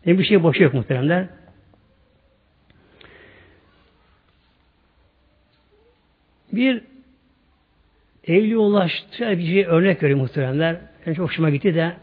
Ne 0.05 0.19
bir 0.19 0.23
şey 0.23 0.43
boşu 0.43 0.63
yok 0.63 0.73
muhteremler. 0.73 1.27
Bir 6.51 6.83
evli 8.27 8.57
ulaştığı 8.57 9.29
bir 9.29 9.45
şey 9.45 9.65
örnek 9.65 10.03
vereyim 10.03 10.19
muhteremler. 10.19 10.81
Yani 11.05 11.15
çok 11.15 11.29
hoşuma 11.29 11.49
gitti 11.49 11.75
de 11.75 11.97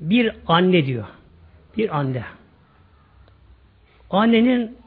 bir 0.00 0.36
anne 0.46 0.86
diyor. 0.86 1.06
Bir 1.76 1.98
anne. 1.98 2.24
Annenin 4.10 4.78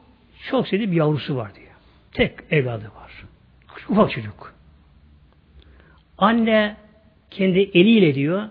çok 0.50 0.68
sevdiği 0.68 0.90
bir 0.90 0.96
yavrusu 0.96 1.36
var 1.36 1.54
diyor. 1.54 1.70
Tek 2.12 2.38
evladı 2.50 2.84
var. 2.84 3.24
Ufak 3.88 4.10
çocuk. 4.10 4.53
Anne 6.24 6.76
kendi 7.30 7.58
eliyle 7.60 8.14
diyor 8.14 8.42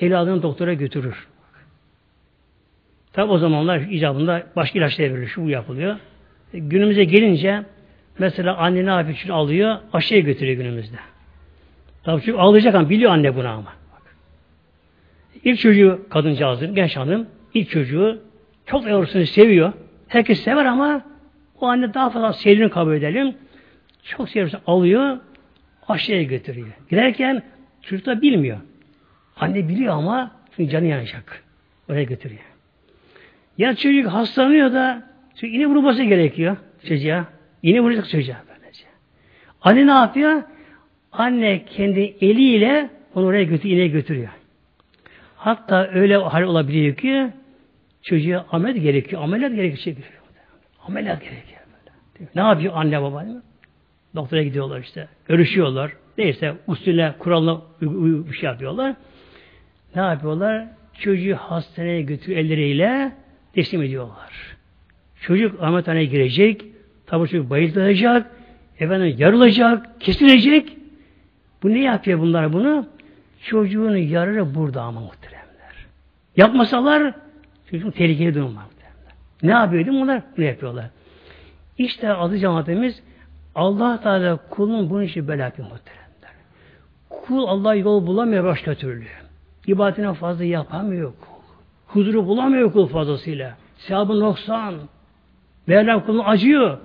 evladını 0.00 0.42
doktora 0.42 0.74
götürür. 0.74 1.26
Tabi 3.12 3.32
o 3.32 3.38
zamanlar 3.38 3.80
icabında 3.80 4.46
başka 4.56 4.78
ilaçlar 4.78 5.04
verilir. 5.04 5.26
Şu 5.26 5.44
bu 5.44 5.50
yapılıyor. 5.50 5.96
E, 6.54 6.58
günümüze 6.58 7.04
gelince 7.04 7.62
mesela 8.18 8.56
anne 8.56 8.86
ne 8.86 8.90
yapıyor? 8.90 9.16
Şunu 9.16 9.34
alıyor, 9.34 9.78
aşıya 9.92 10.20
götürüyor 10.20 10.56
günümüzde. 10.56 10.96
Tabi 12.04 12.22
çünkü 12.24 12.38
ağlayacak 12.38 12.74
ama 12.74 12.90
biliyor 12.90 13.12
anne 13.12 13.36
bunu 13.36 13.48
ama. 13.48 13.72
İlk 15.44 15.60
çocuğu 15.60 16.00
kadıncağızın, 16.10 16.74
genç 16.74 16.96
hanım, 16.96 17.26
ilk 17.54 17.70
çocuğu 17.70 18.22
çok 18.66 18.86
yavrusunu 18.86 19.26
seviyor. 19.26 19.72
Herkes 20.08 20.42
sever 20.42 20.64
ama 20.64 21.02
o 21.60 21.66
anne 21.66 21.94
daha 21.94 22.10
fazla 22.10 22.32
sevdiğini 22.32 22.70
kabul 22.70 22.94
edelim. 22.94 23.34
Çok 24.02 24.28
seviyorsa 24.28 24.60
alıyor, 24.66 25.18
aşağıya 25.88 26.22
götürüyor. 26.22 26.68
Giderken 26.90 27.42
çocuk 27.82 28.06
da 28.06 28.22
bilmiyor. 28.22 28.58
Anne 29.36 29.68
biliyor 29.68 29.94
ama 29.94 30.30
çünkü 30.56 30.70
canı 30.70 30.86
yanacak. 30.86 31.42
Oraya 31.90 32.02
götürüyor. 32.02 32.40
Ya 33.58 33.76
çocuk 33.76 34.06
hastalanıyor 34.06 34.72
da 34.72 35.02
çünkü 35.34 35.56
iğne 35.56 35.66
vurulması 35.66 36.02
gerekiyor 36.02 36.56
çocuğa. 36.88 37.26
İğne 37.62 37.80
vuracak 37.80 38.08
çocuğa 38.08 38.36
böylece. 38.48 38.84
Anne 39.62 39.86
ne 39.86 39.90
yapıyor? 39.90 40.42
Anne 41.12 41.64
kendi 41.64 42.16
eliyle 42.20 42.90
onu 43.14 43.26
oraya 43.26 43.44
götürüyor, 43.44 43.76
iğneyi 43.76 43.90
götürüyor. 43.90 44.28
Hatta 45.36 45.88
öyle 45.88 46.16
hal 46.16 46.42
olabiliyor 46.42 46.96
ki 46.96 47.28
çocuğa 48.02 48.46
ameliyat 48.50 48.82
gerekiyor. 48.82 49.22
Ameliyat 49.22 49.54
gerekiyor. 49.54 49.96
Ameliyat 50.86 51.22
gerekiyor. 51.22 51.60
Böyle. 52.20 52.28
Ne 52.34 52.40
yapıyor 52.40 52.72
anne 52.76 53.02
baba? 53.02 53.24
Değil 53.24 53.36
mi? 53.36 53.42
Doktora 54.16 54.42
gidiyorlar 54.42 54.80
işte. 54.80 55.08
Görüşüyorlar. 55.28 55.92
Neyse 56.18 56.54
usulüne, 56.66 57.14
kuralına 57.18 57.60
bir 57.80 58.32
şey 58.32 58.50
yapıyorlar. 58.50 58.94
Ne 59.96 60.02
yapıyorlar? 60.02 60.66
Çocuğu 60.98 61.36
hastaneye 61.36 62.02
götür 62.02 62.36
elleriyle 62.36 63.12
teslim 63.54 63.82
ediyorlar. 63.82 64.56
Çocuk 65.20 65.62
ameliyathaneye 65.62 66.04
girecek. 66.04 66.64
Tabi 67.06 67.28
çocuk 67.28 67.50
bayılacak. 67.50 68.30
Efendim 68.80 69.14
yarılacak, 69.18 70.00
kesilecek. 70.00 70.76
Bu 71.62 71.70
ne 71.70 71.82
yapıyor 71.82 72.20
bunlar 72.20 72.52
bunu? 72.52 72.86
Çocuğun 73.42 73.96
yararı 73.96 74.54
burada 74.54 74.82
ama 74.82 75.00
muhteremler. 75.00 75.86
Yapmasalar 76.36 77.14
çocuğun 77.70 77.90
tehlikeli 77.90 78.34
durum 78.34 78.56
var. 78.56 78.64
Ne 79.42 79.50
yapıyor 79.50 79.86
değil 79.86 79.96
mi 79.96 80.02
bunlar? 80.02 80.22
Ne 80.38 80.44
yapıyorlar? 80.44 80.90
İşte 81.78 82.12
adı 82.12 82.38
cemaatimiz 82.38 83.02
Allah 83.56 84.00
Teala 84.00 84.38
kulun 84.50 84.90
bunun 84.90 85.02
için 85.02 85.28
bela 85.28 85.42
yapıyor 85.42 85.68
muhteremler. 85.68 86.30
Kul 87.10 87.46
Allah 87.46 87.74
yol 87.74 88.06
bulamıyor 88.06 88.44
başka 88.44 88.74
türlü. 88.74 89.06
İbadetine 89.66 90.14
fazla 90.14 90.44
yapamıyor 90.44 91.12
kul. 91.20 91.42
Huzuru 91.86 92.26
bulamıyor 92.26 92.72
kul 92.72 92.88
fazlasıyla. 92.88 93.56
Sevabı 93.76 94.20
noksan. 94.20 94.74
Mevlam 95.66 96.06
kulun 96.06 96.22
acıyor. 96.24 96.78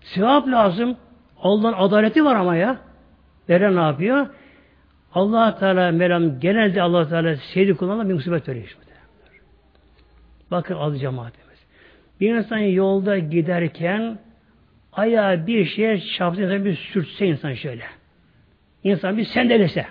Sevap 0.00 0.48
lazım. 0.48 0.96
Allah'ın 1.42 1.72
adaleti 1.72 2.24
var 2.24 2.34
ama 2.36 2.56
ya. 2.56 2.78
Mevlam 3.48 3.76
ne 3.76 3.80
yapıyor? 3.80 4.26
allah 5.14 5.58
Teala 5.58 5.92
Mevlam 5.92 6.40
genelde 6.40 6.82
allah 6.82 7.08
Teala 7.08 7.36
sevdiği 7.36 7.76
kullarına 7.76 8.08
bir 8.08 8.14
musibet 8.14 8.48
veriyor. 8.48 8.76
Bakın 10.50 10.74
az 10.74 11.00
cemaatimiz. 11.00 11.66
Bir 12.20 12.34
insan 12.34 12.58
yolda 12.58 13.18
giderken 13.18 14.18
ayağı 14.92 15.46
bir 15.46 15.64
şeye 15.64 16.00
çarptı 16.00 16.42
insan 16.42 16.64
bir 16.64 16.74
sürtse 16.74 17.26
insan 17.26 17.54
şöyle. 17.54 17.84
İnsan 18.84 19.16
bir 19.16 19.24
sendelese. 19.24 19.86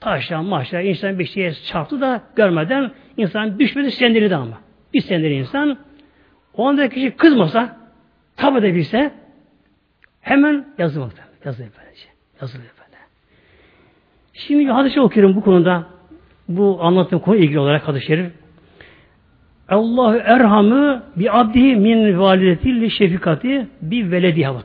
Taştan 0.00 0.44
maçtan 0.44 0.84
insan 0.84 1.18
bir 1.18 1.24
şeye 1.24 1.54
çarptı 1.54 2.00
da 2.00 2.22
görmeden 2.36 2.90
insan 3.16 3.58
düşmedi 3.58 3.90
sendeledi 3.90 4.36
ama. 4.36 4.60
Bir 4.94 5.00
sendeli 5.00 5.34
insan 5.34 5.78
o 6.54 6.68
anda 6.68 6.88
kişi 6.88 7.10
kızmasa 7.10 7.76
tabi 8.36 8.58
edebilse 8.58 9.12
hemen 10.20 10.66
yazılmakta. 10.78 11.22
Yazılır 11.44 11.68
böylece. 11.78 12.08
Yazılır 12.40 12.62
böyle. 12.62 12.98
Şimdi 14.32 14.70
hadis 14.70 14.98
okuyorum 14.98 15.36
bu 15.36 15.40
konuda. 15.40 15.86
Bu 16.48 16.78
anlattığım 16.82 17.18
konu 17.18 17.36
ilgili 17.36 17.58
olarak 17.58 17.88
hadis-i 17.88 18.06
şerif. 18.06 18.32
Allahu 19.72 20.16
erhamı 20.16 21.02
bi 21.16 21.30
abdihi 21.30 21.76
min 21.76 22.18
validetil 22.18 22.90
şefikati 22.90 23.66
bi 23.82 24.10
velediha 24.10 24.54
bak. 24.54 24.64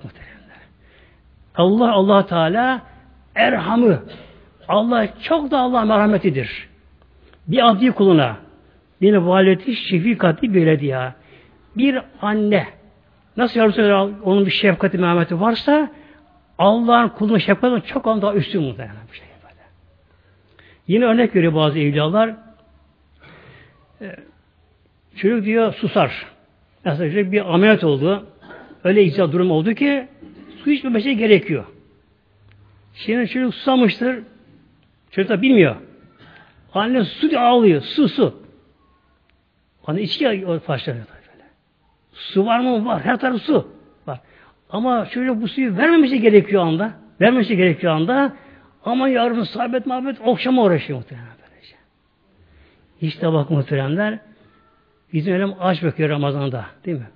Allah 1.55 1.91
Allah 1.91 2.25
Teala 2.25 2.81
erhamı 3.35 3.99
Allah 4.67 5.07
çok 5.21 5.51
da 5.51 5.59
Allah 5.59 5.85
merhametidir. 5.85 6.67
Bir 7.47 7.69
abdi 7.69 7.91
kuluna 7.91 8.37
bir 9.01 9.15
valideti 9.15 9.75
şefikati 9.75 10.53
bi 10.53 10.59
velediha 10.59 11.13
bir 11.77 11.99
anne 12.21 12.67
nasıl 13.37 13.59
yavrusu 13.59 13.81
onun 14.23 14.45
bir 14.45 14.51
şefkati 14.51 14.97
merhameti 14.97 15.41
varsa 15.41 15.91
Allah'ın 16.57 17.09
kuluna 17.09 17.39
şefkati 17.39 17.87
çok 17.87 18.05
daha 18.05 18.33
üstün 18.33 18.63
muhtemelen 18.63 19.07
bir 19.11 19.17
şey. 19.17 19.27
Yine 20.87 21.05
örnek 21.05 21.35
veriyor 21.35 21.55
bazı 21.55 21.79
evliyalar. 21.79 22.35
Çocuk 25.17 25.45
diyor 25.45 25.73
susar. 25.73 26.25
Mesela 26.85 27.11
çocuk 27.11 27.31
bir 27.31 27.53
ameliyat 27.53 27.83
oldu. 27.83 28.25
Öyle 28.83 29.03
icra 29.03 29.31
durum 29.31 29.51
oldu 29.51 29.73
ki 29.73 30.07
su 30.63 30.71
içmemesi 30.71 31.17
gerekiyor. 31.17 31.65
Şimdi 32.93 33.27
çocuk 33.27 33.55
susamıştır. 33.55 34.19
Çocuk 35.11 35.29
da 35.29 35.41
bilmiyor. 35.41 35.75
Anne 36.73 37.03
su 37.03 37.29
diye 37.29 37.39
ağlıyor. 37.39 37.81
Su 37.81 38.09
su. 38.09 38.43
Anne 39.87 40.01
içki. 40.01 40.25
Böyle. 40.25 40.61
Su 42.13 42.45
var 42.45 42.59
mı? 42.59 42.85
Var. 42.85 43.01
Her 43.01 43.19
taraf 43.19 43.41
su. 43.41 43.67
Var. 44.07 44.19
Ama 44.69 45.05
çocuk 45.09 45.41
bu 45.41 45.47
suyu 45.47 45.77
vermemesi 45.77 46.21
gerekiyor 46.21 46.63
anda. 46.65 46.91
Vermemesi 47.21 47.57
gerekiyor 47.57 47.93
anda. 47.93 48.33
Ama 48.85 49.09
yarın 49.09 49.43
sabit 49.43 49.85
muhabbet 49.85 50.21
okşama 50.21 50.63
uğraşıyor 50.63 50.99
muhtemelen. 50.99 51.27
Böylece. 51.51 51.75
İşte 53.01 53.33
bak 53.33 53.49
muhteremler 53.49 54.19
Bizim 55.13 55.33
Mevlam 55.33 55.55
aç 55.59 55.83
bakıyor 55.83 56.09
Ramazan'da. 56.09 56.65
Değil 56.85 56.97
mi? 56.97 57.07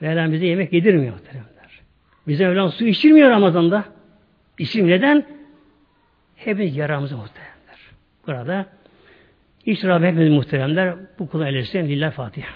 Mevlam 0.00 0.32
bize 0.32 0.46
yemek 0.46 0.72
yedirmiyor 0.72 1.14
muhteremler. 1.14 1.80
Bize 2.28 2.48
Mevlam 2.48 2.72
su 2.72 2.84
içirmiyor 2.84 3.30
Ramazan'da. 3.30 3.84
İçim 4.58 4.88
neden? 4.88 5.26
Hepimiz 6.36 6.76
yaramızı 6.76 7.16
muhteremler. 7.16 7.78
Burada 8.26 8.66
İşte 9.66 9.88
Rabbim 9.88 10.06
hepimiz 10.06 10.30
muhteremler 10.32 10.94
bu 11.18 11.28
kulu 11.28 11.46
ellesin. 11.46 11.88
Lillah 11.88 12.12
Fatiha. 12.12 12.48